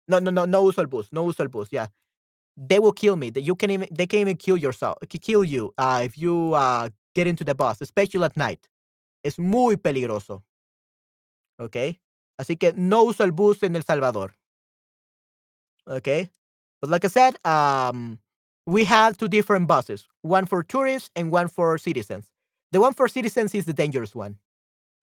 No, 0.08 0.20
no, 0.20 0.32
no, 0.32 0.46
no 0.46 0.64
uso 0.64 0.82
el 0.82 0.88
bus. 0.88 1.10
No 1.12 1.24
uso 1.24 1.44
el 1.44 1.50
bus. 1.50 1.70
Yeah, 1.72 1.88
they 2.58 2.80
will 2.80 2.94
kill 2.94 3.16
me. 3.16 3.32
That 3.32 3.42
you 3.42 3.56
can 3.56 3.72
even 3.72 3.88
they 3.92 4.08
can 4.08 4.20
even 4.20 4.38
kill 4.38 4.58
yourself, 4.58 4.98
kill 5.22 5.44
you 5.44 5.74
uh, 5.78 6.02
if 6.04 6.18
you 6.18 6.54
uh, 6.54 6.90
get 7.16 7.28
into 7.28 7.44
the 7.44 7.56
bus, 7.56 7.82
especially 7.82 8.24
at 8.24 8.38
night. 8.38 8.68
Es 9.24 9.38
muy 9.40 9.78
peligroso. 9.78 10.44
Okay, 11.60 12.02
así 12.38 12.56
que 12.58 12.74
no 12.74 13.04
uso 13.04 13.24
el 13.24 13.32
bus 13.34 13.64
en 13.64 13.76
El 13.76 13.84
Salvador. 13.84 14.36
Okay. 15.86 16.30
But 16.82 16.90
like 16.90 17.04
I 17.04 17.10
said, 17.10 17.36
um, 17.46 18.20
we 18.66 18.86
have 18.86 19.18
two 19.18 19.28
different 19.28 19.68
buses, 19.68 20.08
one 20.22 20.46
for 20.46 20.64
tourists 20.64 21.10
and 21.16 21.32
one 21.32 21.50
for 21.50 21.78
citizens. 21.78 22.30
The 22.72 22.80
one 22.80 22.94
for 22.94 23.08
citizens 23.10 23.54
is 23.56 23.66
the 23.66 23.74
dangerous 23.74 24.16
one. 24.16 24.38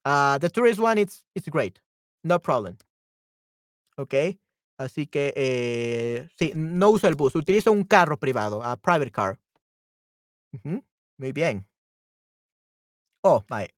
Uh, 0.05 0.39
the 0.39 0.49
tourist 0.49 0.81
one, 0.81 0.99
it's 0.99 1.23
it's 1.35 1.49
great, 1.49 1.81
no 2.25 2.39
problem. 2.39 2.79
Okay. 3.99 4.39
Así 4.79 5.07
que 5.11 5.33
eh, 5.37 6.29
sí, 6.39 6.53
no 6.55 6.91
uso 6.91 7.09
el 7.09 7.15
bus, 7.15 7.35
utilizo 7.35 7.73
un 7.73 7.85
carro 7.85 8.19
privado, 8.19 8.63
a 8.63 8.77
private 8.77 9.11
car. 9.11 9.39
Ujú, 10.53 10.83
Muy 11.19 11.33
bien. 11.33 11.67
Oh, 13.25 13.43
my. 13.51 13.69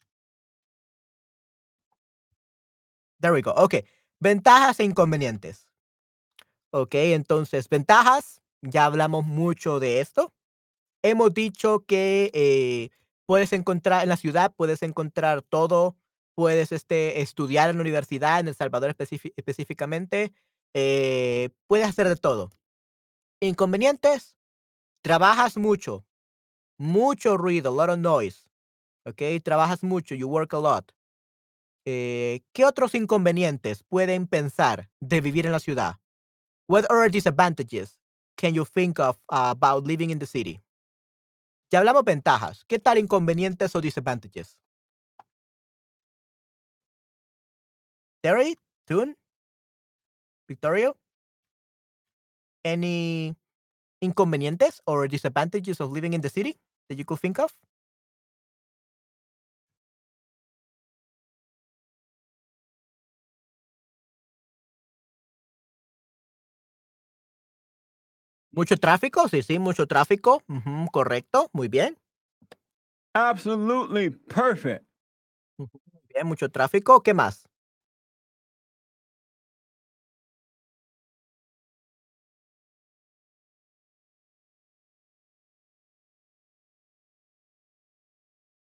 There 3.21 3.33
we 3.33 3.43
go. 3.43 3.53
Okay. 3.57 3.85
Ventajas 4.21 4.81
e 4.81 4.85
inconvenientes. 4.85 5.67
Ok, 6.71 6.95
entonces, 6.95 7.69
ventajas, 7.69 8.43
ya 8.61 8.85
hablamos 8.85 9.25
mucho 9.25 9.81
de 9.81 10.01
esto. 10.01 10.33
Hemos 11.03 11.33
dicho 11.33 11.85
que 11.87 12.31
eh, 12.35 12.91
puedes 13.27 13.53
encontrar 13.53 14.03
en 14.03 14.11
la 14.11 14.17
ciudad, 14.17 14.53
puedes 14.57 14.83
encontrar 14.83 15.43
todo 15.43 15.97
puedes, 16.39 16.71
este, 16.71 17.21
estudiar 17.21 17.69
en 17.69 17.79
la 17.79 17.81
universidad 17.81 18.39
en 18.39 18.47
El 18.47 18.55
Salvador 18.55 18.91
específi 18.91 19.33
específicamente, 19.35 20.33
eh, 20.73 21.51
puedes 21.67 21.89
hacer 21.89 22.09
de 22.09 22.15
todo. 22.15 22.53
Inconvenientes, 23.41 24.37
trabajas 25.03 25.57
mucho, 25.57 26.07
mucho 26.79 27.37
ruido, 27.37 27.71
a 27.73 27.75
lot 27.75 27.91
of 27.91 27.99
noise, 27.99 28.49
¿okey? 29.05 29.41
Trabajas 29.41 29.83
mucho, 29.83 30.15
you 30.15 30.29
work 30.29 30.55
a 30.55 30.61
lot. 30.61 30.93
Eh, 31.91 32.43
¿qué 32.53 32.67
otros 32.67 32.95
inconvenientes 32.95 33.83
pueden 33.83 34.27
pensar 34.27 34.91
de 35.01 35.23
vivir 35.23 35.47
en 35.47 35.53
la 35.53 35.59
ciudad? 35.59 35.95
What 36.69 36.85
other 36.91 37.11
disadvantages 37.11 37.99
can 38.37 38.53
you 38.53 38.67
think 38.67 38.99
of 38.99 39.17
uh, 39.33 39.57
about 39.57 39.87
living 39.87 40.11
in 40.11 40.19
the 40.19 40.27
city? 40.27 40.63
Ya 41.71 41.79
hablamos 41.79 42.05
ventajas, 42.05 42.67
¿qué 42.67 42.79
tal 42.79 42.99
inconvenientes 42.99 43.75
o 43.75 43.81
disadvantages? 43.81 44.59
Terry, 48.21 48.59
Tune, 48.85 49.17
Victorio, 50.47 50.95
any 52.65 53.35
inconvenientes 54.03 54.83
or 54.85 55.09
disadvantages 55.09 55.81
of 55.81 55.91
living 55.91 56.13
in 56.13 56.21
the 56.21 56.29
city 56.29 56.61
that 56.91 56.99
you 56.99 57.07
could 57.07 57.19
think 57.19 57.39
of? 57.39 57.51
Mucho 68.59 68.77
tráfico, 68.77 69.29
sí, 69.29 69.45
sí, 69.45 69.61
mucho 69.61 69.87
tráfico. 69.87 70.43
Correcto, 70.91 71.49
muy 71.53 71.69
bien. 71.69 71.97
Absolutely 73.15 74.11
perfect. 74.11 74.85
Muy 75.57 75.69
bien, 76.13 76.27
mucho 76.27 76.49
tráfico, 76.49 77.01
¿qué 77.05 77.15
más? 77.15 77.49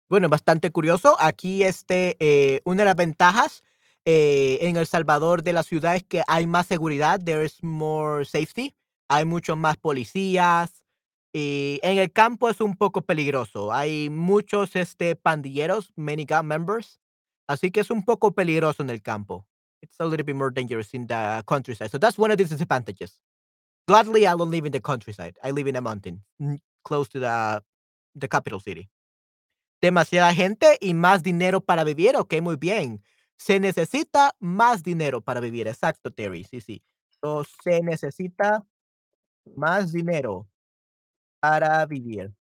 Bueno, 0.08 0.30
bastante 0.30 0.70
curioso. 0.70 1.14
Aquí, 1.20 1.62
este, 1.62 2.16
eh, 2.20 2.62
una 2.64 2.78
de 2.78 2.84
las 2.86 2.96
ventajas, 2.96 3.62
eh, 4.06 4.60
en 4.62 4.78
El 4.78 4.86
Salvador 4.86 5.42
de 5.42 5.52
la 5.52 5.62
ciudad 5.62 5.94
es 5.94 6.04
que 6.04 6.22
hay 6.26 6.46
más 6.46 6.68
seguridad, 6.68 7.20
there 7.22 7.44
is 7.44 7.62
more 7.62 8.24
safety, 8.24 8.74
hay 9.08 9.24
muchos 9.24 9.56
más 9.56 9.76
policías, 9.76 10.84
y 11.32 11.80
en 11.82 11.98
el 11.98 12.12
campo 12.12 12.48
es 12.48 12.60
un 12.60 12.76
poco 12.76 13.02
peligroso. 13.02 13.72
Hay 13.72 14.08
muchos, 14.10 14.76
este, 14.76 15.16
pandilleros, 15.16 15.92
many 15.96 16.24
gang 16.24 16.46
members, 16.46 17.00
así 17.48 17.70
que 17.72 17.80
es 17.80 17.90
un 17.90 18.04
poco 18.04 18.32
peligroso 18.32 18.82
en 18.82 18.90
el 18.90 19.02
campo. 19.02 19.46
It's 19.82 20.00
a 20.00 20.06
little 20.06 20.24
bit 20.24 20.36
more 20.36 20.50
dangerous 20.52 20.94
in 20.94 21.06
the 21.06 21.42
countryside. 21.46 21.90
So 21.90 21.98
that's 21.98 22.18
one 22.18 22.30
of 22.32 22.38
the 22.38 22.44
disadvantages. 22.44 23.20
Gladly, 23.88 24.26
I 24.26 24.34
don't 24.36 24.50
live 24.50 24.66
in 24.66 24.72
the 24.72 24.80
countryside. 24.80 25.36
I 25.44 25.50
live 25.52 25.68
in 25.68 25.76
a 25.76 25.80
mountain, 25.82 26.22
close 26.84 27.08
to 27.10 27.20
the 27.20 27.62
the 28.14 28.28
capital 28.28 28.60
city. 28.60 28.88
Demasiada 29.82 30.32
gente 30.34 30.78
y 30.80 30.94
más 30.94 31.22
dinero 31.22 31.60
para 31.60 31.84
vivir, 31.84 32.16
okey, 32.16 32.40
muy 32.40 32.56
bien. 32.56 33.02
Se 33.36 33.60
necesita 33.60 34.34
más 34.40 34.82
dinero 34.82 35.20
para 35.20 35.40
vivir, 35.40 35.68
exacto, 35.68 36.10
Terry, 36.12 36.44
sí, 36.44 36.60
sí. 36.60 36.82
So, 37.22 37.44
se 37.62 37.82
necesita 37.82 38.64
más 39.56 39.92
dinero 39.92 40.46
para 41.40 41.84
vivir. 41.86 42.32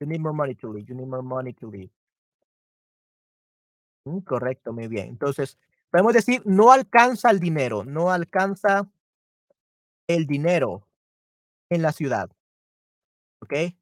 You 0.00 0.06
need 0.06 0.20
more 0.20 0.34
money 0.34 0.54
to 0.56 0.72
live, 0.72 0.86
you 0.88 0.94
need 0.94 1.08
more 1.08 1.22
money 1.22 1.52
to 1.54 1.70
live. 1.70 1.90
Mm, 4.06 4.20
correcto, 4.20 4.72
muy 4.72 4.88
bien. 4.88 5.08
Entonces, 5.08 5.58
podemos 5.90 6.14
decir, 6.14 6.42
no 6.44 6.72
alcanza 6.72 7.30
el 7.30 7.40
dinero, 7.40 7.84
no 7.84 8.10
alcanza 8.12 8.88
el 10.08 10.26
dinero 10.26 10.86
en 11.70 11.82
la 11.82 11.92
ciudad. 11.92 12.30
¿Okey? 13.42 13.76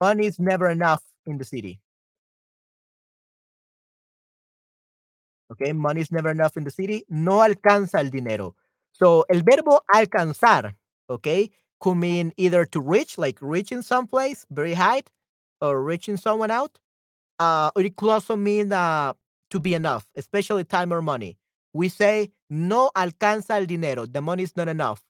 Money 0.00 0.26
is 0.26 0.40
never 0.40 0.70
enough 0.70 1.02
in 1.26 1.38
the 1.38 1.44
city. 1.44 1.80
¿Okey? 5.50 5.72
Money 5.74 6.00
is 6.00 6.12
never 6.12 6.30
enough 6.30 6.56
in 6.56 6.64
the 6.64 6.70
city. 6.70 7.04
No 7.08 7.42
alcanza 7.42 8.00
el 8.00 8.10
dinero. 8.10 8.56
So, 8.92 9.24
el 9.28 9.42
verbo 9.42 9.82
alcanzar, 9.88 10.76
¿okey? 11.12 11.50
Could 11.80 11.96
mean 11.96 12.32
either 12.36 12.64
to 12.66 12.80
reach, 12.80 13.18
like 13.18 13.38
reaching 13.40 13.82
someplace 13.82 14.46
very 14.50 14.74
high, 14.74 15.02
or 15.60 15.82
reaching 15.82 16.16
someone 16.16 16.50
out. 16.50 16.78
Uh, 17.38 17.70
or 17.74 17.82
it 17.82 17.96
could 17.96 18.10
also 18.10 18.36
mean, 18.36 18.72
uh, 18.72 19.12
to 19.50 19.60
be 19.60 19.74
enough, 19.74 20.06
especially 20.16 20.64
time 20.64 20.92
or 20.92 21.02
money. 21.02 21.36
We 21.74 21.88
say, 21.88 22.30
no 22.50 22.90
alcanza 22.96 23.56
el 23.58 23.66
dinero, 23.66 24.06
the 24.06 24.20
money 24.20 24.44
is 24.44 24.56
not 24.56 24.68
enough. 24.68 25.02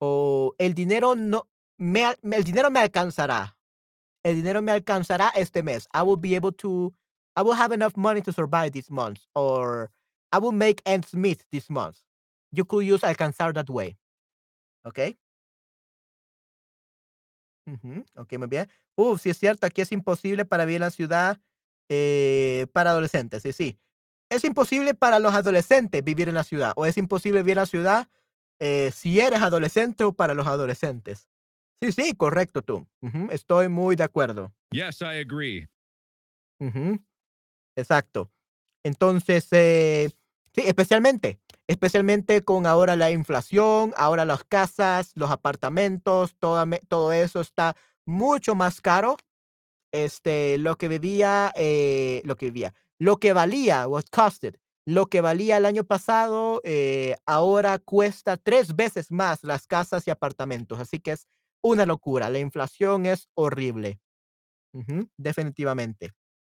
O 0.00 0.54
el 0.58 0.72
dinero 0.72 1.14
no 1.14 1.44
me 1.78 2.02
el 2.02 2.42
dinero 2.42 2.70
me 2.70 2.80
alcanzará. 2.80 3.52
El 4.24 4.34
dinero 4.34 4.60
me 4.62 4.72
alcanzará 4.72 5.30
este 5.36 5.62
mes. 5.62 5.86
I 5.94 6.02
will 6.02 6.16
be 6.16 6.34
able 6.34 6.52
to 6.52 6.92
I 7.36 7.42
will 7.42 7.54
have 7.54 7.72
enough 7.72 7.96
money 7.96 8.20
to 8.22 8.32
survive 8.32 8.72
this 8.72 8.90
month, 8.90 9.20
or 9.34 9.90
I 10.32 10.38
will 10.38 10.52
make 10.52 10.82
ends 10.86 11.14
meet 11.14 11.44
this 11.52 11.70
month. 11.70 12.00
You 12.52 12.64
could 12.64 12.84
use 12.86 13.00
alcanzar 13.02 13.54
that 13.54 13.70
way. 13.70 13.96
¿Okey? 14.86 15.16
Ujú, 17.66 18.04
okey, 18.16 18.38
muy 18.38 18.48
bien. 18.48 18.68
Uh, 18.94 19.18
sí 19.18 19.30
es 19.30 19.38
cierto, 19.38 19.66
aquí 19.66 19.82
es 19.82 19.90
imposible 19.92 20.44
para 20.44 20.64
vivir 20.64 20.76
en 20.76 20.82
la 20.82 20.90
ciudad, 20.90 21.40
eh, 21.88 22.66
para 22.72 22.90
adolescentes, 22.90 23.42
sí, 23.42 23.52
sí. 23.52 23.78
Es 24.30 24.44
imposible 24.44 24.94
para 24.94 25.18
los 25.18 25.34
adolescentes 25.34 26.02
vivir 26.04 26.28
en 26.28 26.34
la 26.34 26.44
ciudad, 26.44 26.72
o 26.76 26.86
es 26.86 26.96
imposible 26.96 27.40
vivir 27.42 27.52
en 27.52 27.62
la 27.62 27.66
ciudad, 27.66 28.08
eh, 28.60 28.90
si 28.94 29.20
eres 29.20 29.40
adolescente 29.42 30.04
o 30.04 30.12
para 30.12 30.34
los 30.34 30.46
adolescentes. 30.46 31.28
Sí, 31.82 31.92
sí, 31.92 32.14
correcto 32.14 32.62
tú. 32.62 32.86
Ujú, 33.02 33.28
estoy 33.30 33.68
muy 33.68 33.96
de 33.96 34.04
acuerdo. 34.04 34.52
Yes, 34.70 35.00
I 35.02 35.20
agree. 35.20 35.68
Ujú, 36.60 36.98
exacto. 37.76 38.30
Entonces, 38.84 39.48
eh, 39.52 40.10
sí, 40.54 40.62
especialmente, 40.66 41.38
especialmente 41.68 42.42
con 42.44 42.66
ahora 42.66 42.96
la 42.96 43.10
inflación, 43.10 43.92
ahora 43.96 44.24
las 44.24 44.44
casas, 44.44 45.12
los 45.14 45.30
apartamentos, 45.30 46.36
toda 46.38 46.66
me 46.66 46.78
todo 46.88 47.12
eso 47.12 47.40
está 47.40 47.76
mucho 48.06 48.54
más 48.54 48.80
caro. 48.80 49.16
Este, 49.92 50.58
lo 50.58 50.76
que 50.76 50.88
vivía, 50.88 51.52
eh, 51.56 52.22
lo 52.24 52.36
que 52.36 52.46
vivía, 52.46 52.74
lo 52.98 53.18
que 53.18 53.32
valía, 53.32 53.86
what 53.88 54.04
costed, 54.10 54.56
lo 54.86 55.06
que 55.06 55.20
valía 55.20 55.56
el 55.58 55.66
año 55.66 55.84
pasado, 55.84 56.60
eh, 56.64 57.16
ahora 57.26 57.78
cuesta 57.78 58.36
3 58.36 58.76
veces 58.76 59.10
más 59.10 59.42
las 59.44 59.66
casas 59.66 60.06
y 60.06 60.10
apartamentos, 60.10 60.78
así 60.80 61.00
que 61.00 61.12
es 61.12 61.26
una 61.62 61.86
locura. 61.86 62.30
La 62.30 62.38
inflación 62.40 63.06
es 63.06 63.28
horrible. 63.34 64.00
Definitivamente. 65.18 66.12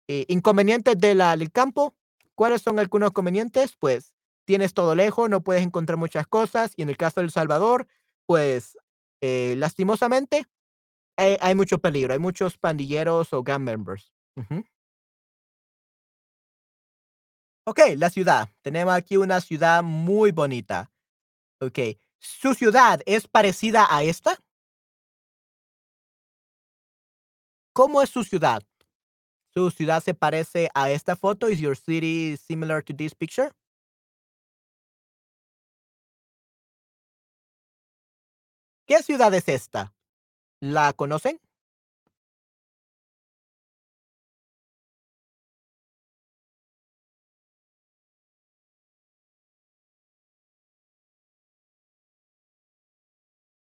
Eh, 0.07 0.25
inconvenientes 0.29 0.97
de 0.99 1.15
la 1.15 1.37
del 1.37 1.51
campo, 1.51 1.95
¿cuáles 2.35 2.61
son 2.61 2.79
algunos 2.79 3.09
inconvenientes? 3.09 3.75
Pues, 3.79 4.13
tienes 4.47 4.73
todo 4.73 4.95
lejos, 4.95 5.29
no 5.29 5.43
puedes 5.43 5.63
encontrar 5.63 5.97
muchas 5.99 6.27
cosas, 6.27 6.73
y 6.77 6.83
en 6.83 6.89
el 6.89 6.97
caso 6.97 7.21
de 7.21 7.25
El 7.27 7.31
Salvador, 7.33 7.87
pues, 8.27 8.79
eh, 9.21 9.55
lastimosamente, 9.59 10.47
hay 11.17 11.55
mucho 11.55 11.79
peligro, 11.79 12.13
hay 12.13 12.19
muchos 12.19 12.57
pandilleros 12.57 13.33
o 13.33 13.43
gang 13.43 13.63
members. 13.63 14.11
Ujú. 14.37 14.63
Okey, 17.69 17.97
la 17.97 18.09
ciudad. 18.09 18.47
Tenemos 18.61 18.93
aquí 18.93 19.17
una 19.17 19.41
ciudad 19.41 19.83
muy 19.83 20.31
bonita. 20.31 20.89
Okey, 21.61 21.99
¿su 22.19 22.53
ciudad 22.55 23.01
es 23.05 23.27
parecida 23.27 23.87
a 23.89 24.03
esta? 24.03 24.37
¿Cómo 27.75 28.01
es 28.01 28.09
su 28.09 28.23
ciudad? 28.23 28.63
¿Su 29.53 29.71
ciudad 29.71 30.03
se 30.03 30.13
parece 30.13 30.69
a 30.75 30.91
esta 30.91 31.15
foto? 31.15 31.49
Is 31.49 31.59
your 31.59 31.77
city 31.77 32.37
similar 32.37 32.83
to 32.83 32.93
this 32.95 33.15
picture? 33.15 33.51
¿Qué 38.87 39.03
ciudad 39.03 39.33
es 39.33 39.49
esta? 39.49 39.93
¿La 40.61 40.93
conocen? 40.93 41.39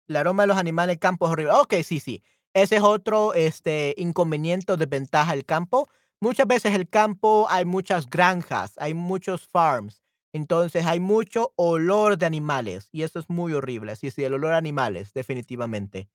El 0.07 0.15
aroma 0.17 0.43
de 0.43 0.47
los 0.47 0.57
animales 0.57 0.97
campo 0.99 1.25
es 1.25 1.31
horrible. 1.31 1.53
Okey, 1.53 1.83
sí, 1.83 1.99
sí. 1.99 2.23
Ese 2.53 2.77
es 2.77 2.81
otro, 2.83 3.33
este, 3.33 3.93
inconveniente 3.97 4.75
desventaja 4.77 5.31
del 5.33 5.45
campo. 5.45 5.89
Muchas 6.19 6.47
veces 6.47 6.73
el 6.75 6.87
campo 6.89 7.47
hay 7.49 7.65
muchas 7.65 8.09
granjas, 8.09 8.73
hay 8.77 8.93
muchos 8.93 9.47
farms, 9.47 10.00
entonces 10.33 10.85
hay 10.85 10.99
mucho 10.99 11.53
olor 11.57 12.17
de 12.17 12.25
animales, 12.25 12.89
y 12.91 13.03
eso 13.03 13.19
es 13.19 13.29
muy 13.29 13.53
horrible. 13.53 13.95
Sí, 13.95 14.11
sí, 14.11 14.23
el 14.23 14.33
olor 14.35 14.53
a 14.53 14.57
animales, 14.57 15.13
definitivamente. 15.13 16.09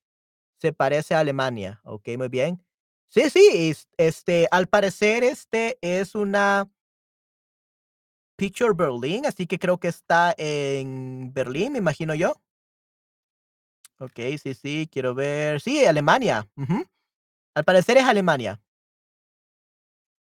Se 0.61 0.72
parece 0.72 1.14
a 1.14 1.20
Alemania. 1.20 1.81
Okey, 1.85 2.16
muy 2.18 2.29
bien. 2.29 2.64
Sí, 3.11 3.31
sí, 3.31 3.48
es 3.52 3.88
este, 3.98 4.48
al 4.52 4.68
parecer, 4.68 5.24
este, 5.24 5.79
es 5.83 6.14
una 6.16 6.68
Picture 8.38 8.74
Berlin, 8.74 9.24
así 9.26 9.46
que 9.46 9.59
creo 9.59 9.79
que 9.81 9.88
está 9.88 10.35
en 10.37 11.33
Berlín, 11.33 11.72
me 11.72 11.79
imagino 11.79 12.14
yo. 12.14 12.37
Okey, 14.00 14.37
sí, 14.38 14.55
sí, 14.55 14.88
quiero 14.92 15.14
ver. 15.14 15.61
Sí, 15.61 15.85
Alemania. 15.87 16.46
Al 17.55 17.64
parecer 17.64 17.96
es 17.96 18.05
Alemania. 18.05 18.61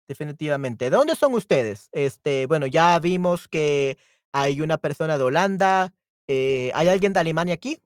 Definitivamente. 0.09 0.85
¿De 0.88 0.97
dónde 0.97 1.16
son 1.16 1.35
ustedes? 1.35 1.88
Este, 1.92 2.47
bueno, 2.47 2.66
ya 2.66 2.99
vimos 3.01 3.49
que 3.49 3.99
hay 4.33 4.61
una 4.61 4.79
persona 4.79 5.19
de 5.19 5.25
Holanda, 5.25 5.92
eh, 6.29 6.71
¿hay 6.75 6.88
alguien 6.88 7.12
de 7.12 7.21
Alemania 7.21 7.55
aquí? 7.55 7.81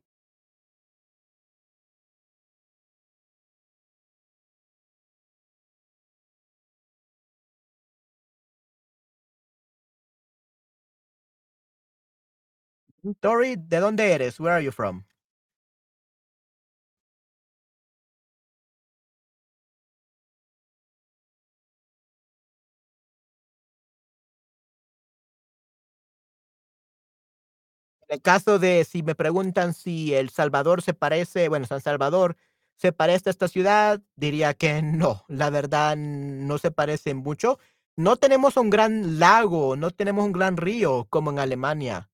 Mm, 13.03 13.13
Tori, 13.21 13.57
¿de 13.57 13.79
dónde 13.79 14.13
eres? 14.13 14.41
Where 14.41 14.55
are 14.55 14.65
you 14.65 14.73
from? 14.73 15.05
El 28.11 28.23
caso 28.23 28.59
de 28.59 28.85
si 28.85 29.03
me 29.03 29.15
preguntan 29.15 29.75
si 29.75 30.15
El 30.15 30.31
Salvador 30.31 30.83
se 30.83 30.95
parece, 30.95 31.49
bueno, 31.49 31.67
San 31.67 31.81
Salvador 31.81 32.37
se 32.77 32.93
parece 32.93 33.31
a 33.31 33.33
esta 33.33 33.49
ciudad, 33.49 34.01
diría 34.17 34.55
que 34.55 34.83
no, 34.83 35.25
la 35.29 35.51
verdad 35.51 35.97
no 35.97 36.59
se 36.59 36.71
parece 36.71 37.15
mucho. 37.15 37.59
No 37.97 38.17
tenemos 38.17 38.57
un 38.57 38.71
gran 38.71 39.19
lago, 39.19 39.77
no 39.77 39.91
tenemos 39.91 40.25
un 40.27 40.33
gran 40.33 40.57
río 40.57 41.07
como 41.11 41.31
en 41.31 41.39
Alemania, 41.41 42.11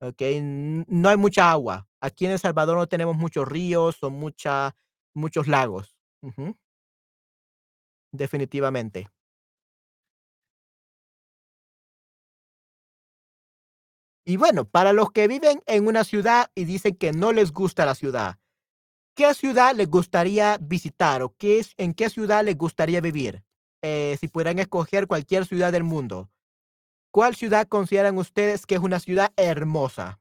¿okey? 0.00 0.38
N 0.38 0.84
no 0.88 1.08
hay 1.10 1.16
mucha 1.18 1.50
agua. 1.52 1.88
Aquí 2.00 2.26
en 2.26 2.32
El 2.32 2.38
Salvador 2.40 2.76
no 2.78 2.88
tenemos 2.88 3.16
muchos 3.16 3.48
ríos 3.48 4.02
o 4.02 4.10
mucha 4.10 4.74
muchos 5.14 5.48
lagos. 5.48 5.96
Definitivamente. 8.12 9.08
Y 14.24 14.36
bueno, 14.36 14.64
para 14.64 14.92
los 14.92 15.10
que 15.12 15.28
viven 15.28 15.62
en 15.66 15.86
una 15.86 16.04
ciudad 16.04 16.50
y 16.54 16.64
dicen 16.64 16.96
que 16.96 17.12
no 17.12 17.32
les 17.32 17.52
gusta 17.52 17.86
la 17.86 17.94
ciudad, 17.94 18.38
¿qué 19.14 19.34
ciudad 19.34 19.74
les 19.74 19.88
gustaría 19.88 20.58
visitar 20.60 21.22
o 21.22 21.34
qué 21.36 21.64
en 21.78 21.94
qué 21.94 22.10
ciudad 22.10 22.44
les 22.44 22.56
gustaría 22.56 23.00
vivir? 23.00 23.42
Eh, 23.82 24.16
si 24.20 24.28
pudieran 24.28 24.58
escoger 24.58 25.06
cualquier 25.06 25.46
ciudad 25.46 25.72
del 25.72 25.84
mundo, 25.84 26.30
¿cuál 27.10 27.34
ciudad 27.34 27.66
consideran 27.66 28.18
ustedes 28.18 28.66
que 28.66 28.74
es 28.74 28.80
una 28.80 29.00
ciudad 29.00 29.32
hermosa? 29.36 30.19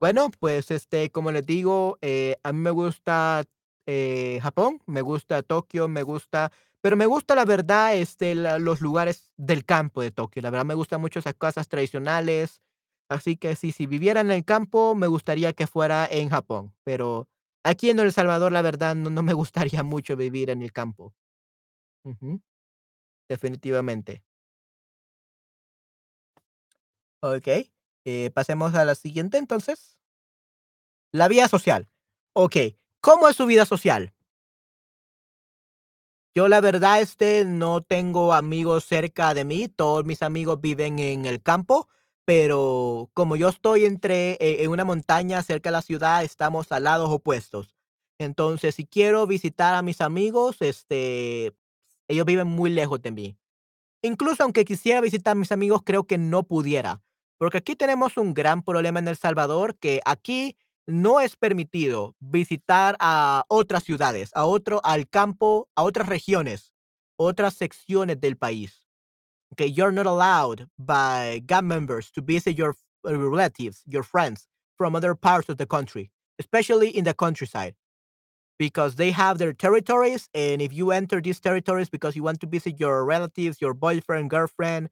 Bueno, 0.00 0.30
pues, 0.40 0.70
este, 0.70 1.10
como 1.10 1.30
les 1.30 1.44
digo, 1.44 1.98
eh, 2.00 2.36
a 2.42 2.52
mí 2.52 2.58
me 2.60 2.70
gusta, 2.70 3.44
eh, 3.86 4.38
Japón, 4.42 4.80
me 4.86 5.02
gusta 5.02 5.42
Tokio, 5.42 5.88
me 5.88 6.02
gusta 6.02 6.52
pero 6.82 6.96
me 6.96 7.04
gusta, 7.04 7.34
la 7.34 7.44
verdad, 7.44 7.94
este, 7.94 8.34
los 8.34 8.80
lugares 8.80 9.30
del 9.36 9.66
campo 9.66 10.00
de 10.00 10.10
Tokio. 10.12 10.40
La 10.40 10.48
verdad, 10.48 10.64
me 10.64 10.72
gustan 10.74 10.98
mucho 11.02 11.18
esas 11.18 11.34
casas 11.34 11.68
tradicionales. 11.68 12.62
Así 13.10 13.36
que 13.36 13.54
sí, 13.54 13.70
si 13.72 13.84
viviera 13.86 14.22
en 14.22 14.30
el 14.30 14.46
campo, 14.46 14.94
me 14.94 15.06
gustaría 15.06 15.52
que 15.52 15.66
fuera 15.66 16.08
en 16.10 16.30
Japón, 16.30 16.74
pero 16.82 17.28
aquí 17.64 17.90
en 17.90 17.98
El 17.98 18.12
Salvador, 18.14 18.50
la 18.52 18.62
verdad, 18.62 18.94
no 18.96 19.10
no 19.10 19.22
me 19.22 19.34
gustaría 19.34 19.82
mucho 19.82 20.16
vivir 20.16 20.48
en 20.48 20.62
el 20.62 20.72
campo. 20.72 21.12
Definitivamente. 23.30 24.22
Okey, 27.22 27.70
eh, 28.04 28.30
pasemos 28.34 28.74
a 28.74 28.84
la 28.84 28.94
siguiente, 28.94 29.38
entonces. 29.38 29.98
La 31.12 31.28
vida 31.28 31.48
social. 31.48 31.88
Okey, 32.34 32.78
¿cómo 33.00 33.28
es 33.28 33.36
su 33.36 33.46
vida 33.46 33.66
social? 33.66 34.14
Yo, 36.34 36.46
la 36.46 36.60
verdad, 36.60 37.00
este, 37.00 37.44
no 37.44 37.82
tengo 37.82 38.32
amigos 38.32 38.84
cerca 38.84 39.34
de 39.34 39.44
mí, 39.44 39.66
todos 39.66 40.04
mis 40.04 40.22
amigos 40.22 40.60
viven 40.60 41.00
en 41.00 41.26
el 41.26 41.42
campo, 41.42 41.88
pero 42.24 43.10
como 43.14 43.34
yo 43.34 43.48
estoy 43.48 43.84
entre 43.84 44.34
e 44.40 44.62
en 44.62 44.70
una 44.70 44.84
montaña 44.84 45.42
cerca 45.42 45.70
de 45.70 45.72
la 45.72 45.82
ciudad, 45.82 46.22
estamos 46.22 46.70
a 46.70 46.78
lados 46.78 47.10
opuestos. 47.10 47.74
Entonces, 48.18 48.76
si 48.76 48.86
quiero 48.86 49.26
visitar 49.26 49.74
a 49.74 49.82
mis 49.82 50.00
amigos, 50.00 50.58
este, 50.60 51.52
ellos 52.06 52.26
viven 52.26 52.46
muy 52.46 52.70
lejos 52.70 53.02
de 53.02 53.10
mí. 53.10 53.36
Incluso 54.02 54.44
aunque 54.44 54.64
quisiera 54.64 55.00
visitar 55.00 55.32
a 55.32 55.34
mis 55.34 55.52
amigos, 55.52 55.82
creo 55.84 56.04
que 56.04 56.18
no 56.18 56.44
pudiera, 56.44 57.02
porque 57.40 57.56
aquí 57.56 57.74
tenemos 57.74 58.18
un 58.18 58.34
gran 58.34 58.62
problema 58.62 58.98
en 58.98 59.08
El 59.08 59.16
Salvador, 59.16 59.74
que 59.78 60.02
aquí 60.04 60.58
no 60.86 61.20
es 61.20 61.36
permitido 61.36 62.14
visitar 62.20 62.96
a 63.00 63.44
otras 63.48 63.82
ciudades, 63.82 64.30
a 64.34 64.44
otro 64.44 64.82
al 64.84 65.08
campo, 65.08 65.66
a 65.74 65.82
otras 65.82 66.06
regiones, 66.06 66.70
otras 67.16 67.54
secciones 67.54 68.20
del 68.20 68.36
país. 68.36 68.86
Okay, 69.52 69.68
you're 69.68 69.90
not 69.90 70.06
allowed 70.06 70.68
by 70.76 71.40
gang 71.46 71.66
members 71.66 72.12
to 72.12 72.20
visit 72.20 72.58
your 72.58 72.74
uh, 73.08 73.16
relatives, 73.16 73.82
your 73.86 74.04
friends 74.04 74.46
from 74.76 74.94
other 74.94 75.14
parts 75.14 75.48
of 75.48 75.56
the 75.56 75.66
country, 75.66 76.10
especially 76.38 76.90
in 76.90 77.04
the 77.04 77.14
countryside, 77.14 77.74
because 78.58 78.96
they 78.96 79.12
have 79.12 79.38
their 79.38 79.54
territories. 79.54 80.28
And 80.34 80.60
if 80.60 80.74
you 80.74 80.90
enter 80.90 81.22
these 81.22 81.40
territories 81.40 81.88
because 81.88 82.14
you 82.14 82.22
want 82.22 82.40
to 82.42 82.46
visit 82.46 82.78
your 82.78 83.02
relatives, 83.06 83.62
your 83.62 83.72
boyfriend, 83.72 84.28
girlfriend, 84.28 84.90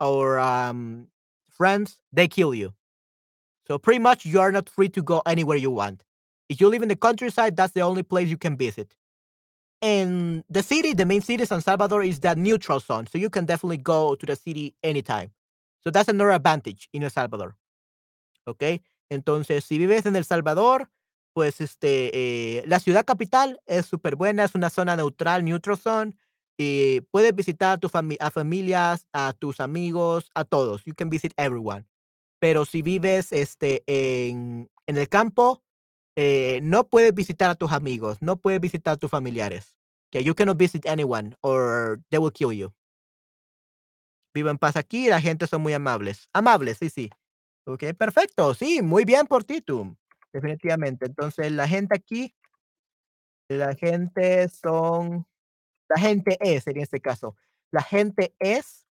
or 0.00 0.38
um, 0.38 1.08
friends, 1.54 1.98
they 2.12 2.28
kill 2.28 2.54
you. 2.54 2.74
So 3.66 3.78
pretty 3.78 4.00
much 4.00 4.26
you 4.26 4.40
are 4.40 4.52
not 4.52 4.68
free 4.68 4.88
to 4.90 5.02
go 5.02 5.22
anywhere 5.26 5.56
you 5.56 5.70
want. 5.70 6.02
If 6.48 6.60
you 6.60 6.68
live 6.68 6.82
in 6.82 6.88
the 6.88 6.96
countryside, 6.96 7.56
that's 7.56 7.72
the 7.72 7.80
only 7.80 8.02
place 8.02 8.28
you 8.28 8.36
can 8.36 8.56
visit. 8.56 8.94
And 9.80 10.44
the 10.48 10.62
city, 10.62 10.94
the 10.94 11.06
main 11.06 11.20
city, 11.22 11.44
San 11.44 11.60
Salvador, 11.60 12.02
is 12.02 12.20
that 12.20 12.38
neutral 12.38 12.80
zone. 12.80 13.06
So 13.06 13.18
you 13.18 13.30
can 13.30 13.44
definitely 13.44 13.78
go 13.78 14.14
to 14.14 14.26
the 14.26 14.36
city 14.36 14.74
anytime. 14.82 15.30
So 15.82 15.90
that's 15.90 16.08
another 16.08 16.32
advantage 16.32 16.88
in 16.92 17.02
El 17.02 17.10
Salvador. 17.10 17.56
¿Ok? 18.46 18.80
Entonces, 19.10 19.64
si 19.64 19.78
vives 19.78 20.06
en 20.06 20.16
El 20.16 20.24
Salvador, 20.24 20.90
pues 21.34 21.60
este, 21.60 22.10
eh, 22.58 22.64
la 22.66 22.80
ciudad 22.80 23.04
capital 23.04 23.60
es 23.66 23.86
súper 23.86 24.16
buena, 24.16 24.44
es 24.44 24.54
una 24.54 24.70
zona 24.70 24.96
neutral, 24.96 25.44
neutral 25.44 25.76
zone, 25.76 26.16
y 26.56 27.00
puedes 27.10 27.34
visitar 27.34 27.72
a, 27.72 27.78
tu 27.78 27.88
fami- 27.88 28.16
a 28.20 28.30
familias, 28.30 29.06
a 29.12 29.32
tus 29.32 29.60
amigos, 29.60 30.30
a 30.34 30.44
todos. 30.44 30.84
You 30.84 30.94
can 30.94 31.10
visit 31.10 31.32
everyone. 31.36 31.86
Pero 32.40 32.64
si 32.64 32.82
vives 32.82 33.32
este, 33.32 33.82
en, 33.86 34.70
en 34.86 34.96
el 34.98 35.08
campo, 35.08 35.62
eh, 36.16 36.60
no 36.62 36.86
puedes 36.88 37.14
visitar 37.14 37.50
a 37.50 37.54
tus 37.54 37.72
amigos, 37.72 38.18
no 38.20 38.36
puedes 38.36 38.60
visitar 38.60 38.94
a 38.94 38.96
tus 38.96 39.10
familiares. 39.10 39.74
Que 40.10 40.22
you 40.22 40.34
cannot 40.34 40.58
visit 40.58 40.86
anyone 40.86 41.34
or 41.40 42.00
they 42.10 42.18
will 42.18 42.32
kill 42.32 42.52
you. 42.52 42.72
Vivo 44.34 44.50
en 44.50 44.58
paz 44.58 44.76
aquí, 44.76 45.08
la 45.08 45.20
gente 45.20 45.46
son 45.46 45.62
muy 45.62 45.72
amables. 45.72 46.28
Amables, 46.32 46.78
sí, 46.78 46.90
sí. 46.90 47.10
Ok, 47.66 47.84
perfecto. 47.96 48.52
Sí, 48.54 48.82
muy 48.82 49.04
bien 49.04 49.26
por 49.26 49.44
ti, 49.44 49.60
tú. 49.60 49.96
Definitivamente. 50.32 51.06
Entonces, 51.06 51.50
la 51.52 51.66
gente 51.66 51.96
aquí, 51.96 52.34
la 53.48 53.74
gente 53.74 54.48
son, 54.48 55.26
la 55.88 55.98
gente 55.98 56.38
es, 56.40 56.66
en 56.66 56.78
este 56.78 57.00
caso, 57.00 57.36
la 57.70 57.82
gente 57.82 58.34
es 58.38 58.86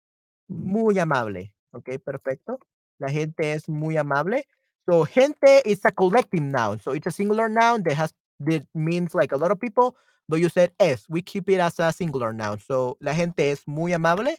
muy 0.48 1.00
amable. 1.00 1.54
Ok, 1.72 1.90
perfecto. 2.04 2.60
La 3.00 3.10
gente 3.10 3.54
es 3.54 3.68
muy 3.68 3.98
amable. 3.98 4.46
So, 4.86 5.06
gente 5.06 5.62
is 5.66 5.86
a 5.86 5.92
collective 5.92 6.44
noun. 6.44 6.80
So, 6.80 6.94
it's 6.94 7.08
a 7.08 7.12
singular 7.12 7.50
noun 7.50 7.84
that 7.84 7.96
has, 7.96 8.14
that 8.40 8.66
means 8.74 9.16
like 9.16 9.32
a 9.32 9.38
lot 9.38 9.52
of 9.52 9.60
people, 9.60 9.96
but 10.28 10.40
you 10.40 10.50
said 10.50 10.72
es. 10.80 11.06
We 11.10 11.22
keep 11.22 11.50
it 11.50 11.60
as 11.60 11.80
a 11.80 11.92
singular 11.92 12.34
noun. 12.34 12.60
So, 12.60 12.98
la 13.00 13.14
gente 13.14 13.52
es 13.52 13.68
muy 13.68 13.94
amable. 13.94 14.38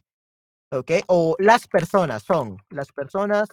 Ok, 0.70 0.90
o 1.08 1.36
las 1.38 1.68
personas 1.68 2.24
son, 2.24 2.56
las 2.70 2.90
personas 2.90 3.48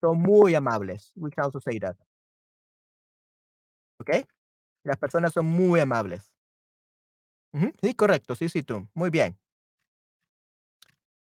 son 0.00 0.20
muy 0.20 0.54
amables. 0.54 1.10
We 1.16 1.30
can 1.30 1.44
also 1.44 1.58
say 1.58 1.78
that. 1.78 1.96
Ok, 3.98 4.26
las 4.84 4.98
personas 4.98 5.32
son 5.32 5.46
muy 5.46 5.80
amables. 5.80 6.35
Sí, 7.82 7.94
correcto. 7.94 8.34
Sí, 8.34 8.48
sí, 8.48 8.62
tú. 8.62 8.88
Muy 8.94 9.10
bien. 9.10 9.38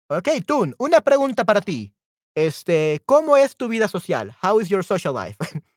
Ok, 0.09 0.29
Tun, 0.45 0.75
una 0.77 1.01
pregunta 1.01 1.45
para 1.45 1.61
ti. 1.61 1.93
Este, 2.35 3.01
¿cómo 3.05 3.37
es 3.37 3.55
tu 3.55 3.67
vida 3.67 3.87
social? 3.87 4.35
How 4.41 4.59
is 4.59 4.69
your 4.69 4.83
social 4.83 5.13
life? 5.13 5.37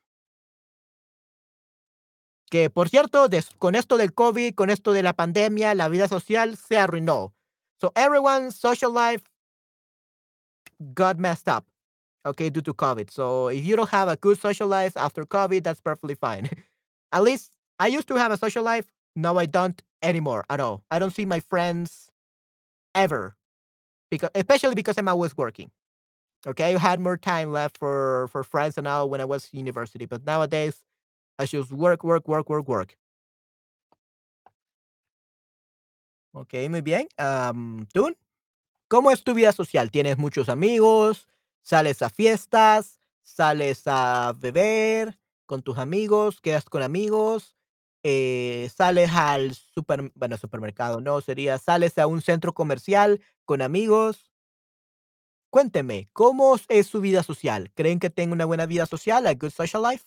Que 2.48 2.70
por 2.70 2.88
cierto, 2.88 3.28
con 3.58 3.74
esto 3.74 3.96
del 3.96 4.14
COVID, 4.14 4.54
con 4.54 4.70
esto 4.70 4.92
de 4.92 5.02
la 5.02 5.14
pandemia, 5.14 5.74
la 5.74 5.88
vida 5.88 6.06
social 6.06 6.56
se 6.56 6.78
arruinó. 6.78 7.34
So 7.80 7.92
everyone's 7.96 8.54
social 8.54 8.92
life 8.92 9.24
got 10.94 11.18
messed 11.18 11.48
up, 11.48 11.66
okay, 12.24 12.50
due 12.50 12.62
to 12.62 12.72
COVID. 12.72 13.10
So 13.10 13.48
if 13.48 13.64
you 13.64 13.76
don't 13.76 13.90
have 13.90 14.08
a 14.08 14.16
good 14.16 14.38
social 14.38 14.68
life 14.68 14.96
after 14.96 15.26
COVID, 15.26 15.64
that's 15.64 15.80
perfectly 15.80 16.14
fine. 16.14 16.48
at 17.12 17.22
least 17.22 17.52
I 17.80 17.88
used 17.88 18.06
to 18.08 18.14
have 18.14 18.30
a 18.30 18.36
social 18.38 18.62
life. 18.62 18.86
Now 19.16 19.38
I 19.38 19.46
don't 19.46 19.82
anymore 20.02 20.44
at 20.50 20.60
all. 20.60 20.82
I 20.90 20.98
don't 20.98 21.12
see 21.14 21.26
my 21.26 21.40
friends 21.40 22.10
ever, 22.94 23.36
because 24.10 24.30
especially 24.34 24.74
because 24.74 24.98
I'm 24.98 25.08
always 25.08 25.36
working. 25.36 25.70
Okay, 26.46 26.74
I 26.74 26.78
had 26.78 27.00
more 27.00 27.16
time 27.18 27.52
left 27.52 27.78
for 27.78 28.28
for 28.28 28.44
friends 28.44 28.78
and 28.78 28.86
all 28.88 29.10
when 29.10 29.20
I 29.20 29.24
was 29.26 29.48
university, 29.52 30.06
but 30.06 30.24
nowadays 30.26 30.82
I 31.38 31.46
just 31.46 31.72
work, 31.72 32.04
work, 32.04 32.28
work, 32.28 32.48
work, 32.50 32.68
work. 32.68 32.96
Ok, 36.34 36.54
muy 36.68 36.82
bien. 36.82 37.08
Am, 37.16 37.86
¿Tú? 37.94 38.14
¿Cómo 38.88 39.10
es 39.12 39.24
tu 39.24 39.34
vida 39.34 39.52
social? 39.52 39.90
¿Tienes 39.90 40.18
muchos 40.18 40.48
amigos? 40.48 41.28
¿Sales 41.62 42.02
a 42.02 42.10
fiestas? 42.10 43.00
¿Sales 43.24 43.84
a 43.86 44.34
beber 44.38 45.18
con 45.46 45.62
tus 45.62 45.78
amigos? 45.78 46.40
¿Quedas 46.40 46.66
con 46.66 46.82
amigos? 46.82 47.55
Eh, 48.02 48.70
¿Sales 48.74 49.10
al 49.12 49.54
super, 49.54 50.12
bueno, 50.14 50.36
supermercado? 50.36 51.00
No, 51.00 51.20
sería, 51.20 51.58
¿sales 51.58 51.98
a 51.98 52.06
un 52.06 52.22
centro 52.22 52.54
comercial 52.54 53.20
con 53.44 53.62
amigos? 53.62 54.30
Cuénteme, 55.50 56.08
¿cómo 56.12 56.56
es 56.68 56.86
su 56.86 57.00
vida 57.00 57.22
social? 57.24 57.72
¿Creen 57.74 57.98
que 57.98 58.10
tengo 58.10 58.32
una 58.34 58.44
buena 58.44 58.66
vida 58.66 58.86
social? 58.86 59.26
¿A 59.26 59.34
good 59.34 59.50
social 59.50 59.82
life? 59.82 60.04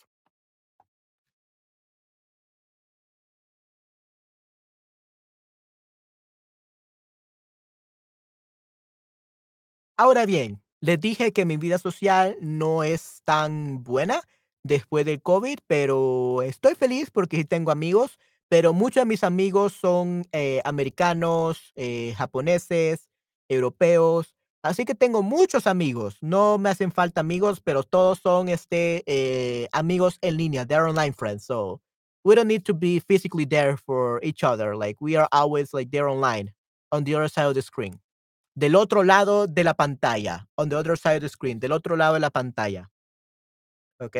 Ahora 9.97 10.25
bien, 10.25 10.61
les 10.81 10.99
dije 10.99 11.33
que 11.33 11.45
mi 11.45 11.57
vida 11.57 11.77
social 11.77 12.37
no 12.41 12.83
es 12.83 13.21
tan 13.25 13.83
buena 13.83 14.21
después 14.63 15.05
del 15.05 15.21
COVID, 15.21 15.59
pero 15.67 16.41
estoy 16.41 16.75
feliz 16.75 17.11
porque 17.11 17.37
sí 17.37 17.45
tengo 17.45 17.71
amigos, 17.71 18.19
pero 18.49 18.73
muchos 18.73 19.01
de 19.01 19.05
mis 19.05 19.23
amigos 19.23 19.73
son 19.73 20.25
eh, 20.31 20.61
americanos, 20.65 21.71
eh, 21.75 22.13
japoneses, 22.17 23.09
europeos, 23.47 24.35
así 24.63 24.85
que 24.85 24.95
tengo 24.95 25.21
muchos 25.21 25.67
amigos. 25.67 26.17
No 26.21 26.57
me 26.57 26.69
hacen 26.69 26.91
falta 26.91 27.21
amigos, 27.21 27.61
pero 27.61 27.83
todos 27.83 28.19
son 28.19 28.49
este, 28.49 29.03
eh, 29.05 29.67
amigos 29.71 30.17
en 30.21 30.37
línea, 30.37 30.65
they're 30.65 30.89
online 30.89 31.13
friends, 31.13 31.45
so 31.45 31.81
we 32.23 32.35
don't 32.35 32.47
need 32.47 32.63
to 32.63 32.73
be 32.73 32.99
physically 32.99 33.45
there 33.45 33.77
for 33.77 34.19
each 34.23 34.43
other, 34.43 34.75
like 34.75 34.97
we 34.99 35.15
are 35.15 35.27
always 35.31 35.73
like 35.73 35.89
there 35.91 36.07
online 36.07 36.53
on 36.91 37.03
the 37.03 37.15
other 37.15 37.29
side 37.29 37.47
of 37.47 37.53
the 37.53 37.61
screen. 37.61 38.01
Del 38.55 38.75
otro 38.75 39.03
lado 39.03 39.47
de 39.47 39.63
la 39.63 39.73
pantalla, 39.73 40.47
on 40.57 40.69
the 40.69 40.75
other 40.75 40.97
side 40.97 41.17
of 41.17 41.21
the 41.21 41.29
screen, 41.29 41.59
del 41.59 41.71
otro 41.71 41.95
lado 41.95 42.15
de 42.15 42.19
la 42.19 42.29
pantalla. 42.29 42.89
¿Ok? 44.01 44.17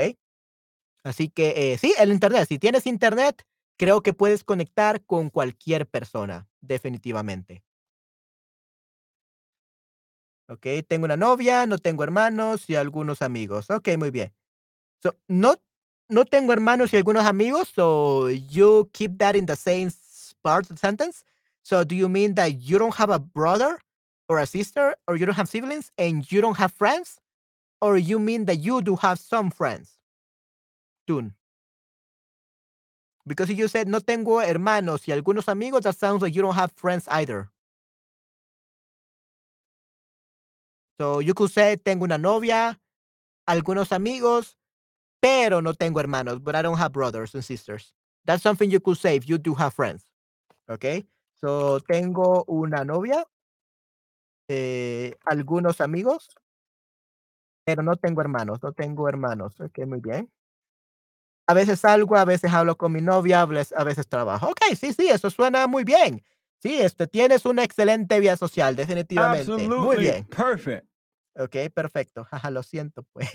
Así 1.04 1.30
que 1.30 1.74
eh, 1.74 1.78
sí, 1.78 1.94
el 1.98 2.12
Internet. 2.12 2.48
Si 2.48 2.60
tienes 2.60 2.86
Internet, 2.86 3.44
creo 3.78 4.02
que 4.02 4.14
puedes 4.14 4.44
conectar 4.44 5.04
con 5.06 5.30
cualquier 5.30 5.88
persona, 5.88 6.48
definitivamente. 6.62 7.64
¿Ok? 10.50 10.66
Tengo 10.88 11.06
una 11.06 11.18
novia, 11.18 11.66
no 11.68 11.78
tengo 11.78 12.04
hermanos 12.04 12.70
y 12.70 12.76
algunos 12.76 13.22
amigos. 13.22 13.70
Ok, 13.70 13.90
muy 13.98 14.12
bien. 14.12 14.34
So, 15.02 15.16
no, 15.28 15.56
no 16.10 16.26
tengo 16.26 16.54
hermanos 16.54 16.92
y 16.94 16.98
algunos 16.98 17.26
amigos, 17.26 17.70
so 17.70 18.30
you 18.30 18.90
keep 18.92 19.18
that 19.20 19.36
in 19.36 19.46
the 19.46 19.56
same 19.56 19.92
part 20.42 20.66
of 20.66 20.76
the 20.76 20.78
sentence. 20.78 21.24
So 21.64 21.84
do 21.84 21.96
you 21.96 22.10
mean 22.10 22.34
that 22.36 22.60
you 22.60 22.80
don't 22.80 22.96
have 22.96 23.12
a 23.12 23.20
brother 23.20 23.80
or 24.28 24.40
a 24.40 24.48
sister 24.48 24.96
or 25.08 25.16
you 25.16 25.26
don't 25.26 25.36
have 25.36 25.48
siblings 25.48 25.92
and 25.98 26.26
you 26.32 26.42
don't 26.42 26.58
have 26.58 26.74
friends? 26.74 27.20
Or 27.82 27.98
you 27.98 28.20
mean 28.20 28.46
that 28.46 28.58
you 28.58 28.82
do 28.82 28.96
have 28.98 29.20
some 29.20 29.52
friends? 29.52 29.99
Tune. 31.10 31.34
Because 33.26 33.50
you 33.50 33.68
said 33.68 33.88
no 33.88 34.00
tengo 34.00 34.42
hermanos 34.42 35.08
y 35.08 35.14
algunos 35.14 35.48
amigos, 35.48 35.82
that 35.82 35.96
sounds 35.96 36.22
like 36.22 36.36
you 36.36 36.44
don't 36.44 36.54
have 36.54 36.72
friends 36.74 37.08
either. 37.08 37.50
So 41.00 41.20
you 41.20 41.34
could 41.34 41.50
say 41.50 41.78
tengo 41.78 42.04
una 42.06 42.20
novia, 42.20 42.80
algunos 43.48 43.92
amigos, 43.92 44.56
pero 45.20 45.62
no 45.62 45.74
tengo 45.74 46.00
hermanos, 46.00 46.40
but 46.44 46.56
I 46.56 46.62
don't 46.62 46.78
have 46.78 46.92
brothers 46.92 47.34
and 47.34 47.44
sisters. 47.44 47.92
That's 48.26 48.44
something 48.44 48.70
you 48.70 48.80
could 48.80 48.98
say 48.98 49.16
if 49.16 49.28
you 49.28 49.40
do 49.40 49.56
have 49.56 49.74
friends. 49.74 50.04
Okay? 50.70 51.08
So 51.38 51.80
tengo 51.80 52.46
una 52.48 52.86
novia, 52.86 53.26
eh, 54.48 55.16
algunos 55.26 55.82
amigos, 55.82 56.30
pero 57.66 57.82
no 57.82 57.96
tengo 57.96 58.22
hermanos, 58.22 58.60
no 58.62 58.74
tengo 58.74 59.08
hermanos. 59.08 59.60
Ok, 59.60 59.80
muy 59.88 60.02
bien. 60.02 60.30
A 61.50 61.54
veces 61.56 61.80
salgo, 61.80 62.16
a 62.16 62.26
veces 62.26 62.54
hablo 62.54 62.78
con 62.78 62.92
mi 62.92 63.02
novia, 63.02 63.42
a 63.42 63.46
veces, 63.48 64.08
trabajo. 64.08 64.50
Ok, 64.50 64.60
sí, 64.80 64.94
sí, 64.94 65.10
eso 65.10 65.32
suena 65.32 65.66
muy 65.66 65.84
bien. 65.84 66.24
Sí, 66.60 66.80
este, 66.80 67.08
tienes 67.08 67.44
una 67.44 67.64
excelente 67.64 68.20
vida 68.20 68.38
social, 68.38 68.76
definitivamente. 68.76 69.52
Muy 69.68 69.68
Absolutely 69.68 70.00
bien. 70.04 70.26
perfect. 70.26 70.86
Ok, 71.36 71.56
perfecto. 71.74 72.24
Jaja, 72.30 72.52
lo 72.52 72.62
siento, 72.62 73.04
pues. 73.14 73.32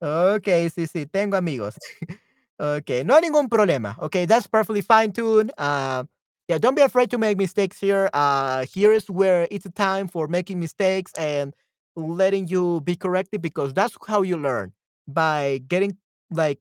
Ok, 0.00 0.48
sí, 0.74 0.86
sí, 0.86 1.04
tengo 1.04 1.36
amigos. 1.36 1.74
Ok, 2.58 3.04
no 3.04 3.14
hay 3.14 3.20
ningún 3.20 3.50
problema. 3.50 3.98
Ok, 4.00 4.16
that's 4.26 4.48
perfectly 4.48 4.80
fine, 4.80 5.12
Tune. 5.12 5.50
Uh, 5.58 6.04
yeah, 6.48 6.56
don't 6.58 6.74
be 6.74 6.80
afraid 6.80 7.10
to 7.10 7.18
make 7.18 7.36
mistakes 7.36 7.78
here. 7.78 8.08
Uh, 8.14 8.64
here 8.64 8.94
is 8.94 9.10
where 9.10 9.46
it's 9.50 9.66
a 9.66 9.70
time 9.70 10.08
for 10.08 10.26
making 10.26 10.58
mistakes 10.58 11.12
and 11.18 11.52
letting 11.96 12.48
you 12.48 12.80
be 12.80 12.96
corrected 12.96 13.42
because 13.42 13.74
that's 13.74 13.94
how 14.08 14.22
you 14.22 14.38
learn 14.38 14.72
by 15.06 15.60
getting 15.68 15.98
like 16.30 16.58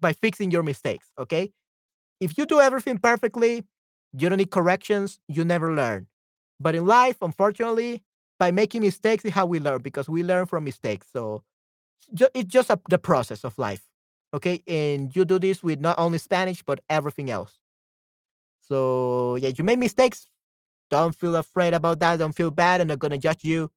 by 0.00 0.12
fixing 0.12 0.50
your 0.50 0.62
mistakes. 0.62 1.10
Okay, 1.18 1.52
if 2.20 2.38
you 2.38 2.46
do 2.46 2.60
everything 2.60 2.98
perfectly, 2.98 3.64
you 4.12 4.28
don't 4.28 4.38
need 4.38 4.50
corrections. 4.50 5.18
You 5.28 5.44
never 5.44 5.74
learn. 5.74 6.06
But 6.58 6.74
in 6.74 6.86
life, 6.86 7.16
unfortunately, 7.20 8.02
by 8.38 8.50
making 8.50 8.82
mistakes 8.82 9.24
is 9.24 9.32
how 9.32 9.46
we 9.46 9.60
learn 9.60 9.82
because 9.82 10.08
we 10.08 10.22
learn 10.22 10.46
from 10.46 10.64
mistakes. 10.64 11.08
So 11.12 11.42
it's 12.34 12.50
just 12.50 12.70
a, 12.70 12.80
the 12.88 12.98
process 12.98 13.44
of 13.44 13.58
life. 13.58 13.82
Okay. 14.34 14.62
And 14.66 15.14
you 15.14 15.24
do 15.24 15.38
this 15.38 15.62
with 15.62 15.80
not 15.80 15.98
only 15.98 16.18
Spanish, 16.18 16.62
but 16.62 16.80
everything 16.88 17.30
else. 17.30 17.58
So, 18.60 19.36
yeah, 19.36 19.50
you 19.56 19.64
make 19.64 19.78
mistakes. 19.78 20.26
Don't 20.90 21.14
feel 21.14 21.36
afraid 21.36 21.74
about 21.74 22.00
that. 22.00 22.18
Don't 22.18 22.34
feel 22.34 22.50
bad. 22.50 22.80
I'm 22.80 22.88
not 22.88 22.98
going 22.98 23.12
to 23.12 23.18
judge 23.18 23.44
you. 23.44 23.70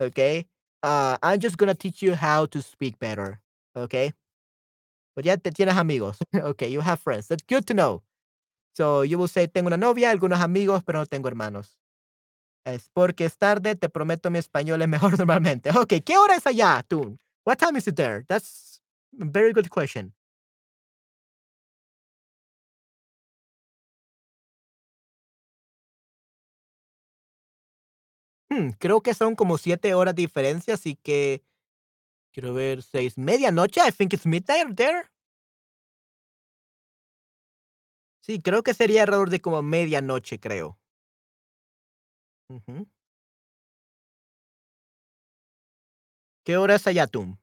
Okay. 0.00 0.46
Uh, 0.82 1.16
I'm 1.22 1.40
just 1.40 1.58
going 1.58 1.68
to 1.68 1.74
teach 1.74 2.00
you 2.00 2.14
how 2.14 2.46
to 2.46 2.62
speak 2.62 2.98
better. 2.98 3.40
Okay. 3.76 4.12
But 5.16 5.24
ya 5.26 5.36
te 5.36 5.50
tienes 5.52 5.76
amigos. 5.76 6.18
okay. 6.34 6.68
You 6.70 6.80
have 6.82 7.00
friends. 7.00 7.28
That's 7.28 7.44
good 7.48 7.66
to 7.66 7.74
know. 7.74 8.02
So 8.76 9.02
you 9.02 9.18
will 9.18 9.28
say, 9.28 9.46
tengo 9.48 9.68
una 9.68 9.76
novia, 9.76 10.10
algunos 10.10 10.40
amigos, 10.40 10.82
pero 10.84 11.00
no 11.00 11.06
tengo 11.06 11.28
hermanos. 11.28 11.76
Es 12.64 12.90
porque 12.92 13.24
es 13.26 13.36
tarde, 13.38 13.74
te 13.76 13.88
prometo 13.88 14.30
mi 14.30 14.38
español 14.38 14.82
es 14.82 14.88
mejor 14.88 15.12
normalmente. 15.18 15.70
Ok, 15.70 15.94
¿qué 16.04 16.18
hora 16.18 16.36
es 16.36 16.46
allá, 16.46 16.84
tú? 16.88 17.18
What 17.46 17.56
time 17.58 17.78
is 17.78 17.88
it 17.88 17.96
there? 17.96 18.24
That's 18.28 18.80
a 19.20 19.24
very 19.26 19.52
good 19.52 19.68
question. 19.70 20.14
Hmm, 28.50 28.70
creo 28.78 29.00
que 29.00 29.14
son 29.14 29.36
como 29.36 29.58
siete 29.58 29.94
horas 29.94 30.14
de 30.16 30.22
diferencia, 30.22 30.74
así 30.74 30.96
que 30.96 31.42
quiero 32.32 32.54
ver, 32.54 32.82
seis, 32.82 33.16
medianoche. 33.18 33.80
I 33.80 33.90
think 33.92 34.12
it's 34.14 34.26
midnight 34.26 34.74
there. 34.76 35.10
Sí, 38.20 38.40
creo 38.40 38.62
que 38.62 38.74
sería 38.74 39.02
alrededor 39.02 39.30
de 39.30 39.40
como 39.40 39.62
medianoche, 39.62 40.38
creo. 40.38 40.78
Ujú. 42.48 42.86
¿Qué 46.44 46.56
hora 46.56 46.74
es 46.76 46.86
allá, 46.86 47.06
tú? 47.06 47.38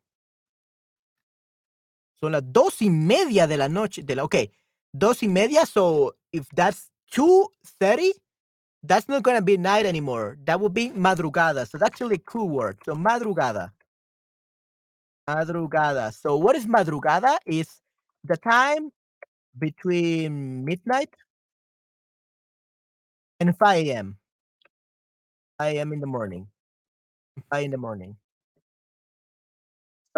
Son 2.19 2.31
las 2.31 2.41
dos 2.51 2.81
y 2.81 2.89
media 2.89 3.47
de 3.47 3.57
la 3.57 3.69
noche. 3.69 4.03
De 4.03 4.15
la, 4.15 4.23
ok, 4.23 4.35
dos 4.91 5.23
y 5.23 5.27
media. 5.27 5.65
So 5.65 6.15
if 6.31 6.47
that's 6.55 6.91
2.30, 7.13 8.11
that's 8.83 9.07
not 9.07 9.23
going 9.23 9.37
to 9.37 9.43
be 9.43 9.57
night 9.57 9.85
anymore. 9.85 10.37
That 10.45 10.59
would 10.59 10.73
be 10.73 10.89
madrugada. 10.91 11.67
So 11.67 11.77
that's 11.77 11.91
actually 11.93 12.15
a 12.15 12.19
cool 12.19 12.49
word. 12.49 12.77
So 12.85 12.95
madrugada. 12.95 13.71
Madrugada. 15.27 16.13
So 16.13 16.37
what 16.37 16.55
is 16.55 16.65
madrugada? 16.65 17.37
Is 17.45 17.81
the 18.23 18.37
time 18.37 18.91
between 19.59 20.65
midnight 20.65 21.09
and 23.39 23.55
5 23.57 23.87
a.m. 23.87 24.17
5 25.59 25.75
a.m. 25.75 25.93
in 25.93 25.99
the 25.99 26.07
morning. 26.07 26.47
5 27.51 27.63
in 27.63 27.71
the 27.71 27.77
morning. 27.77 28.17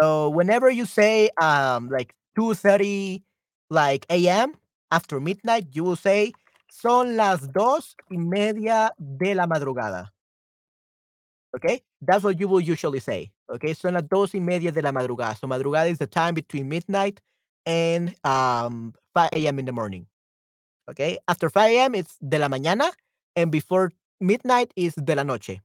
So 0.00 0.30
whenever 0.30 0.70
you 0.70 0.86
say 0.86 1.30
um 1.40 1.88
like 1.90 2.14
2:30 2.36 3.22
like 3.70 4.06
a.m., 4.10 4.54
after 4.90 5.20
midnight, 5.20 5.68
you 5.72 5.84
will 5.84 5.96
say, 5.96 6.32
son 6.68 7.16
las 7.16 7.46
dos 7.52 7.94
y 8.10 8.16
media 8.16 8.92
de 8.98 9.34
la 9.34 9.46
madrugada. 9.46 10.10
Okay, 11.54 11.82
that's 12.00 12.24
what 12.24 12.38
you 12.38 12.48
will 12.48 12.60
usually 12.60 13.00
say. 13.00 13.30
Okay, 13.50 13.74
son 13.74 13.94
las 13.94 14.08
dos 14.08 14.34
y 14.34 14.40
media 14.40 14.72
de 14.72 14.82
la 14.82 14.92
madrugada. 14.92 15.36
So 15.36 15.48
madrugada 15.48 15.90
is 15.90 15.98
the 15.98 16.06
time 16.08 16.34
between 16.34 16.68
midnight 16.68 17.20
and 17.66 18.14
um 18.24 18.94
5 19.14 19.30
a.m. 19.34 19.58
in 19.60 19.66
the 19.66 19.72
morning. 19.72 20.06
Okay, 20.90 21.18
after 21.28 21.50
5 21.50 21.70
a.m. 21.72 21.94
it's 21.96 22.16
de 22.18 22.38
la 22.38 22.48
mañana, 22.48 22.90
and 23.36 23.50
before 23.52 23.92
midnight 24.20 24.72
is 24.76 24.94
de 24.94 25.14
la 25.16 25.24
noche. 25.24 25.60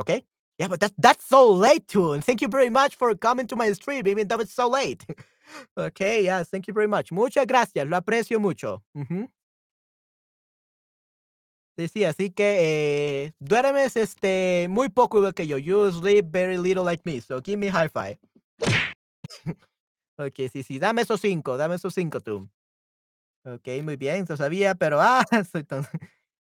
Okay, 0.00 0.24
yeah, 0.58 0.68
but 0.68 0.80
that's 0.80 0.94
that's 0.98 1.26
so 1.26 1.52
late, 1.52 1.88
too. 1.88 2.12
And 2.12 2.24
thank 2.24 2.42
you 2.42 2.48
very 2.48 2.70
much 2.70 2.96
for 2.96 3.14
coming 3.16 3.46
to 3.48 3.56
my 3.56 3.72
stream, 3.72 4.06
even 4.08 4.28
though 4.28 4.40
it's 4.40 4.54
so 4.54 4.68
late. 4.68 5.06
okay, 5.78 6.24
yes, 6.24 6.48
thank 6.50 6.68
you 6.68 6.74
very 6.74 6.88
much. 6.88 7.12
Muchas 7.12 7.46
gracias, 7.46 7.86
lo 7.88 7.98
aprecio 8.00 8.40
mucho. 8.40 8.82
Uh 8.98 9.35
Sí, 11.78 11.88
sí, 11.88 12.04
así 12.04 12.30
que 12.30 13.24
eh, 13.26 13.32
duermes 13.38 13.96
este, 13.96 14.66
muy 14.70 14.88
poco 14.88 15.18
igual 15.18 15.34
que 15.34 15.46
yo. 15.46 15.58
You 15.58 15.90
sleep 15.92 16.26
very 16.30 16.56
little 16.56 16.84
like 16.84 17.02
me, 17.04 17.20
so 17.20 17.42
give 17.42 17.58
me 17.58 17.68
high 17.68 17.90
five. 17.90 18.18
ok, 20.18 20.34
sí, 20.50 20.62
sí, 20.62 20.78
dame 20.78 21.02
esos 21.02 21.20
cinco, 21.20 21.58
dame 21.58 21.74
esos 21.74 21.92
cinco 21.92 22.20
tú. 22.20 22.48
Ok, 23.44 23.68
muy 23.82 23.96
bien, 23.96 24.24
lo 24.26 24.36
sabía, 24.38 24.74
pero 24.74 25.00
ah, 25.02 25.22
soy. 25.52 25.66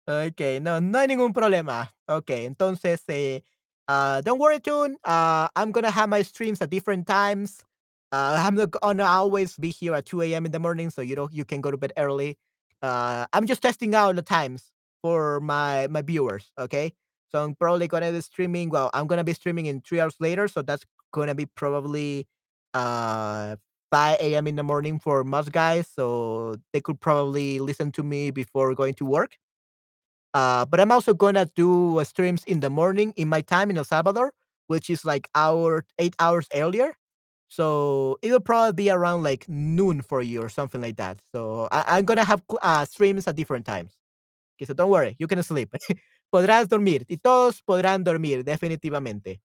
Ok, 0.05 0.61
no, 0.61 0.81
no 0.81 0.99
hay 0.99 1.07
ningún 1.07 1.31
problema. 1.31 1.95
Ok, 2.07 2.31
entonces, 2.31 3.01
eh, 3.07 3.41
uh, 3.87 4.21
don't 4.21 4.39
worry, 4.39 4.59
Tune. 4.59 4.97
Uh, 5.05 5.47
I'm 5.55 5.71
gonna 5.71 5.91
have 5.91 6.09
my 6.09 6.23
streams 6.23 6.61
at 6.61 6.69
different 6.69 7.07
times. 7.07 7.63
Uh, 8.11 8.35
I'm 8.37 8.55
not 8.55 8.71
gonna 8.71 9.05
always 9.05 9.55
be 9.55 9.69
here 9.69 9.95
at 9.95 10.05
2 10.05 10.23
a.m. 10.23 10.45
in 10.45 10.51
the 10.51 10.59
morning, 10.59 10.89
so 10.89 11.01
you 11.01 11.15
know 11.15 11.29
you 11.31 11.45
can 11.45 11.61
go 11.61 11.71
to 11.71 11.77
bed 11.77 11.93
early. 11.95 12.37
Uh, 12.81 13.25
I'm 13.31 13.47
just 13.47 13.61
testing 13.61 13.95
out 13.95 14.15
the 14.17 14.21
times 14.21 14.70
for 15.01 15.39
my 15.41 15.87
my 15.87 16.01
viewers. 16.01 16.51
Okay, 16.59 16.93
so 17.29 17.43
I'm 17.43 17.55
probably 17.55 17.87
gonna 17.87 18.11
be 18.11 18.21
streaming. 18.21 18.69
Well, 18.69 18.89
I'm 18.93 19.07
gonna 19.07 19.23
be 19.23 19.33
streaming 19.33 19.65
in 19.67 19.81
three 19.81 19.99
hours 19.99 20.15
later, 20.19 20.47
so 20.47 20.61
that's 20.61 20.85
gonna 21.11 21.35
be 21.35 21.45
probably 21.45 22.27
uh 22.73 23.55
5 23.91 24.17
a.m. 24.21 24.47
in 24.47 24.55
the 24.55 24.63
morning 24.63 24.99
for 24.99 25.23
most 25.23 25.51
guys. 25.51 25.87
So 25.93 26.55
they 26.73 26.81
could 26.81 26.99
probably 26.99 27.59
listen 27.59 27.91
to 27.93 28.03
me 28.03 28.31
before 28.31 28.73
going 28.73 28.93
to 28.95 29.05
work. 29.05 29.37
Uh, 30.33 30.65
but 30.65 30.79
I'm 30.79 30.91
also 30.91 31.13
gonna 31.13 31.45
do 31.55 31.99
uh, 31.99 32.03
streams 32.05 32.43
in 32.45 32.61
the 32.61 32.69
morning 32.69 33.13
in 33.17 33.27
my 33.27 33.41
time 33.41 33.69
in 33.69 33.77
El 33.77 33.83
Salvador, 33.83 34.31
which 34.67 34.89
is 34.89 35.03
like 35.03 35.27
hour 35.35 35.85
eight 35.99 36.15
hours 36.19 36.47
earlier. 36.53 36.95
So 37.49 38.17
it'll 38.21 38.39
probably 38.39 38.71
be 38.71 38.89
around 38.89 39.23
like 39.23 39.47
noon 39.49 40.01
for 40.01 40.21
you 40.21 40.41
or 40.41 40.47
something 40.47 40.79
like 40.79 40.95
that. 40.95 41.19
So 41.33 41.67
I, 41.69 41.99
am 41.99 42.05
gonna 42.05 42.23
have 42.23 42.41
uh, 42.61 42.85
streams 42.85 43.27
at 43.27 43.35
different 43.35 43.65
times. 43.65 43.91
So 44.65 44.73
don't 44.73 44.89
worry, 44.89 45.15
you 45.19 45.27
can 45.27 45.41
sleep. 45.43 45.71
Podrás 46.31 46.69
dormir 46.69 47.05
y 47.07 47.17
todos 47.17 47.61
podrán 47.61 48.03
dormir 48.03 48.43
definitivamente. 48.45 49.41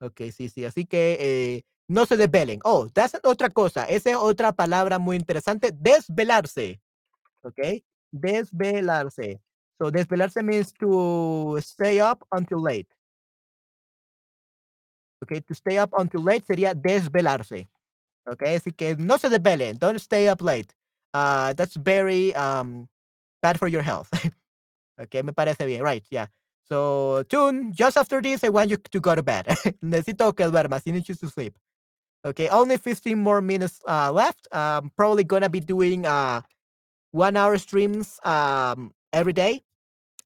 Ok, 0.00 0.22
sí, 0.32 0.48
sí. 0.48 0.64
Así 0.64 0.86
que 0.86 1.16
eh, 1.20 1.64
no 1.88 2.06
se 2.06 2.16
desvelen. 2.16 2.60
Oh, 2.64 2.88
that's 2.92 3.18
otra 3.22 3.50
cosa. 3.50 3.84
Esa 3.84 4.10
es 4.10 4.16
otra 4.16 4.52
palabra 4.52 4.98
muy 4.98 5.16
interesante. 5.16 5.70
Desvelarse. 5.72 6.80
Ok, 7.42 7.58
desvelarse. 8.10 9.40
So 9.78 9.90
desvelarse 9.90 10.42
means 10.42 10.72
to 10.74 11.56
stay 11.60 12.00
up 12.00 12.24
until 12.32 12.62
late. 12.62 12.88
Okay, 15.22 15.40
to 15.42 15.54
stay 15.54 15.78
up 15.78 15.90
until 15.98 16.22
late 16.22 16.44
sería 16.46 16.74
desvelarse. 16.74 17.68
Okay, 18.26 18.56
así 18.56 18.72
que 18.72 18.96
no 18.96 19.18
se 19.18 19.28
desvelen. 19.28 19.78
Don't 19.78 19.98
stay 19.98 20.28
up 20.28 20.40
late. 20.42 20.74
Uh, 21.12 21.52
that's 21.54 21.76
very 21.76 22.34
um, 22.34 22.88
bad 23.42 23.58
for 23.58 23.68
your 23.68 23.82
health. 23.82 24.08
okay, 25.00 25.22
me 25.22 25.32
parece 25.32 25.66
bien. 25.66 25.82
Right, 25.82 26.04
yeah. 26.10 26.26
So, 26.68 27.24
Tune, 27.28 27.72
just 27.72 27.96
after 27.96 28.22
this, 28.22 28.44
I 28.44 28.48
want 28.48 28.70
you 28.70 28.76
to 28.76 29.00
go 29.00 29.14
to 29.14 29.22
bed. 29.22 29.46
Necesito 29.82 30.34
que 30.36 30.46
duermas. 30.46 30.82
You 30.86 30.92
need 30.92 31.08
you 31.08 31.14
to 31.16 31.28
sleep. 31.28 31.54
Okay, 32.24 32.48
only 32.48 32.76
15 32.76 33.18
more 33.18 33.40
minutes 33.40 33.80
uh, 33.88 34.12
left. 34.12 34.46
I'm 34.52 34.90
probably 34.90 35.24
gonna 35.24 35.48
be 35.48 35.60
doing 35.60 36.06
uh, 36.06 36.42
one 37.12 37.36
hour 37.36 37.56
streams 37.58 38.20
um, 38.24 38.92
every 39.12 39.32
day 39.32 39.62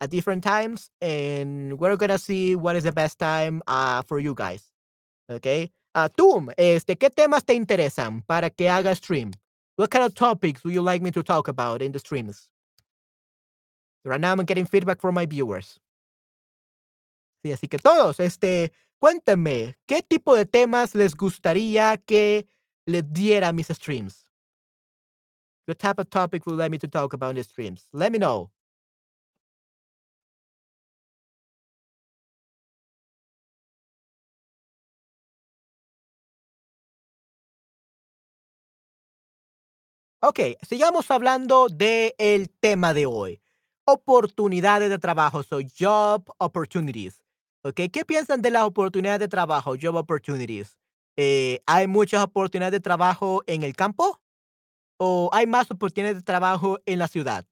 at 0.01 0.11
different 0.11 0.43
times, 0.43 0.91
and 1.01 1.79
we're 1.79 1.97
gonna 1.97 2.19
see 2.19 2.57
what 2.57 2.77
is 2.77 2.85
the 2.85 2.93
best 2.93 3.19
time 3.19 3.63
uh, 3.67 4.03
for 4.03 4.19
you 4.19 4.35
guys. 4.35 4.65
Okay. 5.31 5.71
Uh, 5.95 6.09
tú, 6.09 6.53
este, 6.59 6.97
¿qué 6.97 7.09
temas 7.09 7.45
te 7.45 7.55
interesan 7.55 8.23
para 8.27 8.51
que 8.51 8.69
haga 8.69 8.95
stream? 8.97 9.31
What 9.77 9.91
kind 9.91 10.05
of 10.05 10.15
topics 10.15 10.65
would 10.65 10.75
you 10.75 10.83
like 10.83 11.01
me 11.01 11.13
to 11.13 11.23
talk 11.23 11.47
about 11.47 11.81
in 11.81 11.93
the 11.93 12.01
streams? 12.01 12.49
Right 14.05 14.21
now 14.21 14.33
I'm 14.33 14.45
getting 14.45 14.67
feedback 14.67 15.01
from 15.01 15.15
my 15.15 15.27
viewers. 15.27 15.81
Sí, 17.43 17.53
así 17.53 17.69
que 17.69 17.79
todos, 17.79 18.21
este, 18.21 18.73
cuéntenme, 18.99 19.77
¿qué 19.87 20.03
tipo 20.03 20.35
de 20.35 20.47
temas 20.47 20.95
les 20.95 21.15
gustaría 21.15 21.97
que 21.99 22.47
les 22.87 23.03
diera 23.13 23.53
mis 23.53 23.69
streams? 23.69 24.27
What 25.67 25.79
type 25.79 25.99
of 25.99 26.11
topic 26.11 26.45
would 26.47 26.55
you 26.55 26.59
like 26.59 26.71
me 26.71 26.79
to 26.79 26.89
talk 26.89 27.13
about 27.15 27.37
in 27.37 27.45
streams? 27.45 27.89
Let 27.93 28.13
me 28.13 28.19
know. 28.19 28.51
Ok, 40.21 40.41
sigamos 40.67 41.11
hablando 41.11 41.69
del 41.69 42.15
el 42.19 42.49
tema 42.49 42.95
de 42.95 43.05
hoy. 43.05 43.44
Oportunidades 43.87 44.89
de 44.91 44.99
trabajo, 44.99 45.43
so 45.43 45.59
job 45.79 46.25
opportunities. 46.39 47.23
Ok, 47.63 47.81
¿qué 47.93 48.05
piensan 48.05 48.43
de 48.43 48.51
las 48.51 48.65
oportunidades 48.65 49.21
de 49.21 49.29
trabajo, 49.29 49.75
job 49.81 49.97
opportunities? 49.97 50.79
Eh, 51.17 51.61
¿Hay 51.67 51.87
muchas 51.87 52.23
oportunidades 52.23 52.73
de 52.73 52.81
trabajo 52.81 53.43
en 53.47 53.63
el 53.63 53.75
campo? 53.75 54.21
¿O 54.97 55.31
hay 55.33 55.47
más 55.47 55.71
oportunidades 55.71 56.17
de 56.17 56.23
trabajo 56.23 56.79
en 56.87 56.99
la 56.99 57.09
ciudad? 57.09 57.47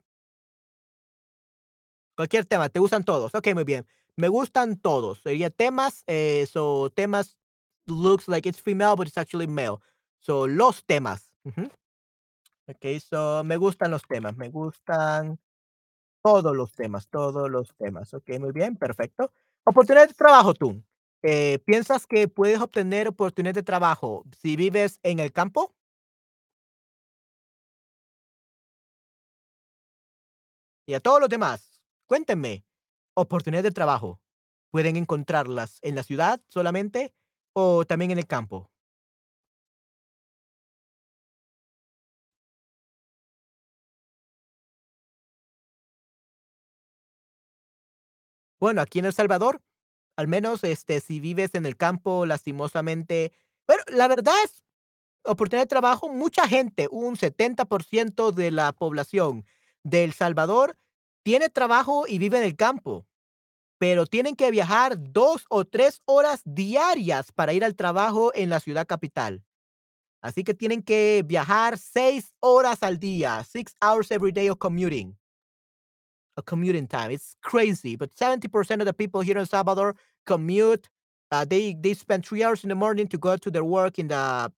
Cualquier 2.16 2.44
tema, 2.44 2.68
¿te 2.68 2.78
gustan 2.78 3.04
todos? 3.04 3.34
Ok, 3.34 3.48
muy 3.54 3.64
bien. 3.64 3.86
Me 4.16 4.28
gustan 4.28 4.76
todos. 4.76 5.20
Sería 5.22 5.50
temas, 5.50 6.04
eh, 6.06 6.46
so 6.50 6.90
temas 6.90 7.36
looks 7.86 8.28
like 8.28 8.48
it's 8.48 8.60
female, 8.60 8.94
but 8.96 9.06
it's 9.06 9.18
actually 9.18 9.46
male. 9.46 9.78
So 10.18 10.46
los 10.46 10.84
temas. 10.84 11.30
Ok, 12.66 13.00
so 13.00 13.42
me 13.44 13.56
gustan 13.56 13.90
los 13.90 14.02
temas, 14.02 14.36
me 14.36 14.48
gustan 14.48 15.38
todos 16.22 16.56
los 16.56 16.72
temas, 16.74 17.08
todos 17.08 17.50
los 17.50 17.74
temas. 17.76 18.12
Ok, 18.14 18.30
muy 18.40 18.52
bien, 18.52 18.76
perfecto. 18.76 19.32
Oportunidad 19.64 20.08
de 20.08 20.14
trabajo, 20.14 20.54
tú. 20.54 20.82
Eh, 21.22 21.58
¿Piensas 21.64 22.06
que 22.06 22.28
puedes 22.28 22.60
obtener 22.60 23.08
oportunidad 23.08 23.54
de 23.54 23.62
trabajo 23.62 24.24
si 24.40 24.56
vives 24.56 24.98
en 25.02 25.20
el 25.20 25.32
campo? 25.32 25.74
Y 30.86 30.94
a 30.94 31.00
todos 31.00 31.20
los 31.20 31.28
demás, 31.28 31.80
cuéntenme, 32.06 32.64
oportunidades 33.14 33.64
de 33.64 33.70
trabajo, 33.72 34.20
¿pueden 34.70 34.96
encontrarlas 34.96 35.78
en 35.82 35.94
la 35.96 36.02
ciudad 36.04 36.40
solamente 36.48 37.14
o 37.54 37.84
también 37.84 38.12
en 38.12 38.18
el 38.18 38.26
campo? 38.26 38.71
Bueno, 48.62 48.80
aquí 48.80 49.00
en 49.00 49.06
El 49.06 49.12
Salvador, 49.12 49.60
al 50.16 50.28
menos, 50.28 50.62
este, 50.62 51.00
si 51.00 51.18
vives 51.18 51.50
en 51.54 51.66
el 51.66 51.76
campo, 51.76 52.26
lastimosamente, 52.26 53.32
pero 53.66 53.82
la 53.88 54.06
verdad 54.06 54.34
es, 54.44 54.62
oportunidad 55.24 55.64
de 55.64 55.68
trabajo, 55.68 56.08
mucha 56.08 56.46
gente, 56.46 56.86
un 56.88 57.16
70% 57.16 58.30
de 58.30 58.52
la 58.52 58.70
población 58.70 59.44
de 59.82 60.04
El 60.04 60.12
Salvador 60.12 60.78
tiene 61.24 61.48
trabajo 61.48 62.04
y 62.06 62.18
vive 62.18 62.38
en 62.38 62.44
el 62.44 62.54
campo, 62.54 63.04
pero 63.78 64.06
tienen 64.06 64.36
que 64.36 64.52
viajar 64.52 64.94
dos 64.96 65.44
o 65.50 65.64
tres 65.64 66.00
horas 66.04 66.42
diarias 66.44 67.32
para 67.32 67.54
ir 67.54 67.64
al 67.64 67.74
trabajo 67.74 68.30
en 68.32 68.48
la 68.48 68.60
ciudad 68.60 68.86
capital. 68.86 69.42
Así 70.20 70.44
que 70.44 70.54
tienen 70.54 70.84
que 70.84 71.24
viajar 71.26 71.78
seis 71.78 72.32
horas 72.38 72.84
al 72.84 73.00
día, 73.00 73.42
six 73.42 73.74
hours 73.80 74.12
every 74.12 74.30
day 74.30 74.48
of 74.50 74.58
commuting 74.58 75.18
a 76.36 76.42
commuting 76.42 76.86
time. 76.86 77.10
It's 77.10 77.36
crazy, 77.42 77.96
but 77.96 78.14
70% 78.14 78.80
of 78.80 78.86
the 78.86 78.92
people 78.92 79.20
here 79.20 79.38
in 79.38 79.46
Salvador 79.46 79.96
commute. 80.26 80.88
Uh, 81.30 81.46
they 81.46 81.74
they 81.74 81.94
spend 81.94 82.26
three 82.26 82.44
hours 82.44 82.62
in 82.62 82.68
the 82.68 82.74
morning 82.74 83.08
to 83.08 83.18
go 83.18 83.36
to 83.36 83.50
their 83.50 83.64
work 83.64 83.98
in 83.98 84.08
the 84.08 84.52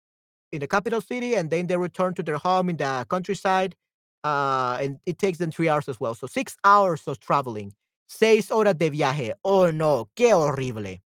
in 0.53 0.61
the 0.61 0.66
capital 0.66 1.01
city, 1.01 1.35
and 1.35 1.51
then 1.51 1.66
they 1.66 1.77
return 1.77 2.14
to 2.14 2.22
their 2.22 2.39
home 2.39 2.68
in 2.68 2.77
the 2.77 3.07
countryside. 3.09 3.77
Uh, 4.25 4.79
and 4.81 4.99
it 5.07 5.18
takes 5.18 5.39
them 5.39 5.51
three 5.51 5.68
hours 5.68 5.89
as 5.89 6.01
well. 6.01 6.14
So 6.14 6.27
six 6.27 6.57
hours 6.64 7.07
of 7.07 7.20
traveling. 7.20 7.72
Seis 8.09 8.51
horas 8.51 8.77
de 8.79 8.91
viaje. 8.91 9.33
Oh 9.45 9.70
no, 9.70 10.11
qué 10.16 10.33
horrible. 10.33 11.03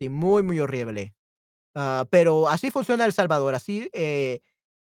Sí, 0.00 0.08
muy, 0.10 0.42
muy 0.42 0.58
horrible. 0.60 1.14
Uh, 1.74 2.04
pero 2.10 2.48
así 2.48 2.70
funciona 2.70 3.04
El 3.04 3.12
Salvador. 3.12 3.54
Así, 3.54 3.88
eh, 3.92 4.40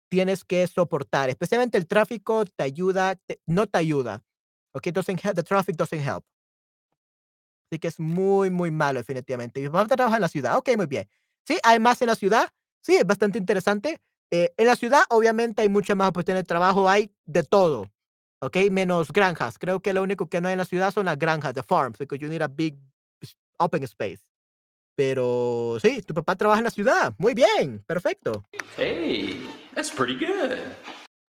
tienes 0.10 0.46
que 0.46 0.66
soportar, 0.68 1.30
especialmente 1.30 1.78
el 1.78 1.88
tráfico 1.88 2.46
te 2.46 2.64
ayuda, 2.64 3.16
te 3.16 3.40
no 3.48 3.68
te 3.68 3.78
ayuda, 3.80 4.24
okey, 4.76 4.92
doesn't 4.92 5.20
help, 5.24 5.36
the 5.36 5.44
traffic 5.44 5.76
doesn't 5.76 6.02
help. 6.02 6.24
Así 7.72 7.80
que 7.80 7.88
es 7.88 8.00
muy, 8.00 8.50
muy 8.52 8.72
malo 8.72 9.00
definitivamente. 9.00 9.60
Mi 9.62 9.70
papá 9.70 9.96
trabaja 9.96 10.18
en 10.18 10.22
la 10.22 10.28
ciudad, 10.30 10.58
okey, 10.58 10.78
muy 10.78 10.86
bien. 10.86 11.10
Sí, 11.48 11.58
hay 11.64 11.80
más 11.80 12.02
en 12.02 12.08
la 12.08 12.16
ciudad, 12.16 12.50
sí, 12.82 12.96
es 12.96 13.06
bastante 13.06 13.38
interesante. 13.38 14.00
Eh, 14.32 14.54
en 14.58 14.68
la 14.68 14.76
ciudad, 14.76 15.04
obviamente, 15.10 15.62
hay 15.62 15.70
muchas 15.70 15.96
más 15.96 16.10
oportunidades 16.10 16.44
de 16.44 16.48
trabajo, 16.48 16.90
hay 16.90 17.12
de 17.26 17.44
todo, 17.44 17.92
okey, 18.42 18.70
menos 18.70 19.12
granjas. 19.12 19.58
Creo 19.58 19.80
que 19.80 19.94
lo 19.94 20.04
único 20.04 20.28
que 20.30 20.42
no 20.42 20.48
hay 20.48 20.54
en 20.54 20.60
la 20.60 20.66
ciudad 20.66 20.92
son 20.94 21.06
las 21.06 21.18
granjas, 21.18 21.54
the 21.54 21.64
farms, 21.64 21.98
because 21.98 22.20
you 22.22 22.30
need 22.30 22.42
a 22.42 22.48
big 22.48 22.76
open 23.58 23.84
space. 23.84 24.20
Pero 24.96 25.78
sí, 25.82 26.02
tu 26.02 26.14
papá 26.14 26.36
trabaja 26.36 26.60
en 26.60 26.66
la 26.66 26.72
ciudad. 26.72 27.14
Muy 27.18 27.34
bien, 27.34 27.84
perfecto. 27.86 28.46
Hey, 28.78 29.38
that's 29.74 29.92
pretty 29.92 30.16
good. 30.16 30.58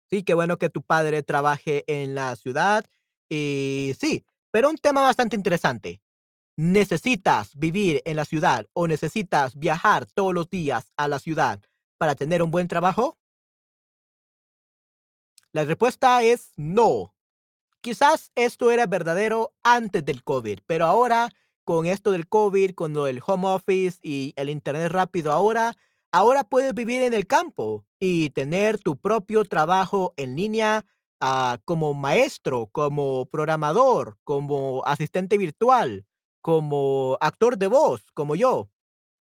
Sí, 0.09 0.23
qué 0.23 0.33
bueno 0.33 0.57
que 0.57 0.69
tu 0.69 0.81
padre 0.81 1.23
trabaje 1.23 1.83
en 1.87 2.15
la 2.15 2.35
ciudad. 2.35 2.85
Y 3.33 3.95
sí, 3.97 4.25
pero 4.51 4.69
un 4.69 4.77
tema 4.77 5.03
bastante 5.03 5.37
interesante. 5.37 6.01
¿Necesitas 6.57 7.55
vivir 7.55 8.01
en 8.03 8.17
la 8.17 8.25
ciudad 8.25 8.67
o 8.73 8.89
necesitas 8.89 9.57
viajar 9.57 10.05
todos 10.05 10.33
los 10.33 10.49
días 10.49 10.91
a 10.97 11.07
la 11.07 11.17
ciudad 11.17 11.61
para 11.97 12.15
tener 12.15 12.43
un 12.43 12.51
buen 12.51 12.67
trabajo? 12.67 13.17
La 15.53 15.63
respuesta 15.63 16.21
es 16.23 16.51
no. 16.57 17.15
Quizás 17.79 18.33
esto 18.35 18.69
era 18.69 18.85
verdadero 18.85 19.53
antes 19.63 20.03
del 20.03 20.25
COVID, 20.25 20.59
pero 20.67 20.85
ahora 20.85 21.29
con 21.63 21.85
esto 21.85 22.11
del 22.11 22.27
COVID, 22.27 22.75
con 22.75 22.91
lo 22.91 23.05
del 23.05 23.21
home 23.25 23.47
office 23.47 23.97
y 24.01 24.33
el 24.35 24.49
internet 24.49 24.91
rápido 24.91 25.31
ahora, 25.31 25.77
ahora 26.11 26.43
puedes 26.43 26.73
vivir 26.73 27.01
en 27.01 27.13
el 27.13 27.27
campo 27.27 27.85
y 27.97 28.31
tener 28.31 28.77
tu 28.77 28.97
propio 28.97 29.45
trabajo 29.45 30.13
en 30.17 30.35
línea 30.35 30.85
ah, 31.21 31.59
como 31.65 31.93
maestro, 31.93 32.67
como 32.71 33.25
programador, 33.27 34.17
como 34.23 34.83
asistente 34.85 35.37
virtual, 35.37 36.05
como 36.41 37.17
actor 37.21 37.57
de 37.57 37.67
voz, 37.67 38.03
como 38.13 38.35
yo. 38.35 38.69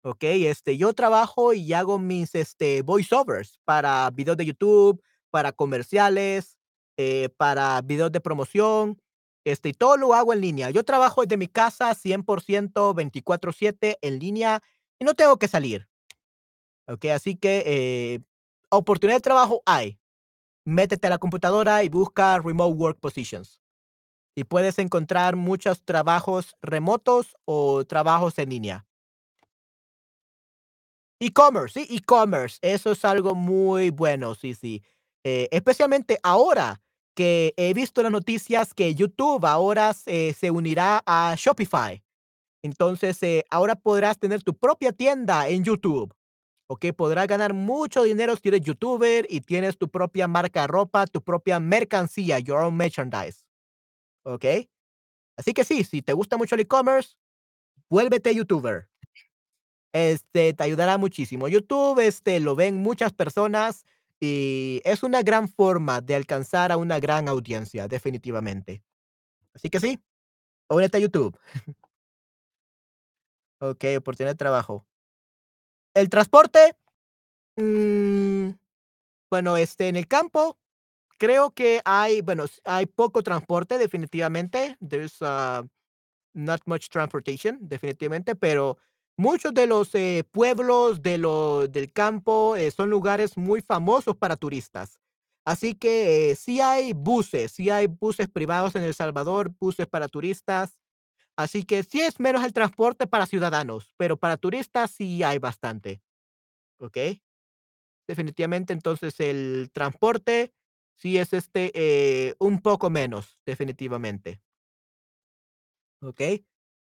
¿ok? 0.04 0.24
Este, 0.24 0.76
yo 0.78 0.92
trabajo 0.94 1.52
y 1.54 1.72
hago 1.74 1.98
mis 1.98 2.34
este, 2.34 2.82
voiceovers 2.82 3.58
para 3.64 4.10
videos 4.10 4.36
de 4.38 4.46
YouTube, 4.46 5.02
para 5.30 5.52
comerciales, 5.52 6.56
eh, 6.96 7.28
para 7.36 7.80
videos 7.82 8.12
de 8.12 8.20
promoción, 8.20 9.00
este, 9.44 9.70
y 9.70 9.72
todo 9.74 9.96
lo 9.96 10.14
hago 10.14 10.32
en 10.32 10.40
línea. 10.42 10.70
Yo 10.70 10.84
trabajo 10.84 11.22
desde 11.22 11.36
mi 11.36 11.48
casa 11.48 11.94
100% 11.94 12.94
24/7 12.94 13.98
en 14.02 14.18
línea 14.18 14.62
y 14.98 15.04
no 15.04 15.14
tengo 15.14 15.38
que 15.38 15.48
salir. 15.48 15.88
¿ok? 16.88 17.06
Así 17.06 17.36
que 17.36 17.62
eh, 17.66 18.20
oportunidad 18.70 19.18
de 19.18 19.22
trabajo 19.22 19.62
hay. 19.66 19.99
Métete 20.64 21.06
a 21.06 21.10
la 21.10 21.18
computadora 21.18 21.82
y 21.84 21.88
busca 21.88 22.38
remote 22.38 22.74
work 22.74 23.00
positions. 23.00 23.60
Y 24.36 24.44
puedes 24.44 24.78
encontrar 24.78 25.36
muchos 25.36 25.82
trabajos 25.84 26.56
remotos 26.62 27.36
o 27.44 27.84
trabajos 27.84 28.38
en 28.38 28.50
línea. 28.50 28.86
E-commerce, 31.20 31.78
sí, 31.78 31.96
e-commerce, 31.96 32.58
eso 32.62 32.92
es 32.92 33.04
algo 33.04 33.34
muy 33.34 33.90
bueno, 33.90 34.34
sí, 34.34 34.54
sí. 34.54 34.82
Eh, 35.22 35.48
especialmente 35.50 36.18
ahora 36.22 36.80
que 37.14 37.52
he 37.58 37.74
visto 37.74 38.02
las 38.02 38.10
noticias 38.12 38.72
que 38.72 38.94
YouTube 38.94 39.44
ahora 39.44 39.92
se, 39.92 40.50
unirá 40.50 41.02
a 41.04 41.34
Shopify. 41.36 42.02
Entonces, 42.62 43.22
eh, 43.22 43.44
ahora 43.50 43.74
podrás 43.74 44.18
tener 44.18 44.42
tu 44.42 44.54
propia 44.54 44.92
tienda 44.92 45.48
en 45.48 45.62
YouTube. 45.64 46.14
¿Ok? 46.72 46.86
Podrás 46.96 47.26
ganar 47.26 47.52
mucho 47.52 48.04
dinero 48.04 48.36
si 48.36 48.46
eres 48.46 48.60
youtuber 48.60 49.26
y 49.28 49.40
tienes 49.40 49.76
tu 49.76 49.88
propia 49.88 50.28
marca 50.28 50.60
de 50.60 50.66
ropa, 50.68 51.04
tu 51.08 51.20
propia 51.20 51.58
mercancía, 51.58 52.38
your 52.38 52.58
own 52.60 52.76
merchandise. 52.76 53.44
¿Ok? 54.22 54.44
Así 55.36 55.52
que 55.52 55.64
sí, 55.64 55.82
si 55.82 56.00
te 56.00 56.12
gusta 56.12 56.36
mucho 56.36 56.54
el 56.54 56.60
e-commerce, 56.60 57.16
vuélvete 57.88 58.32
youtuber. 58.32 58.88
Este, 59.92 60.54
te 60.54 60.62
ayudará 60.62 60.96
muchísimo. 60.96 61.48
YouTube, 61.48 61.98
este, 62.06 62.38
lo 62.38 62.54
ven 62.54 62.76
muchas 62.76 63.12
personas 63.12 63.84
y 64.20 64.80
es 64.84 65.02
una 65.02 65.24
gran 65.24 65.48
forma 65.48 66.00
de 66.00 66.14
alcanzar 66.14 66.70
a 66.70 66.76
una 66.76 67.00
gran 67.00 67.28
audiencia, 67.28 67.88
definitivamente. 67.88 68.84
Así 69.54 69.70
que 69.70 69.80
sí, 69.80 70.00
únete 70.68 70.98
a 70.98 71.00
YouTube. 71.00 71.36
Ok, 73.62 73.84
oportunidad 73.98 74.32
de 74.32 74.38
trabajo. 74.38 74.86
El 75.94 76.08
transporte, 76.08 76.76
mm, 77.56 78.50
bueno, 79.30 79.56
este, 79.56 79.88
en 79.88 79.96
el 79.96 80.06
campo, 80.06 80.56
creo 81.18 81.50
que 81.50 81.80
hay, 81.84 82.20
bueno, 82.20 82.46
hay 82.64 82.86
poco 82.86 83.22
transporte, 83.22 83.78
definitivamente. 83.78 84.76
There's 84.80 85.20
uh, 85.20 85.66
not 86.34 86.62
much 86.66 86.88
transportation, 86.88 87.58
definitivamente, 87.60 88.34
pero 88.34 88.78
muchos 89.16 89.52
de 89.52 89.66
los 89.66 89.94
eh, 89.94 90.24
pueblos 90.30 91.02
de 91.02 91.18
lo, 91.18 91.68
del 91.68 91.92
campo 91.92 92.56
eh, 92.56 92.70
son 92.70 92.90
lugares 92.90 93.36
muy 93.36 93.60
famosos 93.60 94.16
para 94.16 94.36
turistas. 94.36 94.98
Así 95.44 95.74
que 95.74 96.30
eh, 96.30 96.36
sí 96.36 96.60
hay 96.60 96.92
buses, 96.92 97.52
sí 97.52 97.70
hay 97.70 97.86
buses 97.86 98.28
privados 98.28 98.74
en 98.76 98.82
El 98.82 98.94
Salvador, 98.94 99.52
buses 99.58 99.86
para 99.86 100.08
turistas. 100.08 100.78
Así 101.36 101.64
que 101.64 101.82
sí 101.82 102.00
es 102.00 102.20
menos 102.20 102.44
el 102.44 102.52
transporte 102.52 103.06
para 103.06 103.26
ciudadanos, 103.26 103.94
pero 103.96 104.16
para 104.18 104.36
turistas 104.36 104.90
sí 104.90 105.22
hay 105.22 105.38
bastante, 105.38 106.02
¿ok? 106.80 106.98
Definitivamente, 108.08 108.72
entonces 108.72 109.20
el 109.20 109.70
transporte 109.72 110.52
sí 110.96 111.16
es 111.18 111.32
este 111.32 111.70
eh, 111.74 112.34
un 112.38 112.60
poco 112.60 112.90
menos, 112.90 113.38
definitivamente, 113.46 114.40
¿ok? 116.02 116.20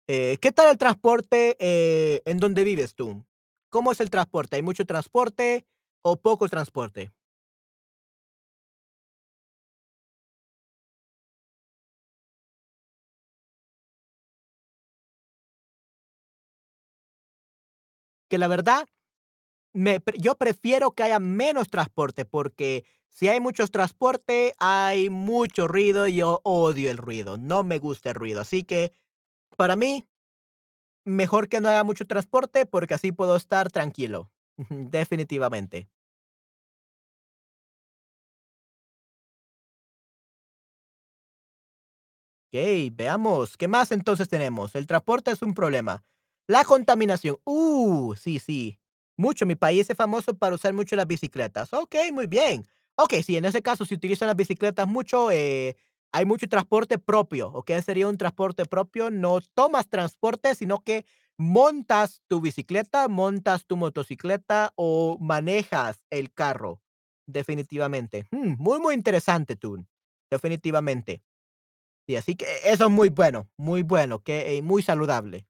Eh, 0.09 0.39
¿qué 0.41 0.53
tal 0.53 0.71
el 0.71 0.79
transporte 0.79 1.57
eh, 1.61 2.23
en 2.27 2.39
donde 2.39 2.65
vives 2.65 2.95
tú? 2.95 3.27
¿Cómo 3.71 3.93
es 3.93 4.01
el 4.01 4.11
transporte? 4.11 4.57
¿Hay 4.57 4.63
mucho 4.63 4.87
transporte 4.87 5.67
o 6.03 6.21
poco 6.21 6.49
transporte? 6.49 7.13
Que 18.29 18.39
la 18.39 18.49
verdad, 18.49 18.87
me, 19.75 20.01
yo 20.19 20.37
prefiero 20.37 20.93
que 20.93 21.05
haya 21.05 21.21
menos 21.21 21.71
transporte 21.71 22.25
porque 22.25 22.85
si 23.11 23.29
hay 23.29 23.41
mucho 23.41 23.67
transporte, 23.69 24.55
hay 24.59 25.11
mucho 25.11 25.69
ruido 25.69 26.07
y 26.09 26.17
yo 26.17 26.41
odio 26.45 26.91
el 26.91 26.99
ruido. 26.99 27.39
No 27.39 27.65
me 27.65 27.79
gusta 27.79 28.11
el 28.11 28.17
ruido. 28.17 28.41
Así 28.43 28.65
que 28.65 28.95
para 29.57 29.77
mí, 29.77 30.07
mejor 31.05 31.49
que 31.49 31.61
no 31.61 31.69
haya 31.69 31.85
mucho 31.85 32.07
transporte 32.07 32.67
porque 32.67 32.95
así 32.95 33.13
puedo 33.13 33.37
estar 33.37 33.71
tranquilo. 33.71 34.31
Definitivamente. 34.71 35.89
Ok, 42.53 42.93
veamos. 42.93 43.57
¿Qué 43.57 43.69
más 43.69 43.93
entonces 43.93 44.29
tenemos? 44.29 44.75
El 44.75 44.87
transporte 44.87 45.31
es 45.31 45.43
un 45.43 45.55
problema. 45.55 46.05
La 46.49 46.65
contaminación. 46.65 47.39
Uh, 47.45 48.15
sí, 48.15 48.39
sí. 48.39 48.79
Mucho. 49.17 49.47
Mi 49.47 49.57
país 49.57 49.89
es 49.91 49.97
famoso 49.97 50.37
para 50.37 50.55
usar 50.55 50.73
mucho 50.75 50.95
las 50.97 51.07
bicicletas. 51.07 51.73
Ok, 51.73 51.97
muy 52.13 52.27
bien. 52.27 52.67
Ok, 52.97 53.15
sí, 53.25 53.37
en 53.37 53.45
ese 53.45 53.63
caso, 53.63 53.85
si 53.85 53.95
utilizan 53.95 54.29
las 54.29 54.37
bicicletas 54.37 54.87
mucho, 54.87 55.31
eh, 55.31 55.77
hay 56.13 56.25
mucho 56.25 56.49
transporte 56.49 56.99
propio. 56.99 57.49
Ok, 57.49 57.73
sería 57.85 58.09
un 58.09 58.17
transporte 58.17 58.65
propio. 58.65 59.11
No 59.11 59.41
tomas 59.55 59.89
transporte, 59.89 60.55
sino 60.55 60.81
que 60.83 61.05
montas 61.37 62.23
tu 62.29 62.41
bicicleta, 62.41 63.09
montas 63.09 63.67
tu 63.67 63.77
motocicleta 63.77 64.73
o 64.77 65.19
manejas 65.21 66.03
el 66.11 66.33
carro. 66.33 66.81
Definitivamente. 67.27 68.27
Mm, 68.31 68.55
muy, 68.59 68.79
muy 68.81 68.95
interesante, 68.95 69.57
tú. 69.57 69.85
Definitivamente. 70.31 71.23
Sí, 72.07 72.17
así 72.17 72.37
que 72.37 72.47
eso 72.65 72.85
es 72.87 72.91
muy 72.91 73.09
bueno, 73.09 73.49
muy 73.57 73.83
bueno, 73.83 74.23
que, 74.23 74.61
muy 74.63 74.83
saludable. 74.83 75.45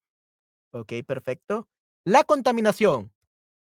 Okey, 0.80 1.02
perfecto. 1.02 1.68
La 2.04 2.24
contaminación. 2.24 3.12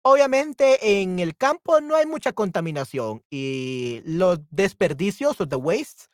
Obviamente, 0.03 1.01
en 1.01 1.20
el 1.20 1.36
campo 1.38 1.82
no 1.82 1.95
hay 1.95 2.06
mucha 2.08 2.34
contaminación 2.34 3.24
y 3.30 4.01
los 4.06 4.39
desperdicios 4.51 5.41
o 5.41 5.47
the 5.47 5.58
waste, 5.58 6.06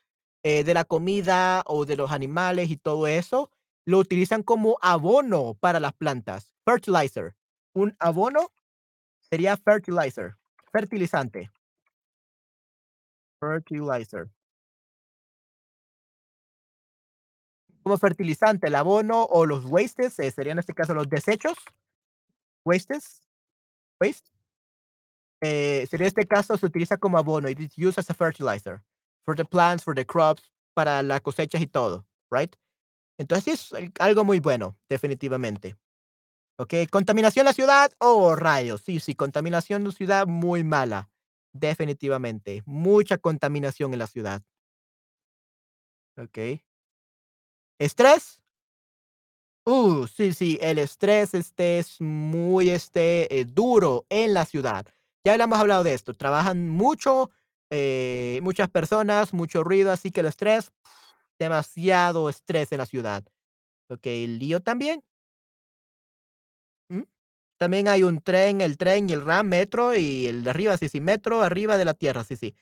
eh, 0.44 0.64
de 0.64 0.74
la 0.74 0.86
comida 0.86 1.64
o 1.68 1.86
de 1.86 1.98
los 1.98 2.12
animales 2.12 2.72
y 2.72 2.78
todo 2.78 3.08
eso, 3.08 3.52
lo 3.86 4.00
utilizan 4.00 4.44
como 4.44 4.78
abono 4.82 5.56
para 5.60 5.80
las 5.80 5.94
plantas, 5.94 6.54
fertilizer. 6.66 7.36
Un 7.74 7.96
abono 8.00 8.52
sería 9.22 9.58
fertilizer, 9.58 10.36
fertilizante, 10.72 11.52
fertilizer. 13.40 14.30
Como 17.84 17.98
fertilizante, 17.98 18.68
el 18.68 18.76
abono 18.76 19.24
o 19.24 19.46
los 19.46 19.66
wastes, 19.66 20.20
eh, 20.20 20.32
serían 20.32 20.56
en 20.56 20.60
este 20.60 20.74
caso 20.74 20.94
los 20.94 21.10
desechos, 21.10 21.58
wastes, 22.64 23.22
waste. 24.00 24.30
Eh, 25.42 25.88
en 25.92 26.02
este 26.04 26.28
caso 26.28 26.56
se 26.58 26.66
utiliza 26.66 26.98
como 26.98 27.18
abono. 27.18 27.50
It 27.50 27.60
is 27.60 27.74
used 27.78 27.98
as 27.98 28.10
a 28.10 28.14
fertilizer 28.14 28.82
for 29.26 29.36
the 29.36 29.46
plants, 29.46 29.84
for 29.84 29.96
the 29.96 30.06
crops, 30.06 30.44
para 30.76 31.02
las 31.02 31.22
cosechas 31.22 31.62
y 31.62 31.68
todo, 31.68 32.06
right? 32.30 32.56
Entonces 33.18 33.72
es 33.74 33.92
algo 34.00 34.24
muy 34.24 34.40
bueno, 34.40 34.78
definitivamente. 34.90 35.76
Ok, 36.58 36.74
contaminación 36.92 37.44
en 37.44 37.48
la 37.48 37.54
ciudad, 37.54 37.92
oh 38.00 38.36
rayos, 38.36 38.82
sí, 38.86 39.00
sí, 39.00 39.16
contaminación 39.16 39.82
en 39.82 39.88
la 39.88 39.94
ciudad 39.94 40.28
muy 40.28 40.64
mala, 40.64 41.10
definitivamente, 41.54 42.62
mucha 42.66 43.18
contaminación 43.18 43.94
en 43.94 44.00
la 44.00 44.08
ciudad. 44.08 44.44
Ok. 46.18 46.62
Estrés, 47.82 48.42
Uh, 49.64 50.08
sí, 50.08 50.34
sí, 50.34 50.58
el 50.60 50.80
estrés 50.80 51.36
este 51.36 51.78
es 51.78 52.02
muy 52.02 52.72
este, 52.72 53.40
eh, 53.40 53.46
duro 53.46 54.06
en 54.10 54.34
la 54.34 54.46
ciudad. 54.46 54.88
Ya 55.24 55.38
le 55.38 55.44
hemos 55.44 55.60
hablado 55.60 55.84
de 55.84 55.94
esto. 55.94 56.16
Trabajan 56.16 56.68
mucho, 56.68 57.30
eh, 57.70 58.40
muchas 58.42 58.70
personas, 58.70 59.34
mucho 59.34 59.64
ruido, 59.64 59.92
así 59.92 60.10
que 60.12 60.22
el 60.22 60.26
estrés, 60.26 60.72
demasiado 61.38 62.28
estrés 62.30 62.72
en 62.72 62.80
la 62.80 62.88
ciudad. 62.88 63.24
Ok, 63.88 64.08
el 64.08 64.40
lío 64.40 64.62
también. 64.62 65.04
¿Mm? 66.90 67.04
También 67.58 67.88
hay 67.88 68.02
un 68.02 68.20
tren, 68.22 68.62
el 68.62 68.78
tren 68.78 69.10
y 69.10 69.14
el 69.14 69.24
RAM, 69.24 69.48
metro 69.48 69.96
y 69.96 70.26
el 70.26 70.44
de 70.44 70.50
arriba, 70.50 70.76
sí, 70.78 70.90
sí, 70.90 71.02
metro 71.02 71.44
arriba 71.44 71.78
de 71.78 71.86
la 71.86 71.94
tierra, 71.94 72.24
sí, 72.24 72.36
sí. 72.36 72.56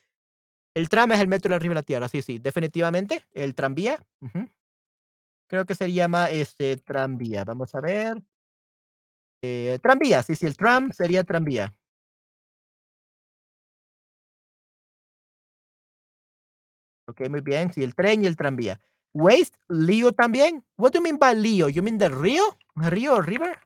El 0.74 0.90
tram 0.90 1.14
es 1.14 1.20
el 1.22 1.30
metro 1.30 1.56
arriba 1.56 1.72
de 1.72 1.76
la 1.76 1.84
tierra, 1.84 2.10
sí, 2.10 2.22
sí, 2.22 2.40
definitivamente. 2.40 3.26
El 3.32 3.56
tranvía. 3.56 4.06
Creo 5.50 5.66
que 5.66 5.74
se 5.74 5.92
llama 5.92 6.30
este 6.30 6.78
tranvía. 6.78 7.44
Vamos 7.44 7.74
a 7.74 7.82
ver. 7.82 8.22
Eh, 9.42 9.80
tranvía, 9.82 10.22
sí, 10.22 10.36
sí, 10.36 10.46
el 10.46 10.56
tram 10.56 10.92
sería 10.92 11.24
tranvía. 11.24 11.74
Ok, 17.08 17.28
muy 17.30 17.42
bien. 17.42 17.74
Sí, 17.74 17.84
el 17.84 17.96
tren 17.96 18.24
y 18.24 18.28
el 18.28 18.38
tranvía. 18.38 18.80
Waste, 19.14 19.58
lío 19.70 20.12
también. 20.12 20.64
What 20.78 20.92
do 20.92 21.00
you 21.00 21.04
mean 21.04 21.18
by 21.18 21.36
lío? 21.36 21.68
You 21.68 21.82
mean 21.82 21.98
the 21.98 22.10
río? 22.10 22.44
Río, 22.76 23.20
river? 23.20 23.58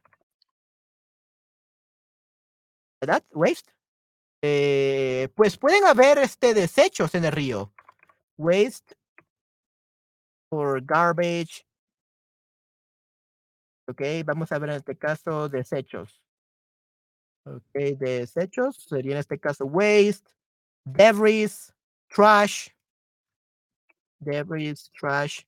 ¿Verdad? 3.02 3.24
Waste. 3.32 3.74
Eh, 4.42 5.28
pues 5.36 5.58
pueden 5.58 5.84
haber 5.86 6.20
este 6.20 6.54
desechos 6.54 7.14
en 7.16 7.26
el 7.26 7.34
río. 7.34 7.74
Waste 8.38 8.96
or 10.50 10.82
garbage. 10.82 11.66
Ok, 13.94 14.02
vamos 14.26 14.52
a 14.52 14.58
ver 14.58 14.72
en 14.72 14.76
este 14.78 14.98
caso 14.98 15.50
desechos. 15.50 16.20
Ok, 17.46 17.74
desechos 18.00 18.76
sería 18.90 19.12
en 19.12 19.18
este 19.20 19.40
caso 19.40 19.66
waste, 19.66 20.32
debris, 20.84 21.72
trash. 22.08 22.70
Debris, 24.20 24.92
trash. 25.00 25.42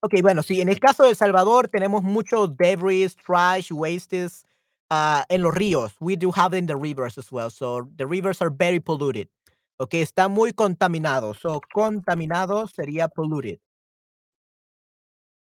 Ok, 0.00 0.20
bueno, 0.20 0.42
sí, 0.42 0.60
en 0.60 0.68
el 0.68 0.78
caso 0.78 1.04
de 1.04 1.10
El 1.10 1.16
Salvador 1.16 1.68
tenemos 1.68 2.02
mucho 2.02 2.46
debris, 2.46 3.16
trash, 3.16 3.72
wastes 3.72 4.44
uh, 4.90 5.22
en 5.30 5.40
los 5.40 5.54
ríos. 5.54 5.96
We 5.98 6.16
do 6.16 6.30
have 6.30 6.54
in 6.54 6.66
the 6.66 6.76
rivers 6.76 7.16
as 7.16 7.32
well. 7.32 7.50
So 7.50 7.88
the 7.96 8.06
rivers 8.06 8.42
are 8.42 8.50
very 8.50 8.80
polluted. 8.80 9.30
Ok, 9.78 9.94
está 9.94 10.28
muy 10.28 10.52
contaminado. 10.52 11.32
So 11.32 11.62
contaminado 11.72 12.68
sería 12.68 13.08
polluted. 13.08 13.60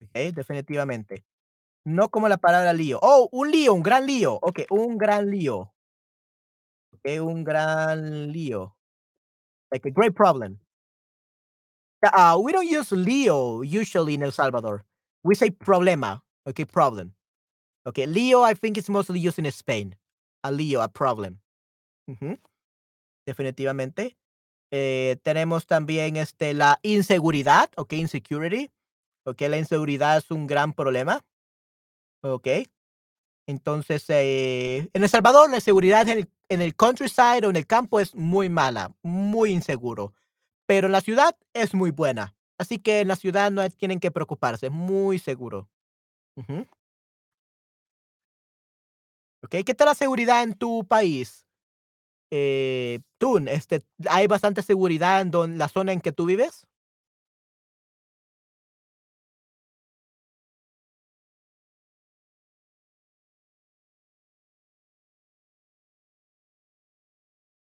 Ok, 0.03 0.35
definitivamente. 0.35 1.25
No 1.85 2.09
como 2.09 2.29
la 2.29 2.39
palabra 2.39 2.73
lío. 2.73 2.99
Oh, 3.03 3.29
un 3.31 3.51
lío, 3.51 3.75
un 3.75 3.83
gran 3.83 4.07
lío. 4.07 4.39
Ok, 4.41 4.61
un 4.71 4.97
gran 4.97 5.31
lío. 5.31 5.73
Ok, 6.95 7.21
un 7.21 7.45
gran 7.45 8.33
lío. 8.33 8.75
Like 9.71 9.89
a 9.89 9.93
great 9.93 10.15
problem. 10.15 10.59
Uh, 12.03 12.39
we 12.39 12.53
don't 12.53 12.69
use 12.69 12.93
lío 12.93 13.63
usually 13.63 14.15
in 14.15 14.23
El 14.23 14.33
Salvador. 14.33 14.85
We 15.23 15.35
say 15.35 15.51
problema. 15.51 16.23
Okay, 16.47 16.65
problem. 16.65 17.15
Okay, 17.87 18.07
lío 18.07 18.45
I 18.45 18.55
think 18.55 18.77
it's 18.79 18.89
mostly 18.89 19.19
used 19.19 19.39
in 19.39 19.47
Spain. 19.47 19.97
A 20.43 20.51
lío, 20.51 20.83
a 20.83 20.89
problem. 20.89 21.41
Definitivamente. 23.27 24.17
Eh, 24.71 25.17
tenemos 25.23 25.67
también 25.67 26.17
este, 26.17 26.53
la 26.53 26.79
inseguridad, 26.83 27.71
ok, 27.77 27.93
insecurity. 27.95 28.71
Ok, 29.25 29.43
la 29.43 29.57
inseguridad 29.57 30.19
es 30.19 30.31
un 30.31 30.47
gran 30.47 30.73
problema. 30.73 31.25
Ok. 32.25 32.49
Entonces, 33.47 34.07
eh, 34.09 34.89
en 34.95 35.03
El 35.03 35.09
Salvador, 35.11 35.51
la 35.51 35.61
seguridad 35.61 36.09
en 36.09 36.19
el, 36.19 36.31
en 36.49 36.63
el 36.63 36.75
countryside 36.75 37.47
o 37.47 37.51
en 37.51 37.57
el 37.57 37.67
campo 37.67 38.01
es 38.01 38.15
muy 38.15 38.49
mala, 38.49 38.95
muy 39.03 39.51
inseguro. 39.51 40.15
Pero 40.67 40.89
la 40.89 41.03
ciudad 41.03 41.37
es 41.53 41.75
muy 41.75 41.91
buena. 41.91 42.35
Así 42.57 42.79
que 42.79 43.01
en 43.01 43.09
la 43.09 43.17
ciudad 43.17 43.51
no 43.51 43.69
tienen 43.69 44.01
que 44.01 44.11
preocuparse, 44.11 44.71
muy 44.71 45.19
seguro. 45.19 45.69
Ok, 49.43 49.57
¿qué 49.67 49.75
tal 49.75 49.89
la 49.89 49.95
seguridad 49.95 50.43
en 50.43 50.55
tu 50.55 50.87
país? 50.87 51.45
Eh, 52.31 53.01
este, 53.49 53.85
¿hay 54.09 54.27
bastante 54.27 54.63
seguridad 54.63 55.21
en 55.21 55.59
la 55.59 55.69
zona 55.69 55.93
en 55.93 56.01
que 56.01 56.13
tú 56.13 56.25
vives? 56.25 56.67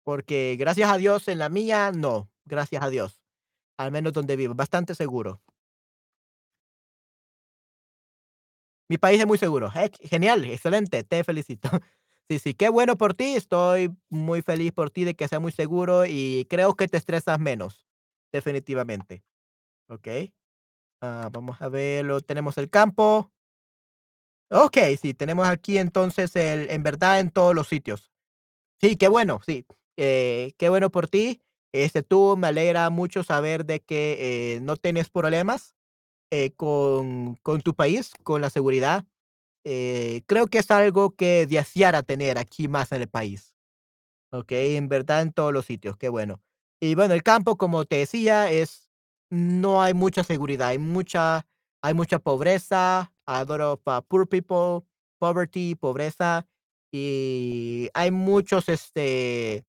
Porque 0.10 0.56
gracias 0.58 0.90
a 0.90 0.98
Dios 0.98 1.28
en 1.28 1.38
la 1.38 1.50
mía, 1.50 1.92
no, 1.96 2.32
gracias 2.44 2.82
a 2.82 2.90
Dios. 2.90 3.22
Al 3.78 3.92
menos 3.92 4.12
donde 4.12 4.36
vivo, 4.36 4.56
bastante 4.56 4.96
seguro. 4.96 5.40
Mi 8.90 8.98
país 8.98 9.20
es 9.20 9.28
muy 9.28 9.38
seguro. 9.38 9.72
genial, 10.02 10.46
excelente, 10.46 11.04
te 11.04 11.24
felicito. 11.24 11.70
Sí, 12.28 12.40
sí, 12.40 12.54
qué 12.56 12.70
bueno 12.70 12.96
por 12.98 13.14
ti. 13.14 13.36
Estoy 13.36 13.96
muy 14.10 14.42
feliz 14.42 14.72
por 14.72 14.90
ti 14.90 15.04
de 15.04 15.16
que 15.16 15.28
sea 15.28 15.40
muy 15.40 15.52
seguro 15.52 16.06
y 16.08 16.46
creo 16.50 16.76
que 16.76 16.88
te 16.88 16.98
estresas 16.98 17.40
menos, 17.40 17.88
definitivamente. 18.32 19.24
Ok. 19.90 20.08
Ah, 21.02 21.30
vamos 21.32 21.62
a 21.62 21.70
verlo. 21.70 22.22
Tenemos 22.22 22.58
el 22.58 22.72
campo. 22.72 23.32
Ok, 24.50 24.78
sí, 25.00 25.14
tenemos 25.14 25.48
aquí 25.48 25.78
entonces 25.78 26.36
el, 26.36 26.72
en 26.72 26.82
verdad 26.82 27.20
en 27.20 27.30
todos 27.30 27.54
los 27.54 27.68
sitios. 27.68 28.12
Sí, 28.82 28.96
qué 28.96 29.08
bueno, 29.08 29.42
sí. 29.46 29.66
Eh, 30.02 30.54
qué 30.58 30.70
bueno 30.70 30.90
por 30.92 31.10
ti. 31.10 31.42
Este, 31.74 32.04
tú 32.04 32.38
me 32.38 32.48
alegra 32.48 32.90
mucho 32.90 33.22
saber 33.22 33.66
de 33.66 33.82
que 33.82 34.56
eh, 34.56 34.62
no 34.62 34.78
tienes 34.78 35.10
problemas 35.10 35.76
eh, 36.32 36.52
con, 36.56 37.36
con, 37.44 37.62
tu 37.62 37.76
país, 37.76 38.14
con 38.24 38.42
la 38.42 38.50
seguridad. 38.50 39.06
creo 39.64 40.48
que 40.48 40.60
es 40.60 40.72
algo 40.72 41.12
que 41.12 41.46
deseara 41.48 42.02
tener 42.04 42.38
aquí 42.38 42.70
más 42.70 42.94
en 42.94 43.02
el 43.02 43.10
país. 43.10 43.56
Ok, 44.32 44.54
en 44.54 44.88
verdad 44.88 45.22
en 45.24 45.34
todos 45.34 45.52
los 45.52 45.66
sitios, 45.66 45.98
qué 45.98 46.08
bueno. 46.10 46.42
Y 46.82 46.96
bueno, 46.96 47.14
el 47.14 47.24
campo, 47.24 47.58
como 47.58 47.86
te 47.86 47.98
decía, 47.98 48.52
es 48.52 48.90
no 49.30 49.82
hay 49.82 49.94
mucha 49.94 50.24
seguridad, 50.24 50.70
hay 50.70 50.80
mucha, 50.80 51.46
hay 51.82 51.94
mucha 51.94 52.20
pobreza, 52.20 53.12
adoro 53.26 53.78
para 53.78 54.02
poor 54.02 54.30
people, 54.30 54.88
poverty, 55.20 55.76
pobreza, 55.76 56.48
y 56.92 57.90
hay 57.94 58.12
muchos, 58.12 58.70
este, 58.70 59.66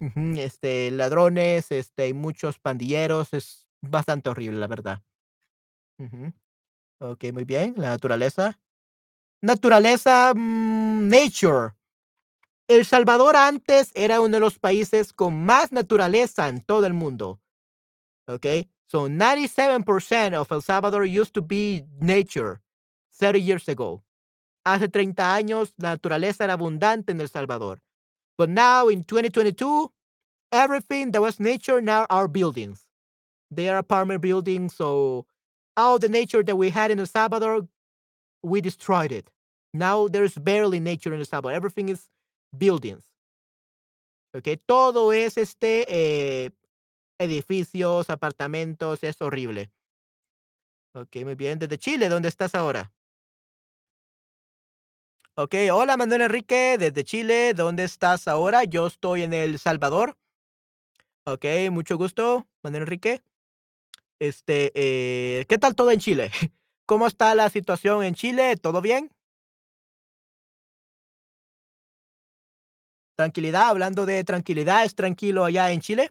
este, 0.00 0.90
ladrones, 0.90 1.70
este, 1.70 2.12
muchos 2.14 2.58
pandilleros, 2.58 3.32
es 3.32 3.66
bastante 3.80 4.30
horrible, 4.30 4.58
la 4.58 4.66
verdad. 4.66 5.02
Ok, 7.00 7.24
muy 7.32 7.44
bien. 7.44 7.74
La 7.76 7.90
naturaleza. 7.90 8.58
Naturaleza, 9.40 10.32
mm, 10.34 11.08
nature. 11.08 11.74
El 12.68 12.84
Salvador 12.84 13.36
antes 13.36 13.90
era 13.94 14.20
uno 14.20 14.36
de 14.36 14.40
los 14.40 14.58
países 14.58 15.12
con 15.12 15.44
más 15.44 15.72
naturaleza 15.72 16.48
en 16.48 16.60
todo 16.60 16.86
el 16.86 16.94
mundo. 16.94 17.40
Ok, 18.28 18.46
so 18.86 19.08
97% 19.08 20.40
of 20.40 20.52
El 20.52 20.62
Salvador 20.62 21.04
used 21.04 21.32
to 21.32 21.42
be 21.42 21.84
nature 22.00 22.60
30 23.18 23.38
years 23.38 23.68
ago. 23.68 24.04
Hace 24.64 24.88
30 24.88 25.34
años, 25.34 25.74
la 25.76 25.90
naturaleza 25.90 26.44
era 26.44 26.52
abundante 26.52 27.10
en 27.10 27.20
El 27.20 27.28
Salvador. 27.28 27.82
But 28.38 28.48
now 28.48 28.88
in 28.88 29.04
2022, 29.04 29.90
everything 30.50 31.12
that 31.12 31.22
was 31.22 31.38
nature 31.38 31.80
now 31.80 32.06
are 32.10 32.28
buildings. 32.28 32.86
They 33.50 33.68
are 33.68 33.78
apartment 33.78 34.20
buildings. 34.22 34.74
So 34.74 35.26
all 35.76 35.98
the 35.98 36.08
nature 36.08 36.42
that 36.42 36.56
we 36.56 36.70
had 36.70 36.90
in 36.90 36.98
El 37.00 37.06
Salvador, 37.06 37.68
we 38.42 38.60
destroyed 38.60 39.12
it. 39.12 39.30
Now 39.74 40.08
there's 40.08 40.36
barely 40.36 40.80
nature 40.80 41.12
in 41.12 41.20
El 41.20 41.26
Salvador. 41.26 41.54
Everything 41.54 41.88
is 41.88 42.08
buildings. 42.56 43.04
Okay, 44.34 44.56
todo 44.56 45.12
es 45.12 45.36
este 45.36 45.84
eh, 45.88 46.50
edificios, 47.18 48.08
apartamentos, 48.08 49.04
es 49.04 49.20
horrible. 49.20 49.70
Ok, 50.94 51.16
muy 51.24 51.34
bien. 51.34 51.58
Desde 51.58 51.78
Chile, 51.78 52.08
¿dónde 52.08 52.28
estás 52.28 52.54
ahora? 52.54 52.90
Okey, 55.36 55.70
hola, 55.70 55.96
Manuel 55.96 56.22
Enrique, 56.22 56.76
desde 56.78 57.04
Chile, 57.04 57.54
¿dónde 57.54 57.84
estás 57.84 58.28
ahora? 58.28 58.64
Yo 58.64 58.86
estoy 58.86 59.22
en 59.22 59.32
El 59.32 59.58
Salvador. 59.58 60.16
Okey, 61.26 61.70
mucho 61.70 61.96
gusto, 61.96 62.46
Manuel 62.62 62.82
Enrique. 62.82 63.22
Este, 64.20 64.72
eh, 64.74 65.46
¿qué 65.48 65.58
tal 65.58 65.74
todo 65.74 65.90
en 65.90 66.00
Chile? 66.00 66.30
¿Cómo 66.86 67.06
está 67.06 67.34
la 67.34 67.50
situación 67.50 68.04
en 68.04 68.14
Chile? 68.14 68.56
¿Todo 68.56 68.80
bien? 68.82 69.10
Tranquilidad, 73.16 73.68
hablando 73.68 74.04
de 74.06 74.22
tranquilidad, 74.24 74.84
¿es 74.84 74.94
tranquilo 74.94 75.44
allá 75.46 75.70
en 75.72 75.80
Chile? 75.80 76.10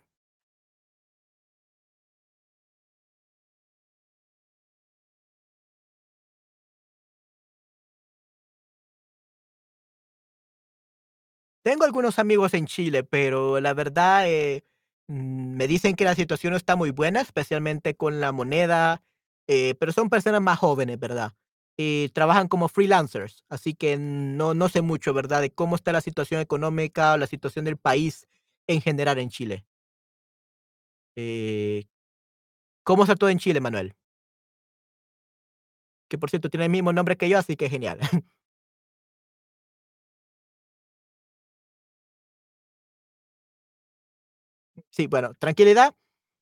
Tengo 11.65 11.83
algunos 11.85 12.17
amigos 12.17 12.53
en 12.55 12.65
Chile, 12.65 13.03
pero 13.03 13.59
la 13.59 13.73
verdad, 13.75 14.27
eh, 14.27 14.63
mm, 15.07 15.55
me 15.55 15.67
dicen 15.67 15.95
que 15.95 16.03
la 16.05 16.15
situación 16.15 16.51
no 16.51 16.57
está 16.57 16.75
muy 16.75 16.89
buena, 16.89 17.21
especialmente 17.21 17.95
con 17.95 18.19
la 18.19 18.31
moneda, 18.31 19.03
eh, 19.47 19.75
pero 19.79 19.91
son 19.91 20.09
personas 20.09 20.41
más 20.41 20.57
jóvenes, 20.57 20.97
¿verdad? 20.99 21.33
Y 21.77 22.09
trabajan 22.09 22.47
como 22.47 22.67
freelancers, 22.67 23.43
así 23.49 23.75
que 23.75 23.97
no 23.97 24.53
no 24.55 24.69
sé 24.69 24.81
mucho, 24.81 25.13
¿verdad?, 25.13 25.41
de 25.41 25.51
cómo 25.51 25.75
está 25.75 25.91
la 25.91 26.01
situación 26.01 26.41
económica 26.41 27.13
o 27.13 27.17
la 27.17 27.27
situación 27.27 27.65
del 27.65 27.77
país 27.77 28.27
en 28.67 28.81
general 28.81 29.19
en 29.19 29.29
Chile. 29.29 29.65
Eh, 31.15 31.85
¿cómo 32.83 33.03
está 33.03 33.15
todo 33.15 33.29
en 33.29 33.39
Chile, 33.39 33.59
Manuel? 33.61 33.95
Que, 36.09 36.17
por 36.17 36.29
cierto, 36.29 36.49
tiene 36.49 36.65
el 36.65 36.71
mismo 36.71 36.91
nombre 36.93 37.15
que 37.17 37.29
yo, 37.29 37.37
así 37.37 37.55
que 37.55 37.69
genial. 37.69 37.99
Sí, 44.91 45.07
bueno, 45.07 45.33
tranquilidad. 45.35 45.95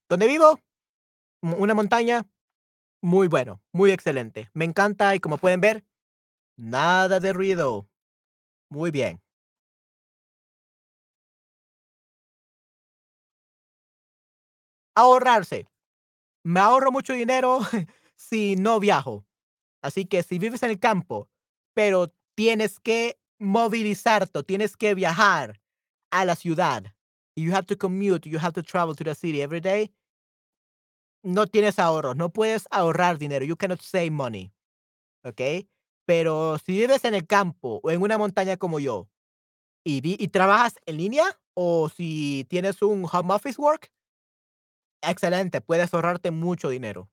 ¿Dónde 0.10 0.28
vivo? 0.28 0.60
una 1.42 1.74
montaña, 1.74 2.28
muy 3.02 3.28
bueno, 3.28 3.62
muy 3.74 3.92
excelente. 3.92 4.50
Me 4.54 4.66
encanta 4.66 5.16
y 5.16 5.20
como 5.20 5.38
pueden 5.38 5.62
ver, 5.62 5.86
nada 6.58 7.20
de 7.20 7.34
ruido. 7.34 7.90
Muy 8.70 8.92
bien. 8.92 9.22
Ahorrarse. 14.96 15.68
Me 16.44 16.60
ahorro 16.60 16.92
mucho 16.92 17.14
dinero 17.14 17.60
si 18.16 18.56
no 18.56 18.80
viajo. 18.80 19.26
Así 19.82 20.06
que 20.06 20.24
si 20.24 20.40
vives 20.40 20.64
en 20.64 20.72
el 20.72 20.80
campo, 20.80 21.30
pero 21.74 22.14
tienes 22.36 22.80
que 22.80 23.20
movilizarte, 23.40 24.44
tienes 24.44 24.78
que 24.78 24.96
viajar 24.96 25.62
a 26.12 26.26
la 26.26 26.36
ciudad, 26.36 26.96
you 27.42 27.52
have 27.54 27.66
to 27.68 27.76
commute, 27.78 28.26
you 28.28 28.40
have 28.40 28.54
to 28.54 28.64
travel 28.64 28.96
to 28.96 29.04
the 29.04 29.16
city 29.16 29.42
every 29.42 29.62
day 29.62 29.90
no 31.24 31.48
tienes 31.48 31.80
ahorros, 31.80 32.16
no 32.16 32.30
puedes 32.32 32.66
ahorrar 32.72 33.18
dinero, 33.18 33.46
you 33.46 33.56
cannot 33.58 33.82
save 33.82 34.12
money, 34.12 34.52
¿okey? 35.24 35.70
Pero 36.06 36.60
si 36.66 36.74
vives 36.74 37.06
en 37.06 37.16
el 37.16 37.28
campo 37.28 37.82
o 37.84 37.92
en 37.92 38.02
una 38.02 38.18
montaña 38.20 38.58
como 38.58 38.80
yo, 38.80 39.10
y 39.86 40.02
y 40.24 40.28
trabajas 40.30 40.76
en 40.86 40.98
línea, 40.98 41.26
o 41.56 41.90
si 41.90 42.46
tienes 42.50 42.82
un 42.84 43.06
home 43.12 43.34
office 43.36 43.62
work 43.62 43.90
excelente, 45.02 45.62
puedes 45.62 45.94
ahorrarte 45.94 46.32
mucho 46.32 46.70
dinero. 46.70 47.10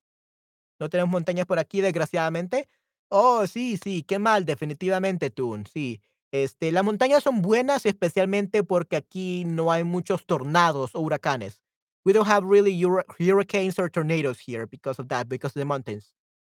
No 0.80 0.90
tenemos 0.90 1.12
montañas 1.12 1.46
por 1.46 1.58
aquí, 1.58 1.82
desgraciadamente. 1.82 2.68
Oh, 3.10 3.46
sí, 3.46 3.78
sí, 3.82 4.04
qué 4.04 4.18
mal, 4.20 4.46
definitivamente, 4.46 5.30
Toon, 5.30 5.66
sí. 5.72 6.02
Este, 6.32 6.72
las 6.72 6.84
montañas 6.84 7.22
son 7.22 7.42
buenas, 7.42 7.86
especialmente 7.86 8.62
porque 8.64 8.96
aquí 8.96 9.44
no 9.46 9.72
hay 9.72 9.84
muchos 9.84 10.26
tornados 10.26 10.94
o 10.94 11.00
huracanes. 11.00 11.60
We 12.04 12.12
don't 12.12 12.28
have 12.28 12.44
really 12.46 12.72
hurricanes 13.18 13.78
or 13.78 13.90
tornadoes 13.90 14.38
here 14.40 14.66
because 14.66 14.98
of 15.00 15.08
that, 15.08 15.28
because 15.28 15.50
of 15.56 15.60
the 15.60 15.64
mountains. 15.64 16.12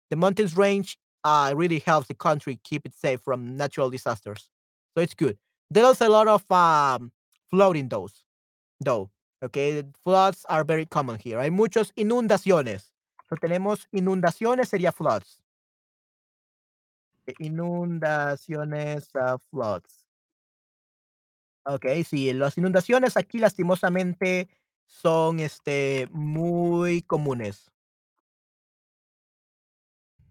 The 0.09 0.17
mountains 0.17 0.55
range, 0.57 0.97
uh, 1.23 1.53
really 1.55 1.79
helps 1.85 2.07
the 2.07 2.15
country 2.15 2.59
keep 2.63 2.85
it 2.85 2.93
safe 2.95 3.21
from 3.21 3.57
natural 3.57 3.89
disasters. 3.89 4.49
So 4.95 5.01
it's 5.01 5.15
good. 5.15 5.37
There's 5.71 6.01
a 6.01 6.09
lot 6.09 6.27
of, 6.27 6.49
um, 6.51 7.11
flooding 7.51 7.89
those 7.89 8.23
though, 8.81 9.11
okey, 9.43 9.83
floods 10.03 10.45
are 10.49 10.63
very 10.63 10.85
common 10.85 11.19
here. 11.19 11.41
Hay 11.41 11.49
muchos 11.49 11.91
inundaciones. 11.95 12.91
So 13.29 13.35
tenemos 13.37 13.87
inundaciones, 13.93 14.69
sería 14.69 14.93
floods. 14.93 15.39
E 17.29 17.33
inundaciones, 17.39 19.09
ah, 19.15 19.37
floods. 19.51 20.03
Okey, 21.65 22.03
sí, 22.03 22.31
las 22.33 22.57
inundaciones 22.57 23.17
aquí 23.17 23.37
lastimosamente 23.37 24.47
son, 24.85 25.39
este, 25.39 26.07
muy 26.11 27.01
comunes. 27.01 27.69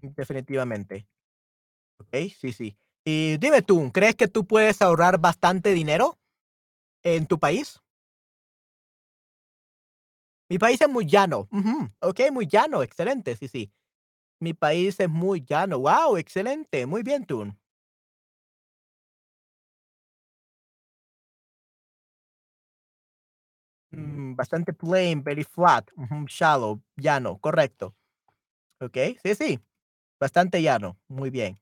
Definitivamente. 0.03 1.07
Okey, 1.99 2.30
sí, 2.30 2.53
sí. 2.53 2.76
Y 3.05 3.38
dime 3.38 3.62
tú, 3.62 3.90
¿crees 3.92 4.16
que 4.16 4.28
tú 4.28 4.46
puedes 4.46 4.82
ahorrar 4.82 5.18
bastante 5.20 5.72
dinero 5.72 6.18
en 7.05 7.26
tu 7.26 7.38
país? 7.38 7.80
Mi 10.51 10.59
país 10.59 10.80
es 10.80 10.88
muy 10.88 11.05
llano. 11.07 11.46
Ujú. 11.53 11.90
Okey, 12.01 12.30
muy 12.30 12.46
llano, 12.46 12.82
excelente, 12.82 13.36
sí, 13.36 13.49
sí. 13.49 13.70
Mi 14.41 14.53
país 14.55 14.99
es 15.01 15.09
muy 15.09 15.45
llano. 15.45 15.78
Guau, 15.78 16.16
excelente, 16.16 16.86
muy 16.86 17.03
bien, 17.03 17.24
Toon. 17.24 17.57
Mm, 23.93 24.34
bastante 24.36 24.72
plain, 24.72 25.22
very 25.22 25.45
flat, 25.45 25.91
ujú, 25.97 26.26
shallow, 26.28 26.80
llano, 26.97 27.39
correcto. 27.39 27.95
Okey, 28.80 29.18
sí, 29.24 29.34
sí, 29.34 29.61
bastante 30.20 30.62
llano, 30.62 30.99
muy 31.09 31.30
bien. 31.30 31.61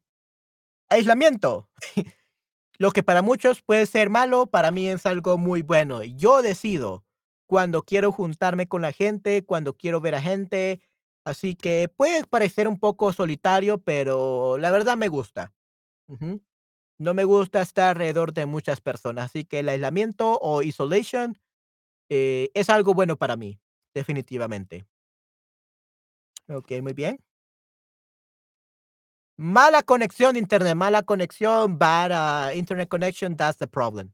Aislamiento. 0.90 1.68
Lo 2.78 2.92
que 2.92 3.02
para 3.02 3.22
muchos 3.22 3.62
puede 3.62 3.86
ser 3.86 4.10
malo, 4.10 4.46
para 4.46 4.70
mí 4.70 4.88
es 4.88 5.06
algo 5.06 5.38
muy 5.38 5.62
bueno. 5.62 6.04
Yo 6.04 6.42
decido 6.42 7.04
cuando 7.46 7.82
quiero 7.84 8.12
juntarme 8.12 8.68
con 8.68 8.82
la 8.82 8.92
gente, 8.92 9.44
cuando 9.44 9.74
quiero 9.76 10.00
ver 10.00 10.14
a 10.16 10.22
gente, 10.22 10.80
así 11.26 11.56
que 11.56 11.88
puede 11.90 12.24
parecer 12.26 12.68
un 12.68 12.78
poco 12.80 13.12
solitario, 13.12 13.78
pero 13.80 14.58
la 14.58 14.70
verdad 14.72 14.96
me 14.96 15.08
gusta. 15.08 15.52
No 16.98 17.14
me 17.14 17.24
gusta 17.24 17.60
estar 17.62 17.90
alrededor 17.90 18.32
de 18.32 18.46
muchas 18.46 18.80
personas, 18.80 19.26
así 19.26 19.44
que 19.44 19.60
el 19.60 19.68
aislamiento 19.68 20.38
o 20.40 20.62
isolation, 20.62 21.38
eh, 22.10 22.50
es 22.54 22.70
algo 22.70 22.94
bueno 22.94 23.16
para 23.16 23.36
mí, 23.36 23.60
definitivamente. 23.94 24.86
Okey, 26.48 26.82
muy 26.82 26.92
bien. 26.92 27.18
Mala 29.38 29.82
conexión 29.82 30.32
de 30.34 30.38
Internet, 30.40 30.74
mala 30.74 31.02
conexión, 31.02 31.78
bad, 31.78 32.10
ah, 32.12 32.54
internet 32.54 32.88
connection, 32.88 33.36
that's 33.36 33.58
the 33.58 33.66
problem. 33.66 34.12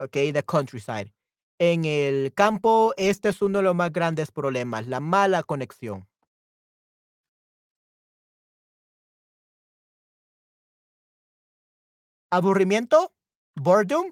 Okey, 0.00 0.32
the 0.32 0.42
countryside. 0.42 1.12
En 1.60 1.84
el 1.84 2.32
campo, 2.34 2.92
este 2.96 3.28
es 3.28 3.40
uno 3.40 3.58
de 3.58 3.64
los 3.64 3.74
más 3.76 3.92
grandes 3.92 4.32
problemas, 4.32 4.88
la 4.88 4.98
mala 4.98 5.44
conexión. 5.44 6.08
¿Aburrimiento? 12.34 13.12
¿Boredom? 13.54 14.06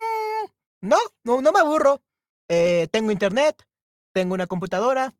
Mm, 0.00 0.46
no, 0.80 0.96
no, 1.22 1.42
no 1.42 1.52
me 1.52 1.60
aburro. 1.60 2.02
Eh, 2.48 2.88
tengo 2.90 3.10
Internet, 3.10 3.62
tengo 4.14 4.32
una 4.32 4.46
computadora, 4.46 5.14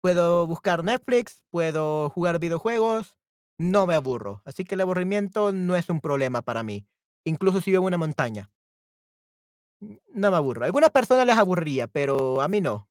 puedo 0.00 0.46
buscar 0.46 0.82
Netflix, 0.82 1.42
puedo 1.50 2.08
jugar 2.08 2.38
videojuegos, 2.38 3.16
no 3.58 3.86
me 3.86 3.94
aburro. 3.94 4.40
Así 4.46 4.64
que 4.64 4.76
el 4.76 4.80
aburrimiento 4.80 5.52
no 5.52 5.76
es 5.76 5.90
un 5.90 6.00
problema 6.00 6.40
para 6.40 6.62
mí, 6.62 6.86
incluso 7.24 7.60
si 7.60 7.70
vivo 7.70 7.82
en 7.82 7.88
una 7.88 7.98
montaña. 7.98 8.50
No 10.14 10.30
me 10.30 10.36
aburro. 10.38 10.64
Algunas 10.64 10.90
personas 10.90 11.26
les 11.26 11.36
aburriría, 11.36 11.86
pero 11.86 12.40
a 12.40 12.48
mí 12.48 12.62
no. 12.62 12.88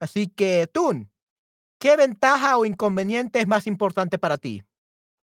Así 0.00 0.28
que, 0.28 0.66
Toon, 0.66 1.09
¿qué 1.80 1.96
ventaja 1.96 2.58
o 2.58 2.64
inconveniente 2.64 3.40
es 3.40 3.48
más 3.48 3.66
importante 3.66 4.18
para 4.18 4.38
ti? 4.38 4.62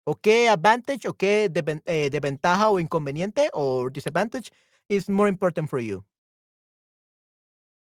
¿O 0.05 0.17
qué 0.17 0.49
advantage 0.49 1.09
o 1.09 1.15
qué 1.15 1.51
eh, 1.87 2.11
desventaja 2.11 2.71
o 2.71 2.79
inconveniente 2.79 3.51
or 3.53 3.93
disadvantage 3.93 4.51
is 4.89 5.09
more 5.09 5.29
important 5.29 5.69
for 5.69 5.81
you? 5.81 6.05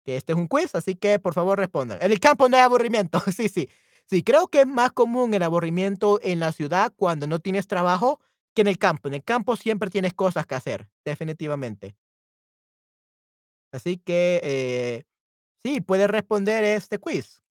Este 0.04 0.32
es 0.32 0.38
un 0.38 0.46
quiz, 0.46 0.74
así 0.74 0.94
que 0.94 1.18
por 1.18 1.34
favor 1.34 1.58
respondan. 1.58 1.98
En 2.00 2.12
el 2.12 2.20
campo 2.20 2.48
no 2.48 2.56
hay 2.56 2.62
aburrimiento. 2.62 3.20
Sí, 3.36 3.48
sí. 3.48 3.68
Sí, 4.06 4.22
creo 4.22 4.48
que 4.48 4.62
es 4.62 4.66
más 4.66 4.92
común 4.92 5.34
el 5.34 5.42
aburrimiento 5.42 6.18
en 6.22 6.40
la 6.40 6.52
ciudad 6.52 6.94
cuando 6.96 7.26
no 7.26 7.40
tienes 7.40 7.66
trabajo 7.66 8.20
que 8.54 8.62
en 8.62 8.68
el 8.68 8.78
campo. 8.78 9.08
En 9.08 9.14
el 9.14 9.22
campo 9.24 9.54
siempre 9.56 9.90
tienes 9.90 10.14
cosas 10.14 10.46
que 10.46 10.54
hacer, 10.54 10.88
definitivamente. 11.04 11.94
Así 13.72 13.98
que, 13.98 14.40
eh, 14.42 15.04
sí, 15.64 15.80
puedes 15.82 16.08
responder 16.08 16.64
este 16.64 16.98
quiz. 16.98 17.42